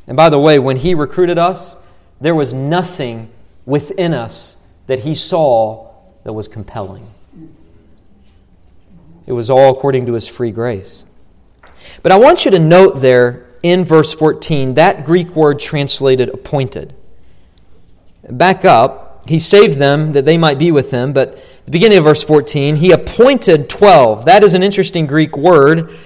And 0.07 0.17
by 0.17 0.31
the 0.31 0.39
way, 0.39 0.59
when 0.59 0.77
He 0.77 0.95
recruited 0.95 1.39
us, 1.39 1.77
there 2.21 2.35
was 2.35 2.55
nothing 2.55 3.31
within 3.67 4.15
us 4.15 4.57
that 4.87 5.01
He 5.01 5.15
saw 5.15 5.91
that 6.25 6.33
was 6.33 6.49
compelling. 6.49 7.09
It 9.27 9.33
was 9.33 9.51
all 9.51 9.71
according 9.71 10.07
to 10.07 10.15
His 10.15 10.27
free 10.27 10.53
grace. 10.53 11.05
But 12.03 12.13
I 12.13 12.19
want 12.19 12.45
you 12.45 12.51
to 12.53 12.59
note 12.59 13.01
there 13.01 13.47
in 13.63 13.85
verse 13.85 14.13
14 14.13 14.75
that 14.75 15.05
Greek 15.05 15.29
word 15.37 15.61
translated 15.61 16.29
appointed. 16.29 16.95
Back 18.29 18.65
up, 18.65 19.29
he 19.29 19.39
saved 19.39 19.79
them 19.79 20.13
that 20.13 20.25
they 20.25 20.37
might 20.37 20.59
be 20.59 20.73
with 20.73 20.91
him. 20.91 21.13
But 21.13 21.39
the 21.65 21.71
beginning 21.71 21.99
of 21.99 22.05
verse 22.05 22.25
14, 22.25 22.77
he 22.77 22.91
appointed 22.91 23.69
12. 23.69 24.25
That 24.25 24.43
is 24.43 24.55
an 24.55 24.63
interesting 24.63 25.07
Greek 25.07 25.37
word. 25.37 25.97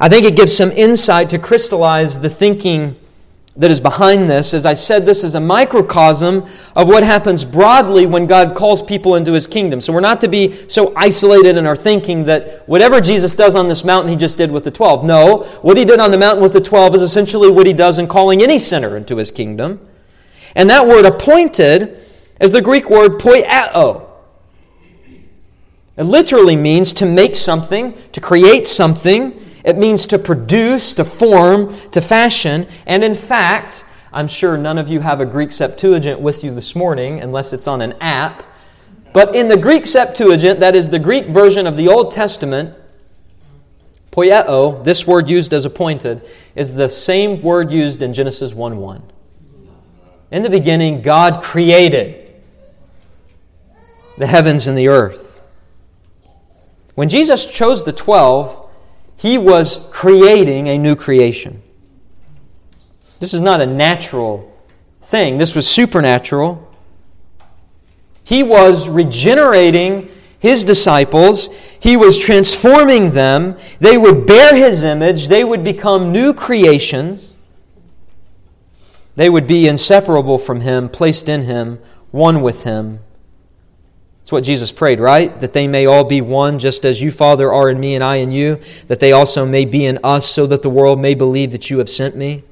I 0.00 0.08
think 0.08 0.26
it 0.26 0.36
gives 0.36 0.56
some 0.56 0.72
insight 0.72 1.30
to 1.30 1.38
crystallize 1.38 2.20
the 2.20 2.30
thinking 2.30 2.96
that 3.58 3.70
is 3.72 3.80
behind 3.80 4.30
this. 4.30 4.54
As 4.54 4.64
I 4.64 4.74
said, 4.74 5.04
this 5.04 5.24
is 5.24 5.34
a 5.34 5.40
microcosm 5.40 6.46
of 6.76 6.86
what 6.86 7.02
happens 7.02 7.44
broadly 7.44 8.06
when 8.06 8.26
God 8.26 8.54
calls 8.54 8.80
people 8.80 9.16
into 9.16 9.32
his 9.32 9.48
kingdom. 9.48 9.80
So 9.80 9.92
we're 9.92 10.00
not 10.00 10.20
to 10.20 10.28
be 10.28 10.68
so 10.68 10.92
isolated 10.96 11.56
in 11.56 11.66
our 11.66 11.76
thinking 11.76 12.24
that 12.24 12.68
whatever 12.68 13.00
Jesus 13.00 13.34
does 13.34 13.56
on 13.56 13.68
this 13.68 13.84
mountain, 13.84 14.10
he 14.10 14.16
just 14.16 14.38
did 14.38 14.50
with 14.50 14.62
the 14.62 14.70
12. 14.70 15.04
No, 15.04 15.42
what 15.62 15.76
he 15.76 15.84
did 15.84 15.98
on 15.98 16.12
the 16.12 16.18
mountain 16.18 16.42
with 16.42 16.52
the 16.52 16.60
12 16.60 16.94
is 16.94 17.02
essentially 17.02 17.50
what 17.50 17.66
he 17.66 17.72
does 17.72 17.98
in 17.98 18.06
calling 18.06 18.42
any 18.42 18.60
sinner 18.60 18.96
into 18.96 19.16
his 19.16 19.32
kingdom. 19.32 19.80
And 20.54 20.70
that 20.70 20.86
word 20.86 21.04
appointed 21.04 22.04
is 22.40 22.52
the 22.52 22.62
Greek 22.62 22.88
word 22.88 23.18
poieo. 23.18 24.07
It 25.98 26.04
literally 26.04 26.54
means 26.54 26.92
to 26.94 27.06
make 27.06 27.34
something, 27.34 27.98
to 28.12 28.20
create 28.20 28.68
something. 28.68 29.44
It 29.64 29.76
means 29.76 30.06
to 30.06 30.18
produce, 30.18 30.92
to 30.92 31.04
form, 31.04 31.76
to 31.90 32.00
fashion. 32.00 32.68
And 32.86 33.02
in 33.02 33.16
fact, 33.16 33.84
I'm 34.12 34.28
sure 34.28 34.56
none 34.56 34.78
of 34.78 34.88
you 34.88 35.00
have 35.00 35.20
a 35.20 35.26
Greek 35.26 35.50
Septuagint 35.50 36.20
with 36.20 36.44
you 36.44 36.54
this 36.54 36.76
morning, 36.76 37.20
unless 37.20 37.52
it's 37.52 37.66
on 37.66 37.82
an 37.82 37.94
app. 38.00 38.44
But 39.12 39.34
in 39.34 39.48
the 39.48 39.56
Greek 39.56 39.84
Septuagint, 39.84 40.60
that 40.60 40.76
is 40.76 40.88
the 40.88 41.00
Greek 41.00 41.26
version 41.26 41.66
of 41.66 41.76
the 41.76 41.88
Old 41.88 42.12
Testament, 42.12 42.76
poieo, 44.12 44.84
this 44.84 45.04
word 45.04 45.28
used 45.28 45.52
as 45.52 45.64
appointed, 45.64 46.22
is 46.54 46.72
the 46.72 46.88
same 46.88 47.42
word 47.42 47.72
used 47.72 48.02
in 48.02 48.14
Genesis 48.14 48.54
1 48.54 48.76
1. 48.76 49.02
In 50.30 50.44
the 50.44 50.50
beginning, 50.50 51.02
God 51.02 51.42
created 51.42 52.36
the 54.16 54.28
heavens 54.28 54.68
and 54.68 54.78
the 54.78 54.86
earth. 54.86 55.27
When 56.98 57.08
Jesus 57.08 57.46
chose 57.46 57.84
the 57.84 57.92
12, 57.92 58.70
he 59.18 59.38
was 59.38 59.78
creating 59.92 60.66
a 60.66 60.76
new 60.76 60.96
creation. 60.96 61.62
This 63.20 63.32
is 63.32 63.40
not 63.40 63.60
a 63.60 63.66
natural 63.66 64.52
thing, 65.00 65.38
this 65.38 65.54
was 65.54 65.68
supernatural. 65.68 66.68
He 68.24 68.42
was 68.42 68.88
regenerating 68.88 70.10
his 70.40 70.64
disciples, 70.64 71.50
he 71.78 71.96
was 71.96 72.18
transforming 72.18 73.12
them. 73.12 73.56
They 73.78 73.96
would 73.96 74.26
bear 74.26 74.56
his 74.56 74.82
image, 74.82 75.28
they 75.28 75.44
would 75.44 75.62
become 75.62 76.10
new 76.10 76.34
creations. 76.34 77.36
They 79.14 79.30
would 79.30 79.46
be 79.46 79.68
inseparable 79.68 80.38
from 80.38 80.62
him, 80.62 80.88
placed 80.88 81.28
in 81.28 81.42
him, 81.42 81.78
one 82.10 82.40
with 82.40 82.64
him. 82.64 82.98
That's 84.28 84.32
what 84.34 84.44
Jesus 84.44 84.70
prayed, 84.70 85.00
right? 85.00 85.40
That 85.40 85.54
they 85.54 85.66
may 85.66 85.86
all 85.86 86.04
be 86.04 86.20
one, 86.20 86.58
just 86.58 86.84
as 86.84 87.00
you, 87.00 87.10
Father, 87.10 87.50
are 87.50 87.70
in 87.70 87.80
me 87.80 87.94
and 87.94 88.04
I 88.04 88.16
in 88.16 88.30
you, 88.30 88.60
that 88.88 89.00
they 89.00 89.12
also 89.12 89.46
may 89.46 89.64
be 89.64 89.86
in 89.86 90.00
us, 90.04 90.28
so 90.28 90.46
that 90.48 90.60
the 90.60 90.68
world 90.68 91.00
may 91.00 91.14
believe 91.14 91.50
that 91.52 91.70
you 91.70 91.78
have 91.78 91.88
sent 91.88 92.14
me. 92.14 92.44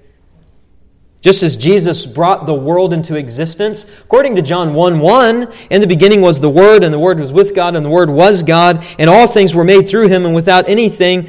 Just 1.21 1.43
as 1.43 1.55
Jesus 1.55 2.07
brought 2.07 2.47
the 2.47 2.55
world 2.55 2.95
into 2.95 3.17
existence, 3.17 3.85
according 4.01 4.37
to 4.37 4.41
John 4.41 4.73
1 4.73 5.01
1, 5.01 5.53
in 5.69 5.83
the 5.83 5.87
beginning 5.87 6.23
was 6.23 6.41
the 6.41 6.49
Word, 6.49 6.83
and 6.83 6.95
the 6.95 6.99
Word 6.99 7.21
was 7.21 7.31
with 7.31 7.55
God, 7.55 7.77
and 7.77 7.85
the 7.85 7.91
Word 7.91 8.09
was 8.09 8.43
God, 8.43 8.83
and 8.99 9.11
all 9.11 9.27
things 9.27 9.55
were 9.55 9.63
made 9.63 9.87
through 9.87 10.09
him, 10.09 10.25
and 10.25 10.35
without 10.35 10.71
anything, 10.71 11.29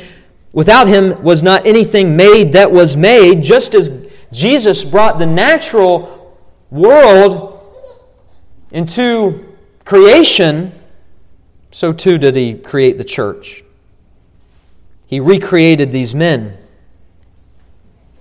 without 0.53 0.87
him 0.87 1.21
was 1.23 1.43
not 1.43 1.67
anything 1.67 2.15
made 2.15 2.53
that 2.53 2.71
was 2.71 2.95
made, 2.95 3.43
just 3.43 3.75
as 3.75 3.91
Jesus 4.31 4.85
brought 4.85 5.19
the 5.19 5.25
natural 5.25 6.39
world 6.71 7.53
into 8.71 9.46
creation, 9.87 10.73
so 11.71 11.93
too 11.93 12.17
did 12.17 12.35
he 12.35 12.53
create 12.53 12.97
the 12.97 13.05
church. 13.05 13.63
He 15.05 15.21
recreated 15.21 15.93
these 15.93 16.13
men. 16.13 16.57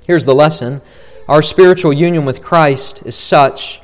Here's 0.07 0.25
the 0.25 0.35
lesson 0.35 0.81
our 1.29 1.43
spiritual 1.43 1.93
union 1.93 2.25
with 2.25 2.41
Christ 2.41 3.03
is 3.05 3.17
such 3.17 3.81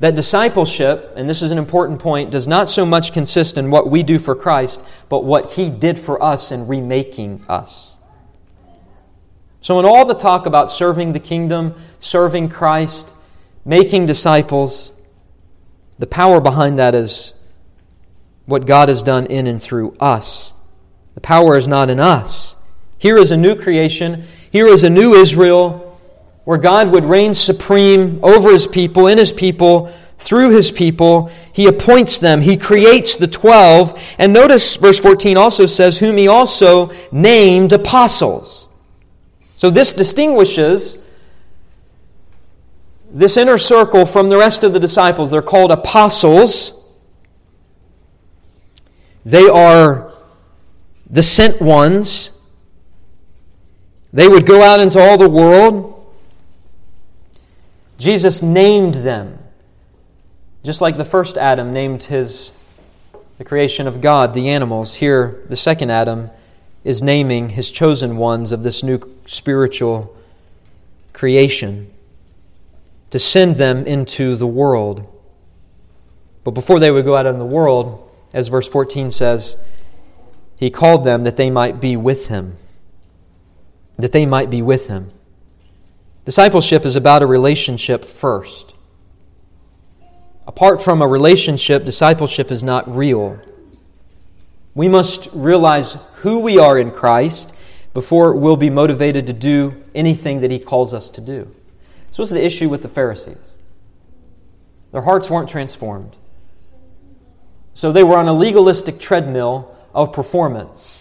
that 0.00 0.14
discipleship, 0.14 1.12
and 1.14 1.28
this 1.28 1.42
is 1.42 1.50
an 1.50 1.58
important 1.58 2.00
point, 2.00 2.30
does 2.30 2.48
not 2.48 2.70
so 2.70 2.86
much 2.86 3.12
consist 3.12 3.58
in 3.58 3.70
what 3.70 3.90
we 3.90 4.02
do 4.02 4.18
for 4.18 4.34
Christ, 4.34 4.82
but 5.10 5.24
what 5.24 5.52
He 5.52 5.68
did 5.68 5.98
for 5.98 6.22
us 6.22 6.52
in 6.52 6.66
remaking 6.66 7.44
us. 7.50 7.96
So, 9.60 9.78
in 9.78 9.84
all 9.84 10.06
the 10.06 10.14
talk 10.14 10.46
about 10.46 10.70
serving 10.70 11.12
the 11.12 11.20
kingdom, 11.20 11.74
serving 11.98 12.48
Christ, 12.48 13.14
making 13.66 14.06
disciples, 14.06 14.92
the 15.98 16.06
power 16.06 16.40
behind 16.40 16.78
that 16.78 16.94
is 16.94 17.34
what 18.46 18.66
God 18.66 18.88
has 18.88 19.02
done 19.02 19.26
in 19.26 19.46
and 19.46 19.62
through 19.62 19.96
us. 20.00 20.54
The 21.14 21.20
power 21.20 21.58
is 21.58 21.66
not 21.66 21.90
in 21.90 22.00
us. 22.00 22.56
Here 22.98 23.16
is 23.16 23.30
a 23.30 23.36
new 23.36 23.54
creation. 23.54 24.24
Here 24.50 24.66
is 24.66 24.84
a 24.84 24.90
new 24.90 25.14
Israel 25.14 26.00
where 26.44 26.58
God 26.58 26.90
would 26.92 27.04
reign 27.04 27.34
supreme 27.34 28.20
over 28.22 28.50
his 28.50 28.66
people, 28.66 29.06
in 29.08 29.18
his 29.18 29.32
people, 29.32 29.92
through 30.18 30.50
his 30.50 30.70
people. 30.70 31.30
He 31.52 31.66
appoints 31.66 32.18
them. 32.18 32.40
He 32.40 32.56
creates 32.56 33.16
the 33.16 33.28
twelve. 33.28 34.00
And 34.18 34.32
notice 34.32 34.76
verse 34.76 34.98
14 34.98 35.36
also 35.36 35.66
says, 35.66 35.98
Whom 35.98 36.16
he 36.16 36.28
also 36.28 36.90
named 37.12 37.72
apostles. 37.72 38.68
So 39.56 39.70
this 39.70 39.92
distinguishes 39.92 40.98
this 43.10 43.36
inner 43.36 43.58
circle 43.58 44.04
from 44.04 44.28
the 44.28 44.36
rest 44.36 44.64
of 44.64 44.72
the 44.72 44.80
disciples. 44.80 45.30
They're 45.30 45.42
called 45.42 45.70
apostles. 45.70 46.74
They 49.24 49.48
are 49.48 50.12
the 51.08 51.22
sent 51.22 51.60
ones. 51.60 52.32
They 54.12 54.28
would 54.28 54.46
go 54.46 54.62
out 54.62 54.80
into 54.80 54.98
all 54.98 55.18
the 55.18 55.28
world. 55.28 55.94
Jesus 57.98 58.42
named 58.42 58.94
them, 58.94 59.38
just 60.62 60.80
like 60.80 60.96
the 60.96 61.04
first 61.04 61.36
Adam 61.36 61.72
named 61.72 62.04
his 62.04 62.52
the 63.38 63.44
creation 63.44 63.86
of 63.86 64.00
God, 64.00 64.34
the 64.34 64.48
animals. 64.48 64.94
Here, 64.94 65.44
the 65.48 65.56
second 65.56 65.90
Adam 65.90 66.30
is 66.84 67.02
naming 67.02 67.50
his 67.50 67.70
chosen 67.70 68.16
ones 68.16 68.50
of 68.50 68.64
this 68.64 68.82
new 68.82 69.00
spiritual 69.26 70.16
creation 71.12 71.92
to 73.10 73.18
send 73.18 73.54
them 73.54 73.86
into 73.86 74.36
the 74.36 74.46
world. 74.46 75.06
But 76.44 76.52
before 76.52 76.80
they 76.80 76.90
would 76.90 77.04
go 77.04 77.16
out 77.16 77.26
in 77.26 77.38
the 77.38 77.44
world, 77.44 78.10
as 78.32 78.48
verse 78.48 78.68
14 78.68 79.10
says, 79.10 79.56
he 80.56 80.70
called 80.70 81.04
them 81.04 81.24
that 81.24 81.36
they 81.36 81.50
might 81.50 81.80
be 81.80 81.96
with 81.96 82.26
him. 82.26 82.56
That 83.98 84.12
they 84.12 84.26
might 84.26 84.50
be 84.50 84.62
with 84.62 84.88
him. 84.88 85.12
Discipleship 86.24 86.84
is 86.84 86.96
about 86.96 87.22
a 87.22 87.26
relationship 87.26 88.04
first. 88.04 88.74
Apart 90.46 90.82
from 90.82 91.02
a 91.02 91.06
relationship, 91.06 91.84
discipleship 91.84 92.50
is 92.50 92.62
not 92.62 92.94
real. 92.94 93.38
We 94.74 94.88
must 94.88 95.28
realize 95.32 95.96
who 96.16 96.40
we 96.40 96.58
are 96.58 96.78
in 96.78 96.90
Christ 96.90 97.52
before 97.94 98.34
we'll 98.34 98.56
be 98.56 98.70
motivated 98.70 99.26
to 99.26 99.32
do 99.32 99.82
anything 99.94 100.40
that 100.40 100.50
he 100.50 100.58
calls 100.58 100.94
us 100.94 101.10
to 101.10 101.20
do. 101.20 101.54
This 102.18 102.30
was 102.30 102.30
the 102.30 102.44
issue 102.44 102.68
with 102.68 102.82
the 102.82 102.88
Pharisees. 102.88 103.58
Their 104.90 105.02
hearts 105.02 105.30
weren't 105.30 105.48
transformed. 105.48 106.16
So 107.74 107.92
they 107.92 108.02
were 108.02 108.16
on 108.16 108.26
a 108.26 108.32
legalistic 108.32 108.98
treadmill 108.98 109.72
of 109.94 110.12
performance. 110.12 110.98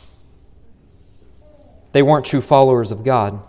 They 1.92 2.04
weren't 2.04 2.24
true 2.24 2.40
followers 2.40 2.92
of 2.92 3.04
God. 3.04 3.42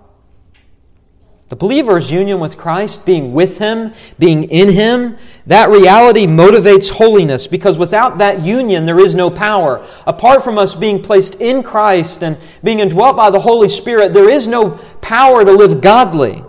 The 1.50 1.56
believer's 1.56 2.10
union 2.10 2.40
with 2.40 2.56
Christ, 2.56 3.04
being 3.04 3.34
with 3.34 3.58
Him, 3.58 3.92
being 4.18 4.44
in 4.44 4.70
Him, 4.70 5.18
that 5.46 5.68
reality 5.68 6.26
motivates 6.26 6.88
holiness 6.88 7.46
because 7.46 7.78
without 7.78 8.16
that 8.16 8.46
union, 8.46 8.86
there 8.86 8.98
is 8.98 9.14
no 9.14 9.28
power. 9.28 9.86
Apart 10.06 10.42
from 10.42 10.56
us 10.56 10.74
being 10.74 11.02
placed 11.02 11.34
in 11.34 11.62
Christ 11.62 12.22
and 12.22 12.38
being 12.64 12.80
indwelt 12.80 13.14
by 13.14 13.28
the 13.28 13.40
Holy 13.40 13.68
Spirit, 13.68 14.14
there 14.14 14.30
is 14.30 14.46
no 14.46 14.70
power 15.02 15.44
to 15.44 15.52
live 15.52 15.82
godly. 15.82 16.44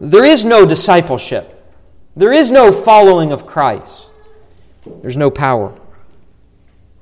There 0.00 0.24
is 0.24 0.44
no 0.44 0.64
discipleship. 0.64 1.54
There 2.16 2.32
is 2.32 2.50
no 2.50 2.72
following 2.72 3.32
of 3.32 3.46
Christ. 3.46 4.06
There's 5.02 5.16
no 5.16 5.30
power. 5.30 5.74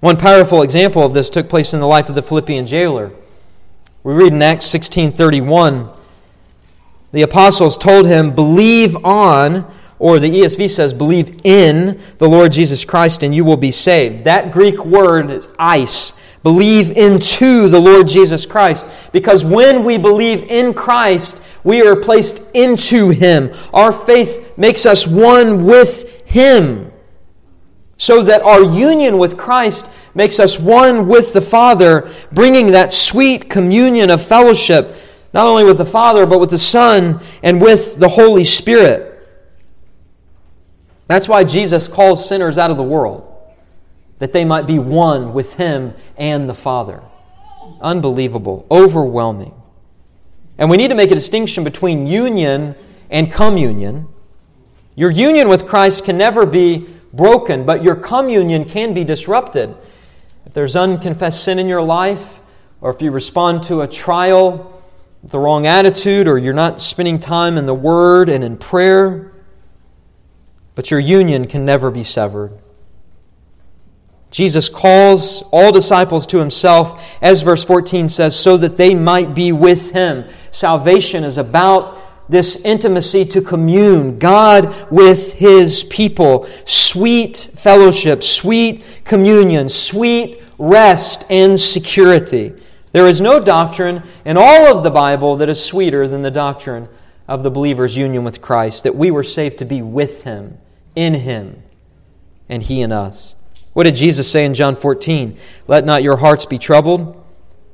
One 0.01 0.17
powerful 0.17 0.63
example 0.63 1.05
of 1.05 1.15
this 1.15 1.31
took 1.31 1.49
place 1.49 1.73
in 1.73 1.81
the 1.81 1.87
life 1.87 2.09
of 2.09 2.15
the 2.15 2.23
Philippian 2.23 2.67
jailer. 2.67 3.13
We 4.03 4.13
read 4.13 4.33
in 4.33 4.43
Acts 4.43 4.67
16:31, 4.67 5.89
the 7.13 7.23
apostles 7.23 7.77
told 7.77 8.07
him, 8.07 8.31
"Believe 8.31 8.97
on," 9.05 9.65
or 9.99 10.19
the 10.19 10.31
ESV 10.31 10.69
says, 10.69 10.93
"Believe 10.93 11.41
in 11.45 11.99
the 12.19 12.29
Lord 12.29 12.53
Jesus 12.53 12.85
Christ 12.85 13.23
and 13.23 13.35
you 13.35 13.45
will 13.45 13.57
be 13.57 13.73
saved." 13.73 14.25
That 14.25 14.53
Greek 14.53 14.85
word 14.85 15.31
is 15.31 15.49
eis. 15.59 16.13
Believe 16.43 16.97
into 16.97 17.69
the 17.69 17.81
Lord 17.81 18.07
Jesus 18.07 18.47
Christ 18.47 18.87
because 19.11 19.45
when 19.45 19.83
we 19.83 19.99
believe 19.99 20.45
in 20.49 20.73
Christ, 20.75 21.41
we 21.67 21.83
are 21.83 21.97
placed 21.97 22.43
into 22.55 23.09
Him. 23.09 23.53
Our 23.75 23.91
faith 23.91 24.57
makes 24.57 24.87
us 24.87 25.05
one 25.05 25.65
with 25.65 26.09
Him. 26.25 26.93
So 27.99 28.23
that 28.23 28.41
our 28.43 28.63
union 28.63 29.19
with 29.19 29.37
Christ 29.37 29.91
makes 30.15 30.39
us 30.39 30.61
one 30.61 31.09
with 31.09 31.33
the 31.33 31.41
Father, 31.41 32.09
bringing 32.31 32.71
that 32.71 32.93
sweet 32.93 33.51
communion 33.51 34.11
of 34.11 34.25
fellowship, 34.25 34.95
not 35.35 35.49
only 35.49 35.65
with 35.65 35.79
the 35.79 35.85
Father, 35.85 36.25
but 36.25 36.39
with 36.39 36.51
the 36.51 36.59
Son 36.59 37.21
and 37.43 37.61
with 37.61 37.97
the 37.97 38.09
Holy 38.09 38.45
Spirit. 38.45 39.29
That's 41.09 41.29
why 41.29 41.43
Jesus 41.43 41.89
calls 41.89 42.29
sinners 42.29 42.59
out 42.59 42.71
of 42.71 42.77
the 42.77 42.85
world, 42.85 43.27
that 44.21 44.33
they 44.33 44.45
might 44.45 44.69
be 44.69 44.79
one 44.79 45.35
with 45.35 45.55
Him 45.55 45.95
and 46.17 46.49
the 46.49 46.55
Father. 46.55 47.03
Unbelievable, 47.81 48.67
overwhelming. 48.71 49.55
And 50.59 50.71
we 50.71 50.77
need 50.77 50.89
to 50.89 50.95
make 50.95 51.11
a 51.11 51.15
distinction 51.15 51.65
between 51.65 52.07
union 52.07 52.75
and 53.11 53.31
communion. 53.31 54.09
Your 54.95 55.11
union 55.11 55.49
with 55.49 55.67
Christ 55.67 56.05
can 56.05 56.17
never 56.17 56.47
be 56.47 56.87
broken, 57.13 57.67
but 57.67 57.83
your 57.85 57.97
communion 57.97 58.65
can 58.65 58.95
be 58.95 59.05
disrupted. 59.05 59.77
If 60.47 60.55
there's 60.55 60.77
unconfessed 60.77 61.45
sin 61.45 61.59
in 61.59 61.69
your 61.69 61.83
life, 61.83 62.41
or 62.81 62.91
if 62.91 63.03
you 63.03 63.11
respond 63.11 63.65
to 63.65 63.83
a 63.83 63.89
trial 63.89 64.83
with 65.23 65.33
the 65.33 65.39
wrong 65.39 65.67
attitude, 65.67 66.29
or 66.29 66.39
you're 66.39 66.55
not 66.55 66.81
spending 66.81 67.19
time 67.19 67.59
in 67.59 67.67
the 67.67 67.75
Word 67.75 68.29
and 68.29 68.43
in 68.43 68.57
prayer, 68.57 69.33
but 70.75 70.91
your 70.91 71.01
union 71.01 71.47
can 71.47 71.65
never 71.65 71.91
be 71.91 72.03
severed. 72.03 72.59
Jesus 74.31 74.69
calls 74.69 75.43
all 75.53 75.73
disciples 75.73 76.27
to 76.29 76.39
himself, 76.39 77.03
as 77.23 77.43
verse 77.43 77.65
14 77.65 78.09
says, 78.09 78.39
so 78.39 78.57
that 78.57 78.77
they 78.77 78.95
might 78.95 79.35
be 79.35 79.53
with 79.53 79.93
him. 79.93 80.29
Salvation 80.51 81.25
is 81.25 81.39
about 81.39 81.99
this 82.29 82.57
intimacy 82.57 83.25
to 83.25 83.41
commune, 83.41 84.19
God 84.19 84.91
with 84.91 85.33
his 85.33 85.85
people, 85.85 86.49
sweet 86.65 87.51
fellowship, 87.55 88.25
sweet 88.25 88.85
communion, 89.05 89.69
sweet 89.69 90.43
rest 90.59 91.25
and 91.31 91.59
security. 91.59 92.53
There 92.93 93.07
is 93.07 93.21
no 93.21 93.39
doctrine 93.39 94.03
in 94.25 94.37
all 94.37 94.77
of 94.77 94.83
the 94.83 94.91
Bible 94.91 95.37
that 95.37 95.49
is 95.49 95.63
sweeter 95.63 96.09
than 96.09 96.23
the 96.23 96.31
doctrine 96.31 96.89
of 97.29 97.43
the 97.45 97.51
believer's 97.51 97.97
union 97.97 98.25
with 98.25 98.41
Christ, 98.41 98.83
that 98.83 98.97
we 98.97 99.13
were 99.13 99.23
saved 99.23 99.59
to 99.59 99.65
be 99.65 99.83
with 99.83 100.25
him, 100.25 100.59
in 100.97 101.15
him, 101.15 101.63
and 102.49 102.63
he 102.63 102.81
in 102.81 102.91
us. 102.91 103.36
What 103.77 103.85
did 103.85 103.95
Jesus 103.95 104.31
say 104.31 104.47
in 104.47 104.55
John 104.55 104.75
14? 104.75 105.37
Let 105.67 105.85
not 105.85 106.03
your 106.03 106.17
hearts 106.17 106.47
be 106.47 106.57
troubled. 106.57 107.23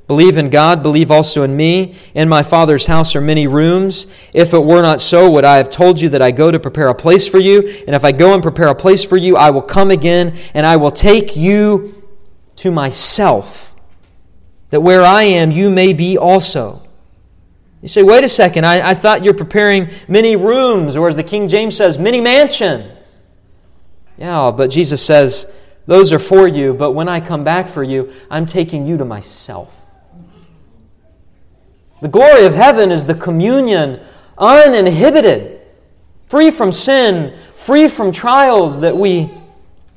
Believe 0.09 0.37
in 0.37 0.51
God, 0.51 0.83
believe 0.83 1.13
also 1.13 1.45
in 1.45 1.57
me. 1.57 1.95
In 2.13 2.29
my 2.29 2.43
Father's 2.43 2.87
house 2.87 3.15
are 3.15 3.21
many 3.21 3.47
rooms. 3.47 4.09
If 4.35 4.53
it 4.53 4.65
were 4.65 4.83
not 4.83 5.01
so, 5.01 5.31
would 5.31 5.45
I 5.45 5.59
have 5.59 5.71
told 5.71 6.01
you 6.01 6.09
that 6.09 6.21
I 6.21 6.33
go 6.33 6.51
to 6.51 6.59
prepare 6.59 6.89
a 6.89 6.95
place 6.95 7.29
for 7.29 7.39
you? 7.39 7.85
And 7.87 7.95
if 7.95 8.03
I 8.03 8.11
go 8.11 8.35
and 8.35 8.43
prepare 8.43 8.67
a 8.67 8.75
place 8.75 9.05
for 9.05 9.17
you, 9.17 9.37
I 9.37 9.51
will 9.51 9.63
come 9.63 9.93
again 9.93 10.37
and 10.55 10.67
I 10.67 10.75
will 10.75 10.91
take 10.91 11.37
you 11.37 12.03
to 12.57 12.73
myself, 12.73 13.73
that 14.71 14.81
where 14.81 15.03
I 15.03 15.23
am, 15.23 15.53
you 15.53 15.71
may 15.71 15.93
be 15.93 16.19
also. 16.19 16.83
You 17.81 17.87
say, 17.87 18.03
wait 18.03 18.25
a 18.25 18.29
second, 18.29 18.67
I, 18.67 18.89
I 18.89 18.95
thought 18.95 19.23
you're 19.23 19.35
preparing 19.35 19.89
many 20.09 20.35
rooms, 20.35 20.97
or 20.97 21.07
as 21.07 21.15
the 21.15 21.23
King 21.23 21.47
James 21.47 21.77
says, 21.77 21.97
many 21.97 22.21
mansions. 22.21 23.21
Yeah, 24.19 24.51
but 24.51 24.69
Jesus 24.69 25.01
says, 25.01 25.47
those 25.87 26.13
are 26.13 26.19
for 26.19 26.47
you, 26.47 26.75
but 26.75 26.93
when 26.93 27.09
I 27.09 27.21
come 27.21 27.45
back 27.45 27.69
for 27.69 27.83
you, 27.83 28.13
I'm 28.31 28.47
taking 28.47 28.87
you 28.87 28.97
to 28.97 29.05
myself. 29.05 29.75
The 32.01 32.09
glory 32.09 32.47
of 32.47 32.55
heaven 32.55 32.91
is 32.91 33.05
the 33.05 33.15
communion, 33.15 34.01
uninhibited, 34.39 35.61
free 36.29 36.51
from 36.51 36.73
sin, 36.73 37.37
free 37.55 37.89
from 37.89 38.13
trials 38.13 38.81
that 38.81 38.97
we 38.97 39.31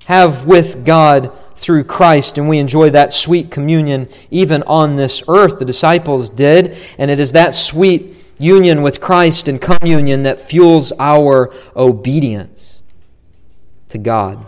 have 0.06 0.46
with 0.46 0.86
God 0.86 1.32
through 1.56 1.84
Christ, 1.86 2.38
and 2.38 2.48
we 2.48 2.60
enjoy 2.60 2.90
that 2.92 3.14
sweet 3.14 3.50
communion 3.50 4.08
even 4.30 4.62
on 4.64 4.96
this 4.96 5.24
earth. 5.28 5.58
The 5.58 5.66
disciples 5.66 6.30
did, 6.30 6.78
and 6.98 7.10
it 7.10 7.20
is 7.20 7.32
that 7.32 7.56
sweet 7.56 8.16
union 8.38 8.82
with 8.82 9.00
Christ 9.00 9.48
and 9.48 9.62
communion 9.62 10.24
that 10.24 10.48
fuels 10.48 10.92
our 11.00 11.54
obedience 11.76 12.84
to 13.90 13.98
God. 13.98 14.46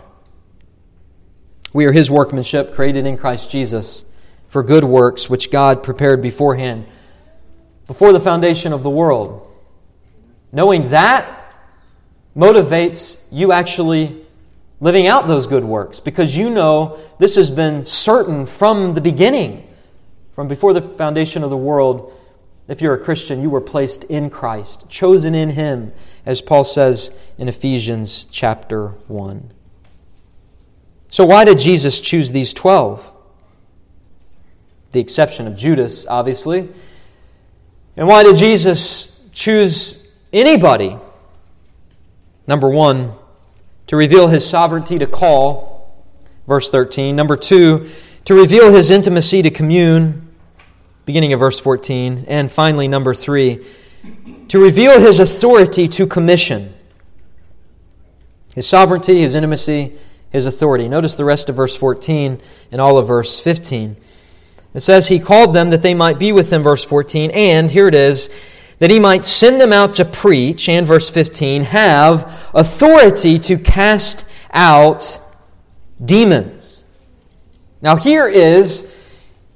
We 1.72 1.84
are 1.84 1.92
His 1.92 2.10
workmanship, 2.10 2.74
created 2.74 3.06
in 3.06 3.16
Christ 3.16 3.50
Jesus 3.50 4.04
for 4.48 4.62
good 4.62 4.84
works, 4.84 5.28
which 5.28 5.50
God 5.50 5.82
prepared 5.82 6.22
beforehand, 6.22 6.86
before 7.86 8.12
the 8.12 8.20
foundation 8.20 8.72
of 8.72 8.82
the 8.82 8.90
world. 8.90 9.44
Knowing 10.52 10.88
that 10.90 11.34
motivates 12.36 13.18
you 13.30 13.52
actually 13.52 14.24
living 14.80 15.06
out 15.06 15.26
those 15.26 15.46
good 15.46 15.64
works 15.64 15.98
because 15.98 16.36
you 16.36 16.48
know 16.50 16.98
this 17.18 17.34
has 17.34 17.50
been 17.50 17.84
certain 17.84 18.46
from 18.46 18.94
the 18.94 19.00
beginning, 19.00 19.68
from 20.34 20.48
before 20.48 20.72
the 20.72 20.82
foundation 20.82 21.42
of 21.42 21.50
the 21.50 21.56
world. 21.56 22.12
If 22.68 22.80
you're 22.80 22.94
a 22.94 23.02
Christian, 23.02 23.42
you 23.42 23.50
were 23.50 23.60
placed 23.60 24.04
in 24.04 24.30
Christ, 24.30 24.88
chosen 24.88 25.34
in 25.34 25.50
Him, 25.50 25.92
as 26.24 26.40
Paul 26.40 26.64
says 26.64 27.10
in 27.38 27.48
Ephesians 27.48 28.26
chapter 28.30 28.88
1. 29.08 29.57
So, 31.10 31.24
why 31.24 31.44
did 31.44 31.58
Jesus 31.58 32.00
choose 32.00 32.32
these 32.32 32.52
12? 32.52 33.04
The 34.92 35.00
exception 35.00 35.46
of 35.46 35.56
Judas, 35.56 36.06
obviously. 36.06 36.68
And 37.96 38.06
why 38.06 38.22
did 38.22 38.36
Jesus 38.36 39.16
choose 39.32 40.06
anybody? 40.32 40.96
Number 42.46 42.68
one, 42.68 43.12
to 43.88 43.96
reveal 43.96 44.28
his 44.28 44.48
sovereignty 44.48 44.98
to 44.98 45.06
call, 45.06 46.04
verse 46.46 46.70
13. 46.70 47.16
Number 47.16 47.36
two, 47.36 47.88
to 48.26 48.34
reveal 48.34 48.72
his 48.72 48.90
intimacy 48.90 49.42
to 49.42 49.50
commune, 49.50 50.28
beginning 51.06 51.32
of 51.32 51.40
verse 51.40 51.58
14. 51.58 52.26
And 52.28 52.52
finally, 52.52 52.86
number 52.86 53.14
three, 53.14 53.64
to 54.48 54.62
reveal 54.62 55.00
his 55.00 55.20
authority 55.20 55.88
to 55.88 56.06
commission. 56.06 56.74
His 58.54 58.66
sovereignty, 58.66 59.20
his 59.20 59.34
intimacy, 59.34 59.94
his 60.30 60.46
authority. 60.46 60.88
Notice 60.88 61.14
the 61.14 61.24
rest 61.24 61.48
of 61.48 61.56
verse 61.56 61.76
14 61.76 62.40
and 62.70 62.80
all 62.80 62.98
of 62.98 63.06
verse 63.06 63.40
15. 63.40 63.96
It 64.74 64.80
says, 64.80 65.08
He 65.08 65.18
called 65.18 65.52
them 65.52 65.70
that 65.70 65.82
they 65.82 65.94
might 65.94 66.18
be 66.18 66.32
with 66.32 66.52
him, 66.52 66.62
verse 66.62 66.84
14, 66.84 67.30
and 67.30 67.70
here 67.70 67.88
it 67.88 67.94
is, 67.94 68.28
that 68.78 68.90
he 68.90 69.00
might 69.00 69.26
send 69.26 69.60
them 69.60 69.72
out 69.72 69.94
to 69.94 70.04
preach, 70.04 70.68
and 70.68 70.86
verse 70.86 71.08
15, 71.08 71.64
have 71.64 72.50
authority 72.54 73.38
to 73.40 73.58
cast 73.58 74.24
out 74.52 75.18
demons. 76.04 76.84
Now, 77.80 77.96
here 77.96 78.28
is 78.28 78.86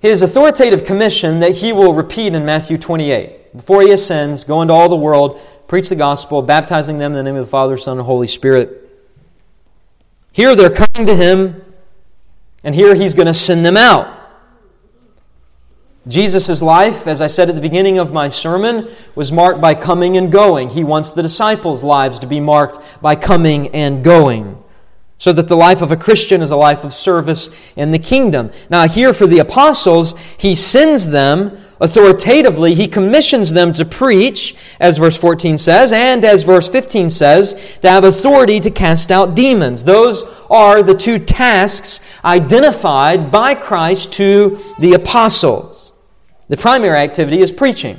his 0.01 0.23
authoritative 0.23 0.85
commission 0.85 1.41
that 1.41 1.53
he 1.53 1.73
will 1.73 1.95
repeat 1.95 2.35
in 2.35 2.45
Matthew 2.45 2.79
28. 2.79 3.57
Before 3.57 3.83
he 3.83 3.93
ascends, 3.93 4.43
go 4.45 4.63
into 4.63 4.75
all 4.75 4.89
the 4.89 4.97
world, 4.97 5.41
preach 5.69 5.89
the 5.89 5.97
gospel, 5.97 6.43
baptizing 6.43 6.99
them 6.99 7.13
in 7.13 7.19
the 7.19 7.23
name 7.23 7.37
of 7.37 7.45
the 7.45 7.51
Father, 7.51 7.77
Son, 7.77 7.99
and 7.99 8.07
Holy 8.07 8.27
Spirit 8.27 8.82
here 10.33 10.55
they're 10.55 10.71
coming 10.71 11.07
to 11.07 11.17
him, 11.17 11.65
and 12.65 12.75
here 12.75 12.95
he's 12.95 13.15
going 13.15 13.27
to 13.27 13.35
send 13.35 13.65
them 13.65 13.77
out. 13.77 14.21
Jesus' 16.09 16.61
life, 16.63 17.07
as 17.07 17.21
I 17.21 17.29
said 17.29 17.49
at 17.49 17.55
the 17.55 17.61
beginning 17.61 17.99
of 17.99 18.13
my 18.13 18.29
sermon, 18.29 18.89
was 19.15 19.31
marked 19.31 19.61
by 19.61 19.75
coming 19.75 20.17
and 20.17 20.33
going. 20.33 20.69
He 20.69 20.83
wants 20.83 21.13
the 21.13 21.23
disciples' 21.23 21.85
lives 21.85 22.19
to 22.21 22.27
be 22.27 22.41
marked 22.41 22.81
by 23.01 23.15
coming 23.15 23.69
and 23.69 24.03
going. 24.03 24.59
So 25.19 25.33
that 25.33 25.47
the 25.47 25.57
life 25.57 25.83
of 25.83 25.93
a 25.93 25.97
Christian 25.97 26.43
is 26.43 26.51
a 26.51 26.57
life 26.57 26.83
of 26.83 26.93
service 26.93 27.51
in 27.77 27.93
the 27.93 27.99
kingdom. 28.01 28.51
Now, 28.69 28.89
here 28.89 29.13
for 29.13 29.29
the 29.29 29.39
apostles, 29.39 30.19
he 30.39 30.57
sends 30.57 31.07
them 31.07 31.57
authoritatively, 31.83 32.75
he 32.75 32.87
commissions 32.87 33.53
them 33.53 33.73
to 33.75 33.85
preach, 33.85 34.55
as 34.81 34.99
verse 34.99 35.17
14 35.17 35.59
says, 35.59 35.93
and 35.93 36.25
as 36.25 36.45
verse 36.45 36.69
15 36.69 37.11
says, 37.11 37.55
to 37.83 37.91
have 37.91 38.05
authority 38.05 38.61
to 38.61 38.71
cast 38.71 39.11
out 39.11 39.35
demons. 39.35 39.85
Those 39.85 40.23
are 40.49 40.83
the 40.83 40.95
two 40.95 41.19
tasks 41.19 42.01
identified 42.25 43.31
by 43.31 43.55
Christ 43.55 44.13
to 44.13 44.59
the 44.79 44.95
apostles. 44.95 45.93
The 46.49 46.57
primary 46.57 46.99
activity 46.99 47.41
is 47.41 47.51
preaching. 47.51 47.99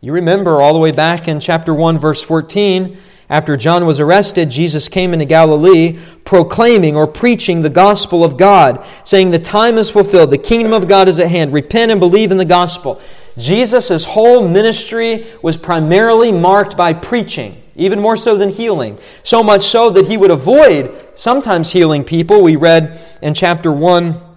You 0.00 0.12
remember 0.12 0.60
all 0.60 0.72
the 0.72 0.78
way 0.78 0.92
back 0.92 1.28
in 1.28 1.40
chapter 1.40 1.74
1, 1.74 1.98
verse 1.98 2.22
14 2.22 2.96
after 3.30 3.56
John 3.56 3.86
was 3.86 4.00
arrested, 4.00 4.50
Jesus 4.50 4.88
came 4.88 5.12
into 5.12 5.24
Galilee 5.24 5.96
proclaiming 6.24 6.96
or 6.96 7.06
preaching 7.06 7.62
the 7.62 7.70
gospel 7.70 8.24
of 8.24 8.36
God, 8.36 8.84
saying, 9.04 9.30
The 9.30 9.38
time 9.38 9.78
is 9.78 9.88
fulfilled, 9.88 10.30
the 10.30 10.38
kingdom 10.38 10.72
of 10.72 10.88
God 10.88 11.08
is 11.08 11.20
at 11.20 11.28
hand. 11.30 11.52
Repent 11.52 11.92
and 11.92 12.00
believe 12.00 12.32
in 12.32 12.38
the 12.38 12.44
gospel. 12.44 13.00
Jesus' 13.38 14.04
whole 14.04 14.48
ministry 14.48 15.28
was 15.42 15.56
primarily 15.56 16.32
marked 16.32 16.76
by 16.76 16.92
preaching, 16.92 17.62
even 17.76 18.00
more 18.00 18.16
so 18.16 18.36
than 18.36 18.48
healing. 18.48 18.98
So 19.22 19.44
much 19.44 19.62
so 19.62 19.90
that 19.90 20.06
he 20.06 20.16
would 20.16 20.32
avoid 20.32 20.92
sometimes 21.14 21.70
healing 21.70 22.02
people. 22.02 22.42
We 22.42 22.56
read 22.56 23.00
in 23.22 23.32
chapter 23.32 23.70
1 23.70 24.29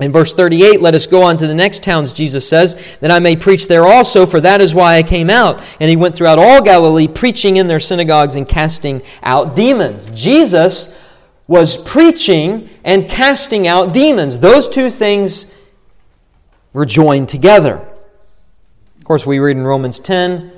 in 0.00 0.12
verse 0.12 0.32
38, 0.32 0.80
let 0.80 0.94
us 0.94 1.06
go 1.06 1.22
on 1.22 1.36
to 1.38 1.46
the 1.46 1.54
next 1.54 1.82
towns, 1.82 2.12
Jesus 2.12 2.48
says, 2.48 2.76
that 3.00 3.10
I 3.10 3.18
may 3.18 3.34
preach 3.34 3.66
there 3.66 3.84
also, 3.84 4.26
for 4.26 4.40
that 4.40 4.60
is 4.60 4.72
why 4.72 4.96
I 4.96 5.02
came 5.02 5.28
out. 5.28 5.64
And 5.80 5.90
he 5.90 5.96
went 5.96 6.14
throughout 6.14 6.38
all 6.38 6.62
Galilee, 6.62 7.08
preaching 7.08 7.56
in 7.56 7.66
their 7.66 7.80
synagogues 7.80 8.36
and 8.36 8.48
casting 8.48 9.02
out 9.22 9.56
demons. 9.56 10.06
Jesus 10.14 10.96
was 11.48 11.76
preaching 11.76 12.68
and 12.84 13.08
casting 13.08 13.66
out 13.66 13.92
demons. 13.92 14.38
Those 14.38 14.68
two 14.68 14.88
things 14.88 15.46
were 16.72 16.86
joined 16.86 17.28
together. 17.28 17.78
Of 18.98 19.04
course, 19.04 19.26
we 19.26 19.40
read 19.40 19.56
in 19.56 19.64
Romans 19.64 19.98
10 19.98 20.57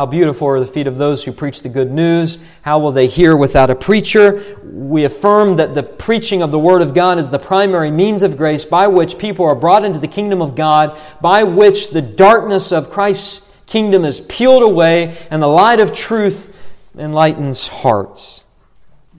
how 0.00 0.06
beautiful 0.06 0.48
are 0.48 0.60
the 0.60 0.66
feet 0.66 0.86
of 0.86 0.96
those 0.96 1.22
who 1.22 1.30
preach 1.30 1.60
the 1.60 1.68
good 1.68 1.90
news. 1.92 2.38
How 2.62 2.78
will 2.78 2.90
they 2.90 3.06
hear 3.06 3.36
without 3.36 3.68
a 3.68 3.74
preacher? 3.74 4.56
We 4.64 5.04
affirm 5.04 5.56
that 5.56 5.74
the 5.74 5.82
preaching 5.82 6.40
of 6.40 6.50
the 6.50 6.58
Word 6.58 6.80
of 6.80 6.94
God 6.94 7.18
is 7.18 7.30
the 7.30 7.38
primary 7.38 7.90
means 7.90 8.22
of 8.22 8.34
grace 8.34 8.64
by 8.64 8.86
which 8.86 9.18
people 9.18 9.44
are 9.44 9.54
brought 9.54 9.84
into 9.84 9.98
the 9.98 10.08
kingdom 10.08 10.40
of 10.40 10.54
God, 10.54 10.98
by 11.20 11.44
which 11.44 11.90
the 11.90 12.00
darkness 12.00 12.72
of 12.72 12.90
Christ's 12.90 13.46
kingdom 13.66 14.06
is 14.06 14.20
peeled 14.20 14.62
away 14.62 15.18
and 15.30 15.42
the 15.42 15.46
light 15.46 15.80
of 15.80 15.92
truth 15.92 16.74
enlightens 16.96 17.68
hearts. 17.68 18.44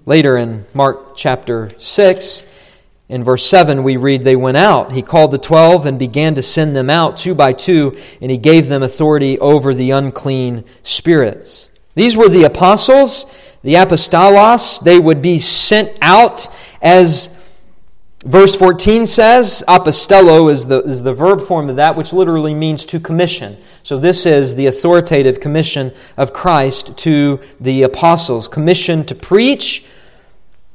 Later 0.07 0.35
in 0.35 0.65
Mark 0.73 1.15
chapter 1.15 1.69
6, 1.77 2.41
in 3.11 3.25
verse 3.25 3.45
7, 3.45 3.83
we 3.83 3.97
read, 3.97 4.23
They 4.23 4.37
went 4.37 4.55
out. 4.55 4.93
He 4.93 5.01
called 5.01 5.31
the 5.31 5.37
twelve 5.37 5.85
and 5.85 5.99
began 5.99 6.33
to 6.35 6.41
send 6.41 6.73
them 6.73 6.89
out 6.89 7.17
two 7.17 7.35
by 7.35 7.51
two, 7.51 7.97
and 8.21 8.31
he 8.31 8.37
gave 8.37 8.69
them 8.69 8.83
authority 8.83 9.37
over 9.39 9.73
the 9.73 9.91
unclean 9.91 10.63
spirits. 10.81 11.69
These 11.93 12.15
were 12.15 12.29
the 12.29 12.45
apostles, 12.45 13.25
the 13.63 13.73
apostolos. 13.73 14.81
They 14.81 14.97
would 14.97 15.21
be 15.21 15.39
sent 15.39 15.91
out 16.01 16.47
as 16.81 17.29
verse 18.23 18.55
14 18.55 19.05
says. 19.05 19.61
Apostello 19.67 20.49
is 20.49 20.67
the, 20.67 20.81
is 20.83 21.03
the 21.03 21.13
verb 21.13 21.41
form 21.41 21.69
of 21.69 21.75
that, 21.75 21.97
which 21.97 22.13
literally 22.13 22.53
means 22.53 22.85
to 22.85 22.99
commission. 23.01 23.57
So 23.83 23.99
this 23.99 24.25
is 24.25 24.55
the 24.55 24.67
authoritative 24.67 25.41
commission 25.41 25.91
of 26.15 26.31
Christ 26.31 26.95
to 26.99 27.41
the 27.59 27.83
apostles. 27.83 28.47
Commission 28.47 29.03
to 29.07 29.15
preach, 29.15 29.83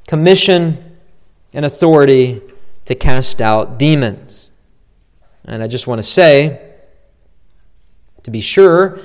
commission 0.07 0.86
and 1.53 1.65
authority 1.65 2.43
to 2.87 2.95
cast 2.95 3.41
out 3.41 3.79
demons. 3.79 4.51
And 5.45 5.63
I 5.63 5.69
just 5.69 5.87
want 5.87 5.99
to 6.01 6.03
say, 6.03 6.75
to 8.25 8.31
be 8.31 8.41
sure, 8.41 8.99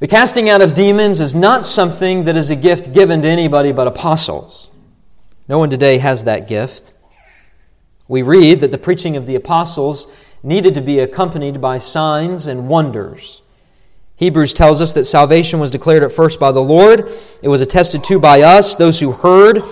the 0.00 0.08
casting 0.08 0.48
out 0.48 0.62
of 0.62 0.74
demons 0.74 1.20
is 1.20 1.34
not 1.34 1.64
something 1.66 2.24
that 2.24 2.36
is 2.36 2.50
a 2.50 2.56
gift 2.56 2.92
given 2.92 3.22
to 3.22 3.28
anybody 3.28 3.70
but 3.70 3.86
apostles. 3.86 4.70
No 5.48 5.58
one 5.58 5.70
today 5.70 5.98
has 5.98 6.24
that 6.24 6.48
gift. 6.48 6.92
We 8.08 8.22
read 8.22 8.60
that 8.60 8.70
the 8.70 8.78
preaching 8.78 9.16
of 9.16 9.26
the 9.26 9.36
apostles 9.36 10.06
needed 10.42 10.74
to 10.74 10.80
be 10.80 11.00
accompanied 11.00 11.60
by 11.60 11.78
signs 11.78 12.46
and 12.46 12.68
wonders. 12.68 13.42
Hebrews 14.16 14.52
tells 14.52 14.80
us 14.80 14.92
that 14.94 15.06
salvation 15.06 15.60
was 15.60 15.70
declared 15.70 16.02
at 16.02 16.12
first 16.12 16.40
by 16.40 16.50
the 16.50 16.60
Lord. 16.60 17.12
It 17.42 17.48
was 17.48 17.60
attested 17.60 18.02
to 18.04 18.18
by 18.18 18.42
us, 18.42 18.74
those 18.74 18.98
who 18.98 19.12
heard 19.12 19.62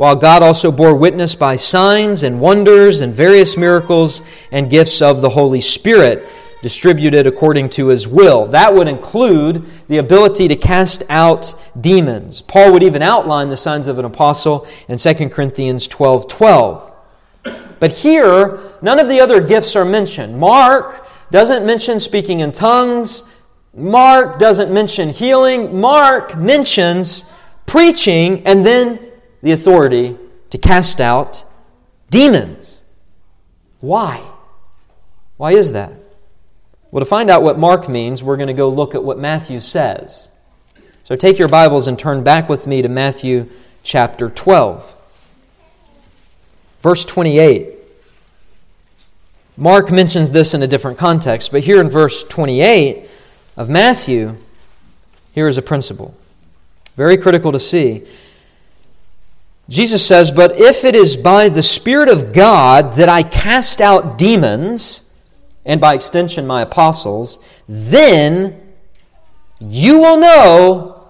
while 0.00 0.16
God 0.16 0.42
also 0.42 0.72
bore 0.72 0.94
witness 0.94 1.34
by 1.34 1.56
signs 1.56 2.22
and 2.22 2.40
wonders 2.40 3.02
and 3.02 3.12
various 3.12 3.58
miracles 3.58 4.22
and 4.50 4.70
gifts 4.70 5.02
of 5.02 5.20
the 5.20 5.28
Holy 5.28 5.60
Spirit 5.60 6.26
distributed 6.62 7.26
according 7.26 7.68
to 7.68 7.88
his 7.88 8.08
will. 8.08 8.46
That 8.46 8.72
would 8.72 8.88
include 8.88 9.66
the 9.88 9.98
ability 9.98 10.48
to 10.48 10.56
cast 10.56 11.02
out 11.10 11.54
demons. 11.82 12.40
Paul 12.40 12.72
would 12.72 12.82
even 12.82 13.02
outline 13.02 13.50
the 13.50 13.58
signs 13.58 13.88
of 13.88 13.98
an 13.98 14.06
apostle 14.06 14.66
in 14.88 14.96
2 14.96 15.28
Corinthians 15.28 15.86
12 15.86 16.28
12. 16.28 16.92
But 17.78 17.90
here, 17.90 18.58
none 18.80 18.98
of 18.98 19.06
the 19.06 19.20
other 19.20 19.38
gifts 19.42 19.76
are 19.76 19.84
mentioned. 19.84 20.34
Mark 20.38 21.06
doesn't 21.30 21.66
mention 21.66 22.00
speaking 22.00 22.40
in 22.40 22.52
tongues. 22.52 23.24
Mark 23.74 24.38
doesn't 24.38 24.72
mention 24.72 25.10
healing. 25.10 25.78
Mark 25.78 26.38
mentions 26.38 27.26
preaching 27.66 28.46
and 28.46 28.64
then 28.64 29.09
the 29.42 29.52
authority 29.52 30.16
to 30.50 30.58
cast 30.58 31.00
out 31.00 31.44
demons. 32.10 32.82
Why? 33.80 34.22
Why 35.36 35.52
is 35.52 35.72
that? 35.72 35.92
Well, 36.90 37.00
to 37.00 37.08
find 37.08 37.30
out 37.30 37.42
what 37.42 37.58
Mark 37.58 37.88
means, 37.88 38.22
we're 38.22 38.36
going 38.36 38.48
to 38.48 38.52
go 38.52 38.68
look 38.68 38.94
at 38.94 39.02
what 39.02 39.18
Matthew 39.18 39.60
says. 39.60 40.28
So 41.04 41.16
take 41.16 41.38
your 41.38 41.48
Bibles 41.48 41.86
and 41.86 41.98
turn 41.98 42.22
back 42.22 42.48
with 42.48 42.66
me 42.66 42.82
to 42.82 42.88
Matthew 42.88 43.48
chapter 43.82 44.28
12. 44.28 44.96
Verse 46.82 47.04
28. 47.04 47.76
Mark 49.56 49.90
mentions 49.90 50.30
this 50.30 50.54
in 50.54 50.62
a 50.62 50.66
different 50.66 50.98
context, 50.98 51.52
but 51.52 51.62
here 51.62 51.80
in 51.80 51.90
verse 51.90 52.24
28 52.24 53.08
of 53.56 53.68
Matthew, 53.68 54.36
here 55.32 55.48
is 55.48 55.58
a 55.58 55.62
principle. 55.62 56.14
Very 56.96 57.16
critical 57.16 57.52
to 57.52 57.60
see. 57.60 58.06
Jesus 59.70 60.04
says, 60.04 60.32
But 60.32 60.58
if 60.58 60.84
it 60.84 60.96
is 60.96 61.16
by 61.16 61.48
the 61.48 61.62
Spirit 61.62 62.08
of 62.08 62.32
God 62.32 62.94
that 62.94 63.08
I 63.08 63.22
cast 63.22 63.80
out 63.80 64.18
demons, 64.18 65.04
and 65.64 65.80
by 65.80 65.94
extension 65.94 66.46
my 66.46 66.62
apostles, 66.62 67.38
then 67.68 68.60
you 69.60 69.98
will 69.98 70.18
know 70.18 71.08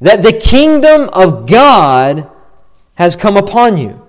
that 0.00 0.22
the 0.22 0.32
kingdom 0.32 1.08
of 1.12 1.48
God 1.48 2.30
has 2.94 3.16
come 3.16 3.36
upon 3.36 3.76
you. 3.76 4.00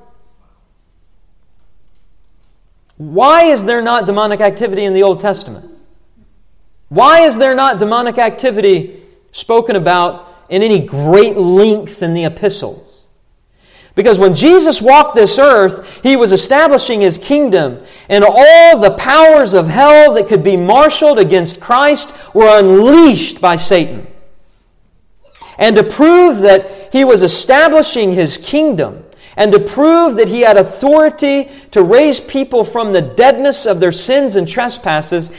Why 2.98 3.46
is 3.46 3.66
there 3.66 3.82
not 3.82 4.06
demonic 4.06 4.42
activity 4.42 4.86
in 4.86 4.94
the 4.94 5.04
Old 5.04 5.20
Testament? 5.20 5.72
Why 6.90 7.22
is 7.22 7.38
there 7.38 7.56
not 7.56 7.80
demonic 7.80 8.20
activity 8.20 9.02
spoken 9.32 9.76
about 9.76 10.46
in 10.50 10.62
any 10.62 10.86
great 10.86 11.36
length 11.36 12.04
in 12.04 12.14
the 12.14 12.26
epistles? 12.26 12.95
Because 13.96 14.20
when 14.20 14.36
Jesus 14.36 14.82
walked 14.82 15.16
this 15.16 15.40
earth, 15.40 16.02
he 16.04 16.18
was 16.18 16.34
establishing 16.34 17.00
his 17.00 17.18
kingdom, 17.18 17.82
and 18.10 18.26
all 18.28 18.78
the 18.78 18.96
powers 18.98 19.54
of 19.54 19.68
hell 19.68 20.14
that 20.14 20.28
could 20.28 20.44
be 20.44 20.58
marshaled 20.58 21.18
against 21.18 21.62
Christ 21.62 22.14
were 22.34 22.60
unleashed 22.60 23.40
by 23.40 23.56
Satan. 23.56 24.06
And 25.58 25.78
to 25.78 25.84
prove 25.84 26.40
that 26.40 26.92
he 26.92 27.06
was 27.06 27.24
establishing 27.24 28.12
his 28.12 28.38
kingdom, 28.38 29.06
and 29.38 29.54
to 29.54 29.60
prove 29.60 30.16
that 30.16 30.28
he 30.28 30.42
had 30.42 30.58
authority 30.58 31.50
to 31.72 31.82
raise 31.82 32.20
people 32.20 32.66
from 32.66 32.92
the 32.92 33.02
deadness 33.02 33.66
of 33.66 33.80
their 33.80 33.94
sins 33.94 34.36
and 34.36 34.46
trespasses, 34.46 35.32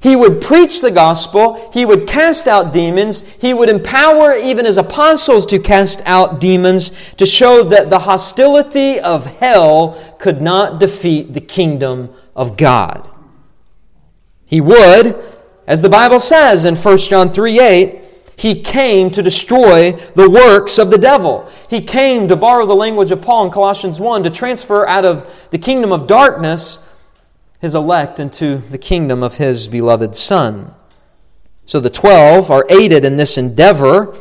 he 0.00 0.14
would 0.14 0.40
preach 0.40 0.80
the 0.80 0.90
gospel. 0.90 1.70
He 1.72 1.84
would 1.84 2.06
cast 2.06 2.46
out 2.46 2.72
demons. 2.72 3.22
He 3.40 3.54
would 3.54 3.68
empower 3.68 4.34
even 4.34 4.64
his 4.64 4.78
apostles 4.78 5.46
to 5.46 5.58
cast 5.58 6.02
out 6.04 6.40
demons 6.40 6.90
to 7.16 7.26
show 7.26 7.62
that 7.64 7.90
the 7.90 8.00
hostility 8.00 9.00
of 9.00 9.24
hell 9.24 9.98
could 10.18 10.42
not 10.42 10.80
defeat 10.80 11.32
the 11.32 11.40
kingdom 11.40 12.10
of 12.34 12.56
God. 12.56 13.08
He 14.44 14.60
would, 14.60 15.16
as 15.66 15.82
the 15.82 15.88
Bible 15.88 16.20
says 16.20 16.64
in 16.64 16.76
1 16.76 16.98
John 16.98 17.32
3 17.32 17.58
8, 17.60 18.02
he 18.38 18.60
came 18.60 19.10
to 19.10 19.22
destroy 19.22 19.92
the 20.14 20.28
works 20.28 20.78
of 20.78 20.90
the 20.90 20.98
devil. 20.98 21.50
He 21.70 21.80
came, 21.80 22.28
to 22.28 22.36
borrow 22.36 22.66
the 22.66 22.76
language 22.76 23.10
of 23.10 23.22
Paul 23.22 23.46
in 23.46 23.50
Colossians 23.50 23.98
1, 23.98 24.24
to 24.24 24.30
transfer 24.30 24.86
out 24.86 25.06
of 25.06 25.48
the 25.50 25.58
kingdom 25.58 25.90
of 25.90 26.06
darkness 26.06 26.80
his 27.66 27.74
elect 27.74 28.20
into 28.20 28.58
the 28.70 28.78
kingdom 28.78 29.24
of 29.24 29.38
his 29.38 29.66
beloved 29.66 30.14
Son. 30.14 30.72
So 31.64 31.80
the 31.80 31.90
twelve 31.90 32.48
are 32.48 32.64
aided 32.70 33.04
in 33.04 33.16
this 33.16 33.36
endeavor 33.36 34.16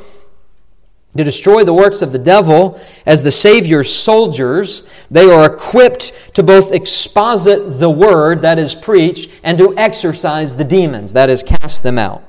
to 1.16 1.24
destroy 1.24 1.64
the 1.64 1.72
works 1.72 2.02
of 2.02 2.12
the 2.12 2.18
devil 2.18 2.82
as 3.06 3.22
the 3.22 3.32
Savior's 3.32 3.94
soldiers. 3.94 4.82
They 5.12 5.30
are 5.30 5.46
equipped 5.46 6.12
to 6.34 6.42
both 6.42 6.72
exposit 6.72 7.78
the 7.78 7.90
word, 7.90 8.42
that 8.42 8.58
is, 8.58 8.74
preached 8.74 9.30
and 9.44 9.60
to 9.60 9.78
exorcise 9.78 10.56
the 10.56 10.64
demons, 10.64 11.14
that 11.14 11.30
is, 11.30 11.44
cast 11.44 11.84
them 11.84 12.00
out. 12.00 12.24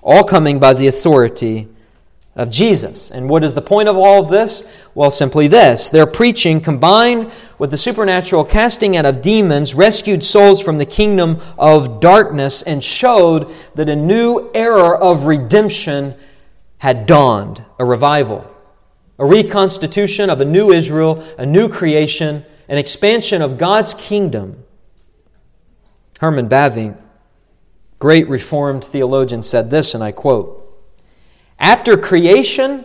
All 0.00 0.24
coming 0.24 0.58
by 0.58 0.72
the 0.72 0.86
authority 0.86 1.68
of 2.34 2.48
Jesus. 2.48 3.10
And 3.10 3.28
what 3.28 3.44
is 3.44 3.52
the 3.52 3.62
point 3.62 3.88
of 3.88 3.96
all 3.96 4.22
of 4.22 4.30
this? 4.30 4.64
Well, 4.94 5.10
simply 5.10 5.48
this 5.48 5.88
their 5.88 6.06
preaching, 6.06 6.60
combined 6.60 7.30
with 7.58 7.70
the 7.70 7.78
supernatural 7.78 8.44
casting 8.44 8.96
out 8.96 9.04
of 9.04 9.22
demons, 9.22 9.74
rescued 9.74 10.24
souls 10.24 10.60
from 10.60 10.78
the 10.78 10.86
kingdom 10.86 11.40
of 11.58 12.00
darkness 12.00 12.62
and 12.62 12.82
showed 12.82 13.52
that 13.74 13.88
a 13.88 13.96
new 13.96 14.50
era 14.54 14.98
of 14.98 15.26
redemption 15.26 16.14
had 16.78 17.06
dawned 17.06 17.64
a 17.78 17.84
revival, 17.84 18.50
a 19.18 19.26
reconstitution 19.26 20.30
of 20.30 20.40
a 20.40 20.44
new 20.44 20.72
Israel, 20.72 21.22
a 21.38 21.46
new 21.46 21.68
creation, 21.68 22.44
an 22.68 22.78
expansion 22.78 23.42
of 23.42 23.58
God's 23.58 23.92
kingdom. 23.94 24.64
Herman 26.18 26.48
Bavinck, 26.48 26.98
great 27.98 28.28
Reformed 28.28 28.84
theologian, 28.84 29.42
said 29.42 29.70
this, 29.70 29.94
and 29.94 30.02
I 30.02 30.12
quote 30.12 30.61
after 31.62 31.96
creation 31.96 32.84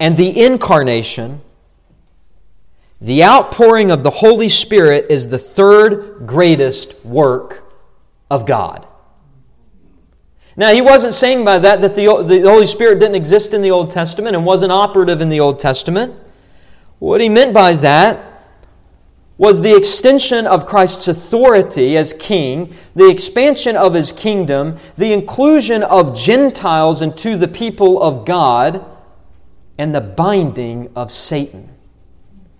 and 0.00 0.16
the 0.16 0.42
incarnation, 0.44 1.42
the 3.00 3.22
outpouring 3.22 3.90
of 3.90 4.02
the 4.02 4.10
Holy 4.10 4.48
Spirit 4.48 5.06
is 5.10 5.28
the 5.28 5.38
third 5.38 6.26
greatest 6.26 6.94
work 7.04 7.62
of 8.30 8.46
God. 8.46 8.86
Now, 10.56 10.72
he 10.72 10.80
wasn't 10.80 11.14
saying 11.14 11.44
by 11.44 11.58
that 11.58 11.80
that 11.82 11.94
the, 11.94 12.06
the 12.22 12.40
Holy 12.42 12.66
Spirit 12.66 12.98
didn't 12.98 13.14
exist 13.14 13.54
in 13.54 13.62
the 13.62 13.70
Old 13.70 13.90
Testament 13.90 14.34
and 14.34 14.44
wasn't 14.44 14.72
operative 14.72 15.20
in 15.20 15.28
the 15.28 15.40
Old 15.40 15.58
Testament. 15.58 16.14
What 16.98 17.20
he 17.20 17.28
meant 17.28 17.52
by 17.54 17.74
that 17.74 18.31
was 19.38 19.62
the 19.62 19.76
extension 19.76 20.46
of 20.46 20.66
Christ's 20.66 21.08
authority 21.08 21.96
as 21.96 22.12
king, 22.12 22.74
the 22.94 23.08
expansion 23.08 23.76
of 23.76 23.94
his 23.94 24.12
kingdom, 24.12 24.76
the 24.96 25.12
inclusion 25.12 25.82
of 25.82 26.16
Gentiles 26.16 27.02
into 27.02 27.36
the 27.36 27.48
people 27.48 28.02
of 28.02 28.24
God, 28.24 28.84
and 29.78 29.94
the 29.94 30.00
binding 30.00 30.90
of 30.94 31.10
Satan. 31.10 31.68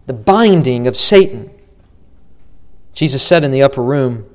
The 0.06 0.12
binding 0.12 0.86
of 0.86 0.96
Satan. 0.96 1.50
Jesus 2.94 3.22
said 3.22 3.44
in 3.44 3.50
the 3.50 3.62
upper 3.62 3.82
room, 3.82 4.26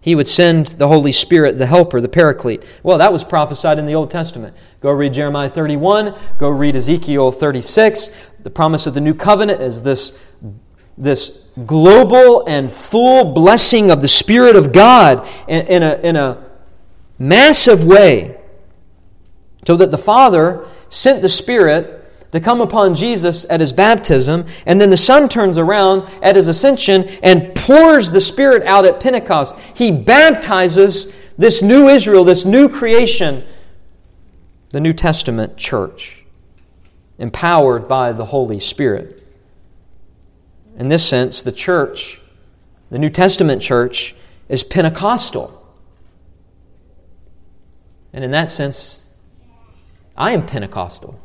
he 0.00 0.14
would 0.14 0.28
send 0.28 0.68
the 0.68 0.88
Holy 0.88 1.12
Spirit, 1.12 1.58
the 1.58 1.66
Helper, 1.66 2.00
the 2.00 2.08
Paraclete. 2.08 2.62
Well, 2.82 2.98
that 2.98 3.12
was 3.12 3.24
prophesied 3.24 3.78
in 3.78 3.86
the 3.86 3.94
Old 3.94 4.10
Testament. 4.10 4.56
Go 4.80 4.92
read 4.92 5.12
Jeremiah 5.12 5.48
31, 5.48 6.16
go 6.38 6.48
read 6.48 6.76
Ezekiel 6.76 7.30
36. 7.30 8.10
The 8.42 8.50
promise 8.50 8.86
of 8.86 8.94
the 8.94 9.00
new 9.00 9.14
covenant 9.14 9.60
is 9.60 9.82
this, 9.82 10.16
this 10.98 11.44
global 11.64 12.44
and 12.46 12.70
full 12.70 13.32
blessing 13.32 13.90
of 13.90 14.02
the 14.02 14.08
Spirit 14.08 14.56
of 14.56 14.72
God 14.72 15.26
in, 15.46 15.66
in, 15.66 15.82
a, 15.82 15.94
in 16.02 16.16
a 16.16 16.44
massive 17.18 17.84
way. 17.84 18.38
So 19.66 19.76
that 19.76 19.90
the 19.90 19.98
Father 19.98 20.66
sent 20.88 21.22
the 21.22 21.28
Spirit 21.28 21.94
to 22.32 22.40
come 22.40 22.60
upon 22.60 22.94
Jesus 22.94 23.46
at 23.48 23.60
his 23.60 23.72
baptism, 23.72 24.46
and 24.66 24.80
then 24.80 24.90
the 24.90 24.96
Son 24.96 25.28
turns 25.28 25.56
around 25.56 26.08
at 26.22 26.36
his 26.36 26.48
ascension 26.48 27.08
and 27.22 27.54
pours 27.54 28.10
the 28.10 28.20
Spirit 28.20 28.64
out 28.64 28.84
at 28.84 29.00
Pentecost. 29.00 29.58
He 29.74 29.90
baptizes 29.90 31.12
this 31.38 31.62
new 31.62 31.88
Israel, 31.88 32.24
this 32.24 32.44
new 32.44 32.68
creation, 32.68 33.44
the 34.70 34.80
New 34.80 34.92
Testament 34.92 35.56
church, 35.56 36.24
empowered 37.18 37.88
by 37.88 38.12
the 38.12 38.24
Holy 38.24 38.58
Spirit. 38.58 39.24
In 40.78 40.88
this 40.88 41.06
sense, 41.06 41.42
the 41.42 41.52
church, 41.52 42.20
the 42.88 42.98
New 42.98 43.08
Testament 43.08 43.60
church, 43.60 44.14
is 44.48 44.62
Pentecostal. 44.62 45.54
And 48.12 48.24
in 48.24 48.30
that 48.30 48.48
sense, 48.50 49.02
I 50.16 50.30
am 50.30 50.46
Pentecostal. 50.46 51.20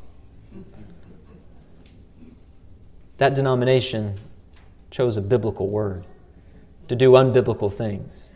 That 3.19 3.35
denomination 3.35 4.19
chose 4.89 5.17
a 5.17 5.21
biblical 5.21 5.67
word 5.67 6.03
to 6.87 6.95
do 6.95 7.11
unbiblical 7.11 7.71
things. 7.71 8.31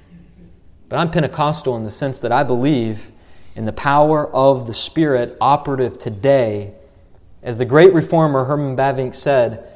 But 0.88 0.97
I'm 0.97 1.09
Pentecostal 1.09 1.76
in 1.76 1.84
the 1.84 1.89
sense 1.89 2.20
that 2.20 2.32
I 2.32 2.43
believe 2.43 3.11
in 3.55 3.65
the 3.65 3.74
power 3.74 4.32
of 4.34 4.68
the 4.68 4.74
Spirit 4.74 5.36
operative 5.41 5.97
today. 5.97 6.74
As 7.41 7.57
the 7.57 7.65
great 7.65 7.91
reformer 7.93 8.45
Herman 8.45 8.78
Bavinck 8.78 9.15
said, 9.15 9.68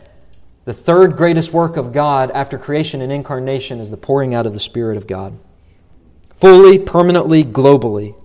the 0.66 0.74
third 0.74 1.18
greatest 1.18 1.52
work 1.52 1.78
of 1.78 1.92
God 1.92 2.32
after 2.32 2.58
creation 2.58 3.02
and 3.02 3.12
incarnation 3.12 3.80
is 3.80 3.90
the 3.90 3.98
pouring 3.98 4.34
out 4.34 4.46
of 4.46 4.54
the 4.54 4.60
Spirit 4.60 4.98
of 4.98 5.08
God. 5.08 5.38
Fully, 6.36 6.78
permanently, 6.80 7.44
globally. 7.44 8.16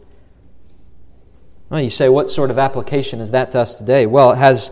Well, 1.68 1.80
you 1.80 1.90
say, 1.90 2.08
what 2.08 2.30
sort 2.30 2.50
of 2.50 2.58
application 2.58 3.20
is 3.20 3.32
that 3.32 3.52
to 3.52 3.60
us 3.60 3.74
today? 3.74 4.06
Well, 4.06 4.32
it 4.32 4.36
has 4.36 4.70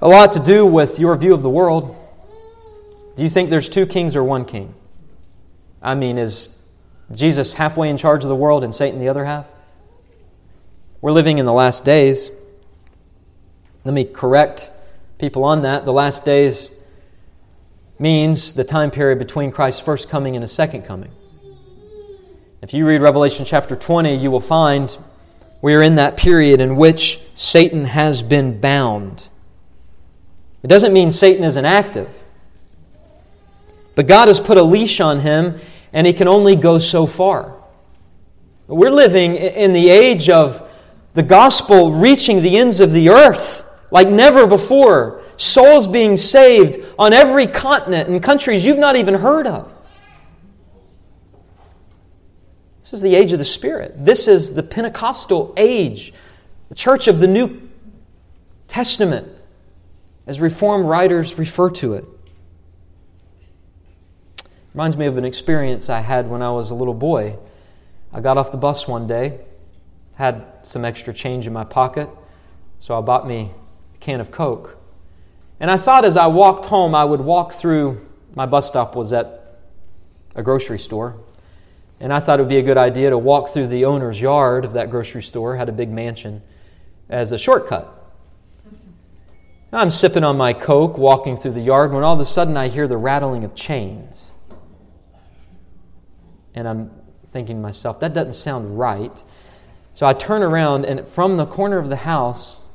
a 0.00 0.08
lot 0.08 0.32
to 0.32 0.40
do 0.40 0.66
with 0.66 0.98
your 0.98 1.16
view 1.16 1.32
of 1.32 1.42
the 1.42 1.50
world. 1.50 1.96
Do 3.16 3.22
you 3.22 3.28
think 3.28 3.50
there's 3.50 3.68
two 3.68 3.86
kings 3.86 4.16
or 4.16 4.24
one 4.24 4.44
king? 4.44 4.74
I 5.80 5.94
mean, 5.94 6.18
is 6.18 6.48
Jesus 7.12 7.54
halfway 7.54 7.88
in 7.88 7.96
charge 7.96 8.22
of 8.24 8.28
the 8.28 8.36
world 8.36 8.64
and 8.64 8.74
Satan 8.74 8.98
the 9.00 9.08
other 9.08 9.24
half? 9.24 9.46
We're 11.00 11.12
living 11.12 11.38
in 11.38 11.46
the 11.46 11.52
last 11.52 11.84
days. 11.84 12.30
Let 13.84 13.94
me 13.94 14.04
correct 14.04 14.70
people 15.22 15.44
on 15.44 15.62
that. 15.62 15.84
The 15.84 15.92
last 15.92 16.24
days 16.24 16.72
means 18.00 18.54
the 18.54 18.64
time 18.64 18.90
period 18.90 19.20
between 19.20 19.52
Christ's 19.52 19.80
first 19.80 20.08
coming 20.08 20.34
and 20.34 20.42
his 20.42 20.50
second 20.50 20.82
coming. 20.82 21.12
If 22.60 22.74
you 22.74 22.84
read 22.84 23.00
Revelation 23.00 23.44
chapter 23.44 23.76
20, 23.76 24.16
you 24.16 24.32
will 24.32 24.40
find 24.40 24.98
we 25.60 25.74
are 25.74 25.82
in 25.82 25.94
that 25.94 26.16
period 26.16 26.60
in 26.60 26.74
which 26.74 27.20
Satan 27.36 27.84
has 27.84 28.20
been 28.20 28.60
bound. 28.60 29.28
It 30.64 30.66
doesn't 30.66 30.92
mean 30.92 31.12
Satan 31.12 31.44
isn't 31.44 31.64
active. 31.64 32.08
But 33.94 34.08
God 34.08 34.26
has 34.26 34.40
put 34.40 34.58
a 34.58 34.62
leash 34.64 35.00
on 35.00 35.20
him, 35.20 35.60
and 35.92 36.04
he 36.04 36.12
can 36.12 36.26
only 36.26 36.56
go 36.56 36.78
so 36.78 37.06
far. 37.06 37.54
We're 38.66 38.90
living 38.90 39.36
in 39.36 39.72
the 39.72 39.88
age 39.88 40.28
of 40.28 40.68
the 41.14 41.22
gospel 41.22 41.92
reaching 41.92 42.42
the 42.42 42.58
ends 42.58 42.80
of 42.80 42.90
the 42.90 43.10
earth 43.10 43.62
like 43.92 44.08
never 44.08 44.46
before. 44.48 45.22
Souls 45.36 45.86
being 45.86 46.16
saved 46.16 46.84
on 46.98 47.12
every 47.12 47.46
continent 47.46 48.08
in 48.08 48.18
countries 48.20 48.64
you've 48.64 48.78
not 48.78 48.96
even 48.96 49.14
heard 49.14 49.46
of. 49.46 49.72
This 52.80 52.94
is 52.94 53.02
the 53.02 53.14
age 53.14 53.32
of 53.32 53.38
the 53.38 53.44
Spirit. 53.44 54.04
This 54.04 54.26
is 54.26 54.54
the 54.54 54.62
Pentecostal 54.62 55.54
age, 55.56 56.12
the 56.68 56.74
church 56.74 57.06
of 57.06 57.20
the 57.20 57.28
New 57.28 57.68
Testament 58.66 59.28
as 60.26 60.40
Reformed 60.40 60.86
writers 60.86 61.38
refer 61.38 61.70
to 61.70 61.94
it. 61.94 62.04
Reminds 64.72 64.96
me 64.96 65.06
of 65.06 65.18
an 65.18 65.24
experience 65.24 65.90
I 65.90 66.00
had 66.00 66.30
when 66.30 66.40
I 66.40 66.50
was 66.50 66.70
a 66.70 66.74
little 66.74 66.94
boy. 66.94 67.38
I 68.10 68.20
got 68.20 68.38
off 68.38 68.52
the 68.52 68.58
bus 68.58 68.88
one 68.88 69.06
day, 69.06 69.40
had 70.14 70.44
some 70.62 70.84
extra 70.84 71.12
change 71.12 71.46
in 71.46 71.52
my 71.52 71.64
pocket, 71.64 72.08
so 72.78 72.96
I 72.96 73.02
bought 73.02 73.26
me 73.26 73.52
can 74.02 74.20
of 74.20 74.30
Coke. 74.30 74.76
And 75.60 75.70
I 75.70 75.76
thought 75.76 76.04
as 76.04 76.16
I 76.16 76.26
walked 76.26 76.66
home, 76.66 76.94
I 76.94 77.04
would 77.04 77.20
walk 77.20 77.52
through, 77.52 78.04
my 78.34 78.44
bus 78.44 78.66
stop 78.66 78.94
was 78.96 79.12
at 79.12 79.60
a 80.34 80.42
grocery 80.42 80.78
store. 80.78 81.16
And 82.00 82.12
I 82.12 82.18
thought 82.18 82.40
it 82.40 82.42
would 82.42 82.48
be 82.48 82.58
a 82.58 82.62
good 82.62 82.76
idea 82.76 83.10
to 83.10 83.16
walk 83.16 83.50
through 83.50 83.68
the 83.68 83.84
owner's 83.84 84.20
yard 84.20 84.64
of 84.64 84.72
that 84.72 84.90
grocery 84.90 85.22
store, 85.22 85.56
had 85.56 85.68
a 85.68 85.72
big 85.72 85.88
mansion, 85.88 86.42
as 87.08 87.30
a 87.30 87.38
shortcut. 87.38 88.00
I'm 89.72 89.90
sipping 89.90 90.24
on 90.24 90.36
my 90.36 90.52
Coke, 90.52 90.98
walking 90.98 91.36
through 91.36 91.52
the 91.52 91.60
yard, 91.60 91.92
when 91.92 92.02
all 92.02 92.12
of 92.12 92.20
a 92.20 92.26
sudden 92.26 92.56
I 92.56 92.68
hear 92.68 92.88
the 92.88 92.96
rattling 92.96 93.44
of 93.44 93.54
chains. 93.54 94.34
And 96.54 96.68
I'm 96.68 96.90
thinking 97.30 97.56
to 97.56 97.62
myself, 97.62 98.00
that 98.00 98.12
doesn't 98.12 98.34
sound 98.34 98.78
right. 98.78 99.22
So 99.94 100.06
I 100.06 100.12
turn 100.12 100.42
around, 100.42 100.84
and 100.86 101.06
from 101.06 101.36
the 101.36 101.46
corner 101.46 101.78
of 101.78 101.88
the 101.88 101.96
house, 101.96 102.66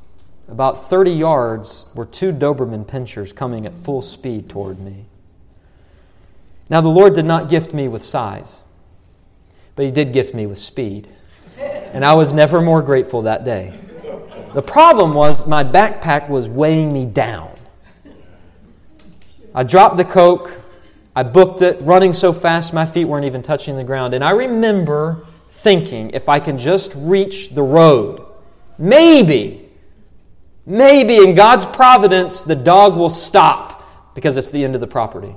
about 0.48 0.90
30 0.90 1.12
yards, 1.12 1.86
were 1.94 2.06
two 2.06 2.32
Doberman 2.32 2.86
pinschers 2.86 3.36
coming 3.36 3.66
at 3.66 3.74
full 3.74 4.02
speed 4.02 4.50
toward 4.50 4.80
me. 4.80 5.06
Now, 6.70 6.82
the 6.82 6.90
Lord 6.90 7.14
did 7.14 7.26
not 7.26 7.50
gift 7.50 7.74
me 7.74 7.88
with 7.88 8.02
size, 8.02 8.64
but 9.76 9.86
He 9.86 9.92
did 9.92 10.14
gift 10.14 10.34
me 10.34 10.46
with 10.46 10.58
speed. 10.58 11.10
And 11.58 12.06
I 12.06 12.14
was 12.14 12.34
never 12.34 12.62
more 12.62 12.82
grateful 12.82 13.24
that 13.24 13.44
day. 13.44 13.78
The 14.54 14.62
problem 14.62 15.14
was 15.14 15.46
my 15.48 15.64
backpack 15.64 16.30
was 16.30 16.48
weighing 16.48 16.92
me 16.94 17.06
down. 17.06 17.52
I 19.54 19.64
dropped 19.64 19.98
the 19.98 20.06
Coke. 20.06 20.52
I 21.16 21.24
booked 21.24 21.62
it, 21.62 21.82
running 21.82 22.14
so 22.14 22.32
fast 22.32 22.74
my 22.74 22.86
feet 22.86 23.06
weren't 23.06 23.26
even 23.26 23.42
touching 23.42 23.76
the 23.76 23.84
ground. 23.84 24.14
And 24.14 24.24
I 24.24 24.30
remember 24.30 25.26
thinking, 25.50 26.12
if 26.12 26.30
I 26.30 26.40
can 26.40 26.60
just 26.60 26.92
reach 26.96 27.56
the 27.56 27.64
road, 27.64 28.24
maybe, 28.78 29.67
maybe 30.68 31.18
in 31.18 31.34
God's 31.34 31.66
providence, 31.66 32.42
the 32.42 32.56
dog 32.56 32.96
will 32.96 33.10
stop 33.10 34.14
because 34.14 34.38
it's 34.38 34.50
the 34.50 34.64
end 34.64 34.76
of 34.76 34.82
the 34.82 34.88
property. 34.88 35.34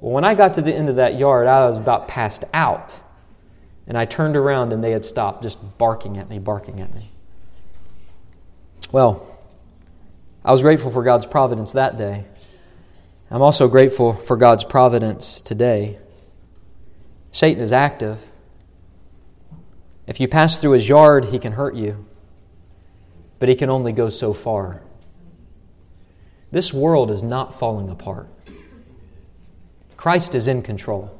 Well, 0.00 0.12
when 0.12 0.24
I 0.24 0.34
got 0.34 0.54
to 0.54 0.62
the 0.62 0.72
end 0.72 0.88
of 0.88 0.96
that 0.96 1.18
yard, 1.18 1.48
I 1.48 1.66
was 1.66 1.76
about 1.76 2.08
passed 2.08 2.44
out. 2.54 3.00
And 3.88 3.98
I 3.98 4.04
turned 4.04 4.36
around 4.36 4.72
and 4.72 4.84
they 4.84 4.92
had 4.92 5.04
stopped, 5.04 5.42
just 5.42 5.58
barking 5.76 6.18
at 6.18 6.28
me, 6.28 6.38
barking 6.38 6.80
at 6.80 6.94
me. 6.94 7.10
Well, 8.92 9.26
I 10.44 10.52
was 10.52 10.62
grateful 10.62 10.90
for 10.90 11.02
God's 11.02 11.26
providence 11.26 11.72
that 11.72 11.98
day. 11.98 12.24
I'm 13.30 13.42
also 13.42 13.66
grateful 13.68 14.14
for 14.14 14.36
God's 14.36 14.64
providence 14.64 15.40
today. 15.40 15.98
Satan 17.32 17.62
is 17.62 17.72
active. 17.72 18.18
If 20.06 20.20
you 20.20 20.28
pass 20.28 20.58
through 20.58 20.72
his 20.72 20.88
yard, 20.88 21.26
he 21.26 21.38
can 21.38 21.52
hurt 21.52 21.74
you, 21.74 22.06
but 23.38 23.48
he 23.48 23.54
can 23.54 23.70
only 23.70 23.92
go 23.92 24.08
so 24.08 24.32
far. 24.32 24.82
This 26.50 26.72
world 26.72 27.10
is 27.10 27.22
not 27.22 27.58
falling 27.58 27.90
apart. 27.90 28.28
Christ 29.96 30.34
is 30.34 30.48
in 30.48 30.62
control. 30.62 31.18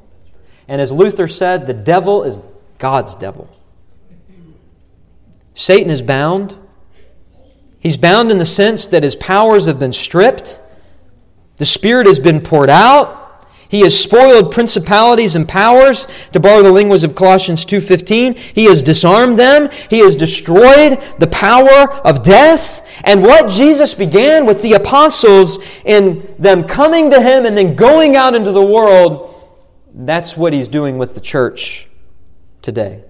And 0.67 0.81
as 0.81 0.91
Luther 0.91 1.27
said, 1.27 1.67
the 1.67 1.73
devil 1.73 2.23
is 2.23 2.41
God's 2.77 3.15
devil. 3.15 3.49
Satan 5.53 5.91
is 5.91 6.01
bound. 6.01 6.55
He's 7.79 7.97
bound 7.97 8.31
in 8.31 8.37
the 8.37 8.45
sense 8.45 8.87
that 8.87 9.03
his 9.03 9.15
powers 9.15 9.65
have 9.65 9.79
been 9.79 9.93
stripped, 9.93 10.59
the 11.57 11.65
Spirit 11.65 12.07
has 12.07 12.19
been 12.19 12.39
poured 12.39 12.69
out, 12.69 13.28
He 13.69 13.81
has 13.81 13.97
spoiled 13.97 14.51
principalities 14.51 15.35
and 15.35 15.47
powers, 15.47 16.07
to 16.33 16.39
borrow 16.39 16.63
the 16.63 16.71
language 16.71 17.03
of 17.03 17.13
Colossians 17.13 17.63
2:15. 17.65 18.35
He 18.55 18.65
has 18.65 18.81
disarmed 18.81 19.37
them. 19.37 19.69
He 19.91 19.99
has 19.99 20.17
destroyed 20.17 20.97
the 21.19 21.27
power 21.27 22.01
of 22.03 22.23
death. 22.23 22.81
And 23.03 23.21
what 23.21 23.47
Jesus 23.47 23.93
began 23.93 24.47
with 24.47 24.63
the 24.63 24.73
apostles 24.73 25.59
in 25.85 26.27
them 26.39 26.63
coming 26.63 27.11
to 27.11 27.21
him 27.21 27.45
and 27.45 27.55
then 27.55 27.75
going 27.75 28.15
out 28.15 28.33
into 28.33 28.51
the 28.51 28.65
world, 28.65 29.35
that's 29.93 30.35
what 30.35 30.51
he's 30.51 30.67
doing 30.67 30.97
with 30.97 31.13
the 31.13 31.21
church 31.21 31.87
today. 32.63 33.03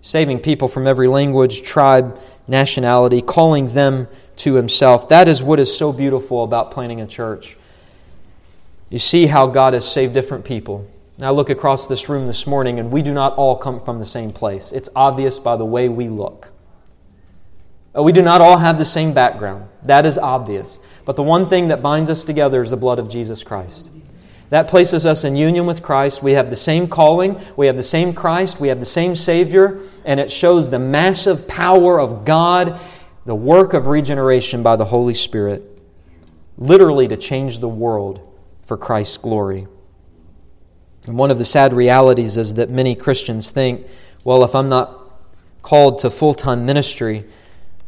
Saving 0.00 0.38
people 0.38 0.68
from 0.68 0.86
every 0.86 1.08
language, 1.08 1.62
tribe, 1.62 2.20
nationality, 2.46 3.20
calling 3.20 3.74
them 3.74 4.06
to 4.36 4.54
himself. 4.54 5.08
That 5.08 5.26
is 5.26 5.42
what 5.42 5.58
is 5.58 5.76
so 5.76 5.92
beautiful 5.92 6.44
about 6.44 6.70
planting 6.70 7.00
a 7.00 7.06
church. 7.06 7.55
You 8.88 8.98
see 8.98 9.26
how 9.26 9.46
God 9.46 9.74
has 9.74 9.90
saved 9.90 10.14
different 10.14 10.44
people. 10.44 10.88
Now, 11.18 11.32
look 11.32 11.50
across 11.50 11.86
this 11.86 12.08
room 12.08 12.26
this 12.26 12.46
morning, 12.46 12.78
and 12.78 12.90
we 12.90 13.02
do 13.02 13.12
not 13.12 13.34
all 13.36 13.56
come 13.56 13.80
from 13.80 13.98
the 13.98 14.06
same 14.06 14.30
place. 14.30 14.70
It's 14.70 14.90
obvious 14.94 15.38
by 15.38 15.56
the 15.56 15.64
way 15.64 15.88
we 15.88 16.08
look. 16.08 16.52
Uh, 17.96 18.02
we 18.02 18.12
do 18.12 18.20
not 18.20 18.42
all 18.42 18.58
have 18.58 18.76
the 18.76 18.84
same 18.84 19.14
background. 19.14 19.68
That 19.82 20.04
is 20.04 20.18
obvious. 20.18 20.78
But 21.06 21.16
the 21.16 21.22
one 21.22 21.48
thing 21.48 21.68
that 21.68 21.80
binds 21.80 22.10
us 22.10 22.22
together 22.22 22.62
is 22.62 22.70
the 22.70 22.76
blood 22.76 22.98
of 22.98 23.08
Jesus 23.08 23.42
Christ. 23.42 23.90
That 24.50 24.68
places 24.68 25.06
us 25.06 25.24
in 25.24 25.34
union 25.34 25.66
with 25.66 25.82
Christ. 25.82 26.22
We 26.22 26.32
have 26.32 26.50
the 26.50 26.56
same 26.56 26.86
calling, 26.86 27.40
we 27.56 27.66
have 27.66 27.76
the 27.76 27.82
same 27.82 28.12
Christ, 28.12 28.60
we 28.60 28.68
have 28.68 28.78
the 28.78 28.86
same 28.86 29.16
Savior, 29.16 29.80
and 30.04 30.20
it 30.20 30.30
shows 30.30 30.68
the 30.68 30.78
massive 30.78 31.48
power 31.48 31.98
of 31.98 32.24
God, 32.24 32.78
the 33.24 33.34
work 33.34 33.72
of 33.72 33.86
regeneration 33.86 34.62
by 34.62 34.76
the 34.76 34.84
Holy 34.84 35.14
Spirit, 35.14 35.80
literally 36.58 37.08
to 37.08 37.16
change 37.16 37.58
the 37.58 37.68
world 37.68 38.20
for 38.66 38.76
Christ's 38.76 39.16
glory. 39.16 39.66
And 41.06 41.16
one 41.16 41.30
of 41.30 41.38
the 41.38 41.44
sad 41.44 41.72
realities 41.72 42.36
is 42.36 42.54
that 42.54 42.68
many 42.68 42.94
Christians 42.94 43.50
think, 43.50 43.86
well, 44.24 44.42
if 44.42 44.54
I'm 44.54 44.68
not 44.68 45.02
called 45.62 46.00
to 46.00 46.10
full 46.10 46.34
time 46.34 46.66
ministry, 46.66 47.24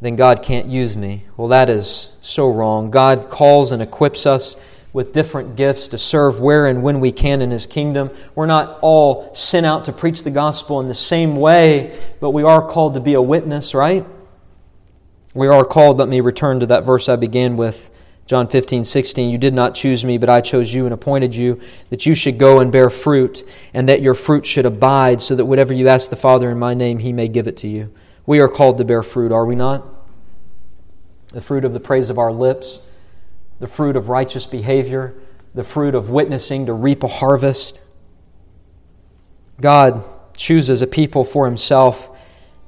then 0.00 0.16
God 0.16 0.42
can't 0.42 0.66
use 0.66 0.96
me. 0.96 1.24
Well, 1.36 1.48
that 1.48 1.68
is 1.68 2.10
so 2.22 2.48
wrong. 2.48 2.90
God 2.90 3.28
calls 3.28 3.72
and 3.72 3.82
equips 3.82 4.26
us 4.26 4.56
with 4.92 5.12
different 5.12 5.56
gifts 5.56 5.88
to 5.88 5.98
serve 5.98 6.40
where 6.40 6.66
and 6.66 6.82
when 6.82 7.00
we 7.00 7.12
can 7.12 7.42
in 7.42 7.50
His 7.50 7.66
kingdom. 7.66 8.10
We're 8.34 8.46
not 8.46 8.78
all 8.80 9.34
sent 9.34 9.66
out 9.66 9.84
to 9.86 9.92
preach 9.92 10.22
the 10.22 10.30
gospel 10.30 10.80
in 10.80 10.88
the 10.88 10.94
same 10.94 11.36
way, 11.36 11.96
but 12.20 12.30
we 12.30 12.42
are 12.42 12.66
called 12.66 12.94
to 12.94 13.00
be 13.00 13.14
a 13.14 13.22
witness, 13.22 13.74
right? 13.74 14.06
We 15.34 15.48
are 15.48 15.64
called, 15.64 15.98
let 15.98 16.08
me 16.08 16.20
return 16.20 16.60
to 16.60 16.66
that 16.66 16.84
verse 16.84 17.08
I 17.08 17.16
began 17.16 17.56
with 17.56 17.90
John 18.28 18.46
15, 18.46 18.84
16, 18.84 19.30
you 19.30 19.38
did 19.38 19.54
not 19.54 19.74
choose 19.74 20.04
me, 20.04 20.18
but 20.18 20.28
I 20.28 20.42
chose 20.42 20.74
you 20.74 20.84
and 20.84 20.92
appointed 20.92 21.34
you 21.34 21.58
that 21.88 22.04
you 22.04 22.14
should 22.14 22.36
go 22.36 22.60
and 22.60 22.70
bear 22.70 22.90
fruit, 22.90 23.48
and 23.72 23.88
that 23.88 24.02
your 24.02 24.12
fruit 24.12 24.44
should 24.44 24.66
abide, 24.66 25.22
so 25.22 25.34
that 25.34 25.46
whatever 25.46 25.72
you 25.72 25.88
ask 25.88 26.10
the 26.10 26.16
Father 26.16 26.50
in 26.50 26.58
my 26.58 26.74
name, 26.74 26.98
he 26.98 27.10
may 27.10 27.26
give 27.26 27.48
it 27.48 27.56
to 27.56 27.68
you. 27.68 27.90
We 28.26 28.40
are 28.40 28.48
called 28.48 28.76
to 28.78 28.84
bear 28.84 29.02
fruit, 29.02 29.32
are 29.32 29.46
we 29.46 29.54
not? 29.54 29.82
The 31.28 31.40
fruit 31.40 31.64
of 31.64 31.72
the 31.72 31.80
praise 31.80 32.10
of 32.10 32.18
our 32.18 32.30
lips, 32.30 32.80
the 33.60 33.66
fruit 33.66 33.96
of 33.96 34.10
righteous 34.10 34.44
behavior, 34.44 35.14
the 35.54 35.64
fruit 35.64 35.94
of 35.94 36.10
witnessing 36.10 36.66
to 36.66 36.74
reap 36.74 37.02
a 37.02 37.08
harvest. 37.08 37.80
God 39.58 40.04
chooses 40.36 40.82
a 40.82 40.86
people 40.86 41.24
for 41.24 41.46
himself 41.46 42.10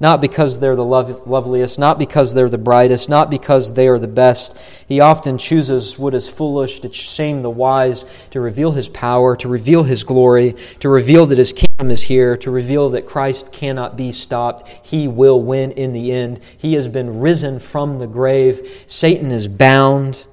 not 0.01 0.23
because 0.23 0.59
they're 0.59 0.75
the 0.75 0.83
loveliest, 0.83 1.79
not 1.79 1.99
because 1.99 2.33
they're 2.33 2.49
the 2.49 2.57
brightest, 2.57 3.11
not 3.11 3.29
because 3.29 3.75
they 3.75 3.87
are 3.87 3.99
the 3.99 4.09
best. 4.09 4.57
He 4.89 5.01
often 5.01 5.37
chooses 5.37 5.99
what 5.99 6.15
is 6.15 6.27
foolish 6.27 6.81
to 6.81 6.91
shame 6.91 7.43
the 7.43 7.51
wise, 7.51 8.07
to 8.31 8.41
reveal 8.41 8.73
his 8.73 8.89
power, 8.89 9.37
to 9.37 9.49
reveal 9.49 9.83
his 9.83 10.03
glory, 10.03 10.57
to 10.81 10.89
reveal 10.89 11.27
that 11.27 11.37
his 11.37 11.53
kingdom 11.53 11.91
is 11.91 12.01
here, 12.01 12.35
to 12.39 12.51
reveal 12.51 12.89
that 12.91 13.07
Christ 13.07 13.53
cannot 13.53 13.99
be 13.99 14.11
stopped. 14.11 14.69
He 14.83 15.07
will 15.07 15.43
win 15.43 15.73
in 15.73 15.93
the 15.93 16.13
end. 16.13 16.41
He 16.57 16.73
has 16.75 16.89
been 16.89 17.21
risen 17.21 17.61
from 17.61 17.99
the 17.99 18.07
grave. 18.07 18.85
Satan 18.87 19.31
is 19.31 19.49
bound. 19.49 20.25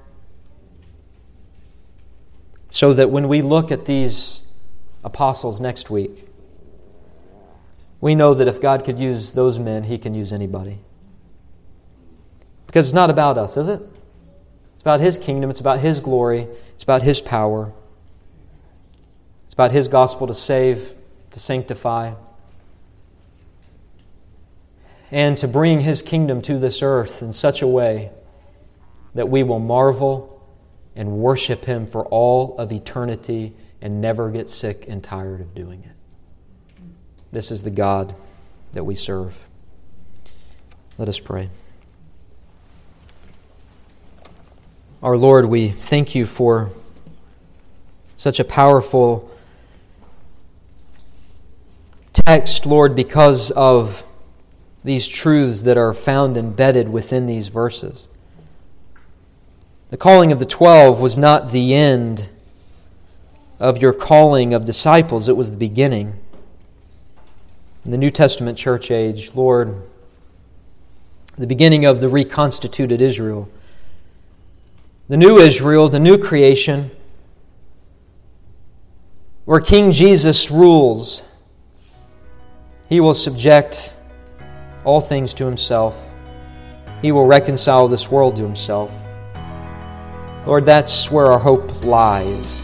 So 2.70 2.94
that 2.94 3.10
when 3.10 3.28
we 3.28 3.42
look 3.42 3.70
at 3.70 3.84
these 3.84 4.42
apostles 5.04 5.60
next 5.60 5.90
week, 5.90 6.27
we 8.00 8.14
know 8.14 8.34
that 8.34 8.46
if 8.48 8.60
God 8.60 8.84
could 8.84 8.98
use 8.98 9.32
those 9.32 9.58
men, 9.58 9.84
He 9.84 9.98
can 9.98 10.14
use 10.14 10.32
anybody. 10.32 10.78
Because 12.66 12.86
it's 12.86 12.94
not 12.94 13.10
about 13.10 13.38
us, 13.38 13.56
is 13.56 13.68
it? 13.68 13.80
It's 14.74 14.82
about 14.82 15.00
His 15.00 15.18
kingdom, 15.18 15.50
it's 15.50 15.60
about 15.60 15.80
His 15.80 16.00
glory, 16.00 16.46
it's 16.74 16.84
about 16.84 17.02
His 17.02 17.20
power, 17.20 17.72
it's 19.46 19.54
about 19.54 19.72
His 19.72 19.88
gospel 19.88 20.28
to 20.28 20.34
save, 20.34 20.94
to 21.32 21.40
sanctify, 21.40 22.14
and 25.10 25.36
to 25.38 25.48
bring 25.48 25.80
His 25.80 26.02
kingdom 26.02 26.42
to 26.42 26.58
this 26.58 26.82
earth 26.82 27.22
in 27.22 27.32
such 27.32 27.62
a 27.62 27.66
way 27.66 28.12
that 29.14 29.28
we 29.28 29.42
will 29.42 29.58
marvel 29.58 30.46
and 30.94 31.18
worship 31.18 31.64
Him 31.64 31.86
for 31.86 32.04
all 32.06 32.56
of 32.58 32.70
eternity 32.70 33.54
and 33.80 34.00
never 34.00 34.30
get 34.30 34.48
sick 34.48 34.84
and 34.88 35.02
tired 35.02 35.40
of 35.40 35.54
doing 35.54 35.82
it. 35.82 35.97
This 37.30 37.50
is 37.50 37.62
the 37.62 37.70
God 37.70 38.14
that 38.72 38.84
we 38.84 38.94
serve. 38.94 39.46
Let 40.96 41.08
us 41.08 41.20
pray. 41.20 41.50
Our 45.02 45.16
Lord, 45.16 45.46
we 45.46 45.68
thank 45.68 46.14
you 46.14 46.26
for 46.26 46.70
such 48.16 48.40
a 48.40 48.44
powerful 48.44 49.30
text, 52.12 52.66
Lord, 52.66 52.96
because 52.96 53.50
of 53.50 54.04
these 54.82 55.06
truths 55.06 55.62
that 55.62 55.76
are 55.76 55.92
found 55.92 56.36
embedded 56.36 56.88
within 56.88 57.26
these 57.26 57.48
verses. 57.48 58.08
The 59.90 59.96
calling 59.96 60.32
of 60.32 60.38
the 60.38 60.46
twelve 60.46 61.00
was 61.00 61.18
not 61.18 61.52
the 61.52 61.74
end 61.74 62.30
of 63.60 63.82
your 63.82 63.92
calling 63.92 64.54
of 64.54 64.64
disciples, 64.64 65.28
it 65.28 65.36
was 65.36 65.50
the 65.50 65.56
beginning 65.56 66.18
in 67.88 67.92
the 67.92 67.96
New 67.96 68.10
Testament 68.10 68.58
church 68.58 68.90
age, 68.90 69.34
Lord, 69.34 69.74
the 71.38 71.46
beginning 71.46 71.86
of 71.86 72.00
the 72.00 72.08
reconstituted 72.10 73.00
Israel, 73.00 73.48
the 75.08 75.16
new 75.16 75.38
Israel, 75.38 75.88
the 75.88 75.98
new 75.98 76.18
creation, 76.18 76.90
where 79.46 79.62
King 79.62 79.92
Jesus 79.92 80.50
rules, 80.50 81.22
he 82.90 83.00
will 83.00 83.14
subject 83.14 83.96
all 84.84 85.00
things 85.00 85.32
to 85.32 85.46
himself. 85.46 85.98
He 87.00 87.10
will 87.10 87.24
reconcile 87.24 87.88
this 87.88 88.10
world 88.10 88.36
to 88.36 88.42
himself. 88.42 88.90
Lord, 90.46 90.66
that's 90.66 91.10
where 91.10 91.32
our 91.32 91.38
hope 91.38 91.82
lies. 91.82 92.60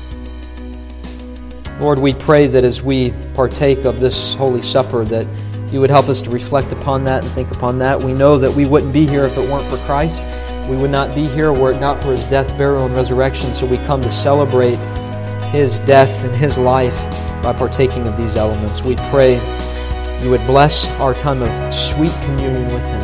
Lord, 1.81 1.99
we 1.99 2.15
pray 2.15 2.47
that 2.47 2.65
as 2.65 2.83
we 2.83 3.13
partake 3.35 3.85
of 3.85 4.01
this 4.01 4.35
Holy 4.35 4.61
Supper, 4.61 5.05
that 5.07 5.27
you 5.73 5.81
would 5.81 5.91
help 5.91 6.09
us 6.09 6.23
to 6.23 6.31
reflect 6.31 6.73
upon 6.73 7.05
that 7.05 7.25
and 7.25 7.33
think 7.33 7.51
upon 7.51 7.79
that. 7.79 8.01
We 8.01 8.13
know 8.13 8.39
that 8.39 8.55
we 8.55 8.65
wouldn't 8.65 8.93
be 8.93 9.07
here 9.07 9.25
if 9.25 9.37
it 9.37 9.51
weren't 9.51 9.69
for 9.69 9.79
Christ. 9.79 10.23
We 10.71 10.77
would 10.77 10.91
not 10.91 11.15
be 11.15 11.27
here 11.27 11.53
were 11.53 11.73
it 11.73 11.81
not 11.81 12.01
for 12.01 12.13
his 12.13 12.25
death, 12.25 12.57
burial, 12.57 12.87
and 12.87 12.95
resurrection. 12.95 13.55
So 13.55 13.67
we 13.67 13.77
come 13.79 14.01
to 14.03 14.11
celebrate 14.11 14.77
his 15.51 15.81
death 15.81 16.11
and 16.25 16.35
his 16.37 16.57
life 16.57 16.97
by 17.43 17.53
partaking 17.53 18.07
of 18.07 18.17
these 18.17 18.37
elements. 18.37 18.83
We 18.83 18.97
pray 19.11 19.35
you 20.23 20.31
would 20.31 20.47
bless 20.47 20.87
our 21.01 21.13
time 21.13 21.43
of 21.43 21.75
sweet 21.75 22.13
communion 22.23 22.65
with 22.73 22.85
him 22.85 23.03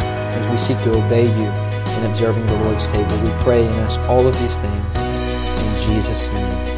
as 0.00 0.50
we 0.50 0.56
seek 0.56 0.82
to 0.84 1.04
obey 1.04 1.24
you 1.24 1.50
in 1.98 2.10
observing 2.10 2.46
the 2.46 2.54
Lord's 2.62 2.86
table. 2.86 3.14
We 3.22 3.42
pray 3.42 3.66
and 3.66 3.74
ask 3.74 4.00
all 4.08 4.26
of 4.26 4.38
these 4.40 4.56
things 4.56 4.96
in 4.96 5.94
Jesus' 5.94 6.28
name. 6.28 6.71